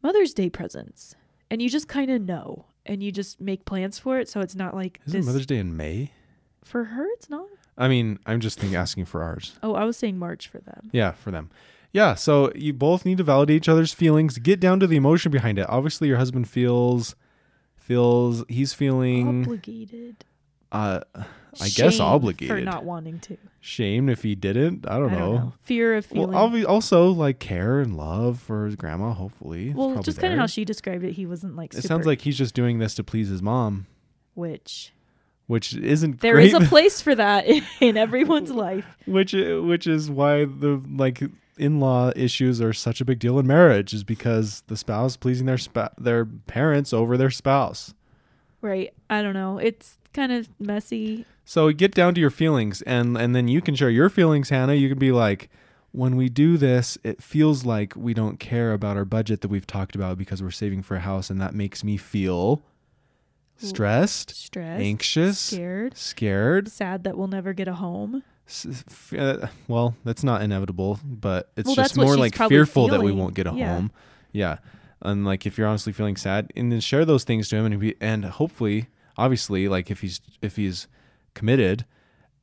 mother's 0.01 0.33
day 0.33 0.49
presents 0.49 1.15
and 1.51 1.61
you 1.61 1.69
just 1.69 1.89
kind 1.89 2.09
of 2.09 2.21
know 2.21 2.67
and 2.85 3.03
you 3.03 3.11
just 3.11 3.41
make 3.41 3.65
plans 3.65 3.99
for 3.99 4.19
it 4.19 4.29
so 4.29 4.39
it's 4.39 4.55
not 4.55 4.73
like 4.73 5.01
Isn't 5.07 5.19
this 5.19 5.25
Mother's 5.25 5.45
Day 5.45 5.57
in 5.57 5.75
May? 5.75 6.11
For 6.63 6.83
her 6.85 7.05
it's 7.13 7.29
not 7.29 7.45
I 7.77 7.87
mean, 7.87 8.19
I'm 8.25 8.41
just 8.41 8.59
thinking 8.59 8.75
asking 8.75 9.05
for 9.05 9.23
ours. 9.23 9.57
oh 9.63 9.73
i 9.73 9.83
was 9.85 9.95
saying 9.97 10.17
march 10.19 10.47
for 10.47 10.59
them 10.59 10.89
Yeah, 10.91 11.11
for 11.11 11.31
them. 11.31 11.49
Yeah, 11.91 12.13
so 12.13 12.51
you 12.53 12.71
both 12.73 13.03
need 13.03 13.17
to 13.17 13.23
validate 13.23 13.55
each 13.55 13.67
other's 13.69 13.93
feelings. 13.93 14.37
Get 14.37 14.59
down 14.59 14.79
to 14.81 14.85
the 14.85 14.95
emotion 14.95 15.31
behind 15.31 15.57
it. 15.57 15.65
Obviously, 15.67 16.07
your 16.07 16.17
husband 16.17 16.47
feels 16.47 17.15
feels 17.75 18.43
he's 18.47 18.73
feeling 18.73 19.41
obligated 19.43 20.23
uh 20.71 20.99
I 21.59 21.69
guess 21.69 21.99
obligated. 21.99 22.55
for 22.55 22.61
not 22.61 22.83
wanting 22.83 23.19
to 23.21 23.37
Shamed 23.59 24.09
if 24.11 24.21
he 24.21 24.35
didn't. 24.35 24.85
I 24.87 24.99
don't, 24.99 25.09
I 25.11 25.15
know. 25.15 25.19
don't 25.31 25.35
know 25.45 25.53
fear 25.61 25.95
of 25.97 26.05
feeling 26.05 26.29
Well, 26.31 26.47
obvi- 26.49 26.65
also 26.67 27.09
like 27.09 27.39
care 27.39 27.79
and 27.79 27.97
love 27.97 28.39
for 28.39 28.65
his 28.67 28.75
grandma. 28.75 29.13
Hopefully, 29.13 29.73
well 29.73 29.99
just 30.03 30.19
kind 30.19 30.31
of 30.33 30.37
how 30.39 30.45
she 30.45 30.63
described 30.65 31.03
it 31.03 31.13
he 31.13 31.25
wasn't 31.25 31.55
like 31.55 31.73
It 31.73 31.77
super, 31.77 31.87
sounds 31.87 32.05
like 32.05 32.21
he's 32.21 32.37
just 32.37 32.53
doing 32.53 32.77
this 32.77 32.93
to 32.95 33.03
please 33.03 33.29
his 33.29 33.41
mom, 33.41 33.87
which 34.35 34.93
which 35.49 35.73
isn't 35.75 36.21
There 36.21 36.37
is 36.39 36.53
a 36.53 36.59
place 36.73 37.01
for 37.01 37.15
that 37.15 37.47
in, 37.47 37.63
in 37.79 37.97
everyone's 37.97 38.51
life. 38.51 38.85
which 39.07 39.33
uh, 39.33 39.61
which 39.63 39.87
is 39.87 40.09
why 40.09 40.45
the 40.45 40.79
like 40.95 41.23
in-law 41.57 42.11
issues 42.15 42.61
are 42.61 42.71
such 42.71 43.01
a 43.01 43.05
big 43.05 43.17
deal 43.17 43.39
in 43.39 43.47
marriage 43.47 43.91
is 43.91 44.03
because 44.03 44.63
the 44.67 44.77
spouse 44.77 45.17
pleasing 45.17 45.47
their 45.47 45.57
sp- 45.57 45.91
their 45.97 46.23
parents 46.23 46.93
over 46.93 47.17
their 47.17 47.31
spouse. 47.31 47.95
Right. 48.61 48.93
I 49.09 49.21
don't 49.23 49.33
know. 49.33 49.57
It's 49.57 49.97
kind 50.13 50.31
of 50.31 50.47
messy. 50.59 51.25
So 51.45 51.71
get 51.71 51.95
down 51.95 52.13
to 52.13 52.21
your 52.21 52.29
feelings 52.29 52.83
and 52.83 53.17
and 53.17 53.35
then 53.35 53.47
you 53.47 53.59
can 53.59 53.73
share 53.73 53.89
your 53.89 54.09
feelings, 54.09 54.49
Hannah. 54.49 54.75
You 54.75 54.87
can 54.87 54.99
be 54.99 55.11
like 55.11 55.49
when 55.91 56.15
we 56.15 56.29
do 56.29 56.57
this, 56.57 56.99
it 57.03 57.23
feels 57.23 57.65
like 57.65 57.95
we 57.95 58.13
don't 58.13 58.39
care 58.39 58.71
about 58.73 58.95
our 58.97 59.05
budget 59.05 59.41
that 59.41 59.47
we've 59.47 59.65
talked 59.65 59.95
about 59.95 60.19
because 60.19 60.43
we're 60.43 60.51
saving 60.51 60.83
for 60.83 60.95
a 60.95 60.99
house 60.99 61.31
and 61.31 61.41
that 61.41 61.55
makes 61.55 61.83
me 61.83 61.97
feel 61.97 62.61
stressed, 63.67 64.35
Stressed. 64.35 64.81
anxious, 64.81 65.39
Scared. 65.39 65.97
scared. 65.97 66.67
Sad 66.69 67.03
that 67.03 67.17
we'll 67.17 67.27
never 67.27 67.53
get 67.53 67.67
a 67.67 67.75
home. 67.75 68.23
S- 68.47 68.83
uh, 69.17 69.47
well, 69.67 69.95
that's 70.03 70.23
not 70.23 70.41
inevitable, 70.41 70.99
but 71.03 71.51
it's 71.55 71.67
Well, 71.67 71.75
just 71.75 71.95
more 71.97 72.17
like 72.17 72.35
fearful 72.35 72.87
that 72.87 73.01
we 73.03 73.11
won't 73.11 73.35
get 73.35 73.45
a 73.47 73.53
Yeah. 73.53 73.73
home. 73.73 73.91
Yeah. 74.31 74.57
And 75.01 75.23
like 75.25 75.45
if 75.45 75.57
you're 75.57 75.67
honestly 75.67 75.93
feeling 75.93 76.15
sad, 76.17 76.51
and 76.55 76.71
then 76.71 76.79
share 76.79 77.05
those 77.05 77.23
things 77.23 77.47
to 77.49 77.55
him, 77.57 77.65
and 77.65 77.79
be, 77.79 77.95
and 78.01 78.25
hopefully, 78.25 78.87
obviously, 79.17 79.67
like 79.69 79.89
if 79.91 80.01
he's 80.01 80.19
if 80.41 80.55
he's 80.55 80.87
committed, 81.35 81.85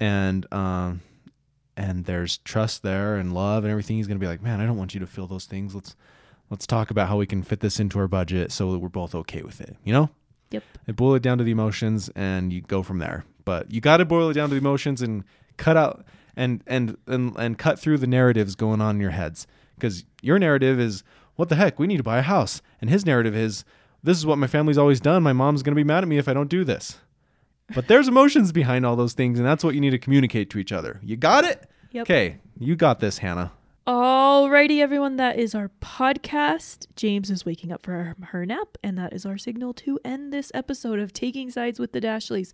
and 0.00 0.50
um, 0.52 1.00
and 1.76 2.04
there's 2.06 2.38
trust 2.38 2.82
there 2.82 3.16
and 3.16 3.34
love 3.34 3.64
and 3.64 3.70
everything, 3.70 3.96
he's 3.96 4.06
gonna 4.06 4.20
be 4.20 4.26
like, 4.26 4.42
man, 4.42 4.60
I 4.60 4.66
don't 4.66 4.78
want 4.78 4.94
you 4.94 5.00
to 5.00 5.06
feel 5.06 5.26
those 5.26 5.44
things. 5.44 5.74
Let's 5.74 5.96
let's 6.48 6.66
talk 6.66 6.90
about 6.90 7.08
how 7.08 7.16
we 7.18 7.26
can 7.26 7.42
fit 7.42 7.60
this 7.60 7.78
into 7.80 7.98
our 7.98 8.08
budget 8.08 8.52
so 8.52 8.72
that 8.72 8.78
we're 8.78 8.88
both 8.88 9.14
okay 9.14 9.42
with 9.42 9.60
it. 9.60 9.76
You 9.84 9.92
know? 9.92 10.10
Yep. 10.50 10.62
And 10.86 10.96
boil 10.96 11.14
it 11.14 11.22
down 11.22 11.38
to 11.38 11.44
the 11.44 11.50
emotions, 11.50 12.10
and 12.14 12.52
you 12.52 12.60
go 12.60 12.82
from 12.82 12.98
there. 12.98 13.24
But 13.44 13.70
you 13.70 13.80
got 13.80 13.98
to 13.98 14.04
boil 14.04 14.30
it 14.30 14.34
down 14.34 14.48
to 14.48 14.54
the 14.54 14.60
emotions 14.60 15.02
and 15.02 15.24
cut 15.56 15.76
out 15.76 16.04
and 16.36 16.62
and 16.66 16.96
and, 17.06 17.34
and 17.36 17.58
cut 17.58 17.78
through 17.78 17.98
the 17.98 18.06
narratives 18.06 18.54
going 18.54 18.80
on 18.80 18.96
in 18.96 19.00
your 19.00 19.10
heads. 19.10 19.46
Because 19.74 20.04
your 20.22 20.38
narrative 20.38 20.80
is 20.80 21.02
what 21.36 21.48
the 21.48 21.56
heck? 21.56 21.78
We 21.78 21.86
need 21.86 21.98
to 21.98 22.02
buy 22.02 22.18
a 22.18 22.22
house. 22.22 22.62
And 22.80 22.90
his 22.90 23.04
narrative 23.06 23.36
is 23.36 23.64
this 24.02 24.18
is 24.18 24.26
what 24.26 24.38
my 24.38 24.46
family's 24.46 24.78
always 24.78 25.00
done. 25.00 25.22
My 25.22 25.32
mom's 25.32 25.62
going 25.62 25.74
to 25.74 25.76
be 25.80 25.84
mad 25.84 26.02
at 26.02 26.08
me 26.08 26.18
if 26.18 26.28
i 26.28 26.32
don't 26.32 26.48
do 26.48 26.64
this. 26.64 26.98
But 27.74 27.88
there's 27.88 28.08
emotions 28.08 28.52
behind 28.52 28.86
all 28.86 28.96
those 28.96 29.12
things 29.12 29.38
and 29.38 29.46
that's 29.46 29.64
what 29.64 29.74
you 29.74 29.80
need 29.80 29.90
to 29.90 29.98
communicate 29.98 30.50
to 30.50 30.58
each 30.58 30.72
other. 30.72 31.00
You 31.02 31.16
got 31.16 31.44
it? 31.44 31.68
Yep. 31.90 32.02
okay. 32.06 32.38
You 32.58 32.76
got 32.76 33.00
this 33.00 33.18
hannah 33.18 33.52
Alrighty, 33.86 34.80
everyone. 34.80 35.14
That 35.14 35.38
is 35.38 35.54
our 35.54 35.70
podcast. 35.80 36.88
James 36.96 37.30
is 37.30 37.46
waking 37.46 37.70
up 37.70 37.84
for 37.84 38.16
her, 38.20 38.44
nap, 38.44 38.76
and 38.82 38.98
that 38.98 39.12
is 39.12 39.24
our 39.24 39.38
signal 39.38 39.72
to 39.74 40.00
end 40.04 40.32
this 40.32 40.50
episode 40.54 40.98
of 40.98 41.12
Taking 41.12 41.52
Sides 41.52 41.78
with 41.78 41.92
the 41.92 42.00
Dashleys. 42.00 42.52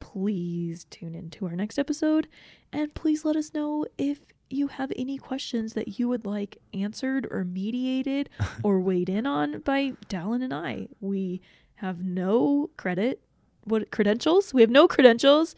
Please 0.00 0.84
tune 0.90 1.14
in 1.14 1.30
to 1.30 1.46
our 1.46 1.54
next 1.54 1.78
episode, 1.78 2.26
and 2.72 2.92
please 2.94 3.24
let 3.24 3.36
us 3.36 3.54
know 3.54 3.86
if 3.96 4.22
you 4.50 4.66
have 4.66 4.92
any 4.96 5.18
questions 5.18 5.74
that 5.74 6.00
you 6.00 6.08
would 6.08 6.26
like 6.26 6.58
answered 6.74 7.28
or 7.30 7.44
mediated 7.44 8.28
or 8.64 8.80
weighed 8.80 9.08
in 9.08 9.24
on 9.24 9.60
by 9.60 9.92
Dallin 10.08 10.42
and 10.42 10.52
I. 10.52 10.88
We 11.00 11.42
have 11.76 12.02
no 12.02 12.70
credit, 12.76 13.22
what 13.62 13.92
credentials? 13.92 14.52
We 14.52 14.62
have 14.62 14.70
no 14.70 14.88
credentials, 14.88 15.54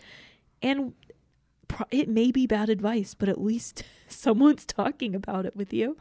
and 0.60 0.92
it 1.90 2.08
may 2.08 2.30
be 2.30 2.46
bad 2.46 2.68
advice, 2.68 3.14
but 3.14 3.28
at 3.28 3.40
least 3.40 3.82
someone's 4.08 4.64
talking 4.64 5.14
about 5.14 5.46
it 5.46 5.54
with 5.56 5.72
you. 5.72 5.96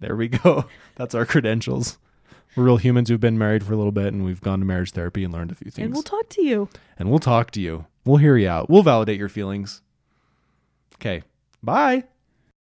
there 0.00 0.16
we 0.16 0.28
go. 0.28 0.66
That's 0.96 1.14
our 1.14 1.26
credentials. 1.26 1.98
We're 2.56 2.64
real 2.64 2.76
humans. 2.78 3.08
Who've 3.08 3.20
been 3.20 3.38
married 3.38 3.62
for 3.64 3.72
a 3.72 3.76
little 3.76 3.92
bit 3.92 4.06
and 4.12 4.24
we've 4.24 4.40
gone 4.40 4.58
to 4.58 4.64
marriage 4.64 4.90
therapy 4.92 5.22
and 5.24 5.32
learned 5.32 5.52
a 5.52 5.54
few 5.54 5.70
things 5.70 5.84
And 5.84 5.94
we'll 5.94 6.02
talk 6.02 6.28
to 6.30 6.42
you. 6.42 6.68
and 6.98 7.08
we'll 7.10 7.18
talk 7.20 7.50
to 7.52 7.60
you. 7.60 7.86
We'll 8.04 8.16
hear 8.16 8.36
you 8.36 8.48
out. 8.48 8.68
We'll 8.68 8.82
validate 8.82 9.18
your 9.18 9.28
feelings. 9.28 9.82
Okay. 10.96 11.22
Bye 11.62 12.04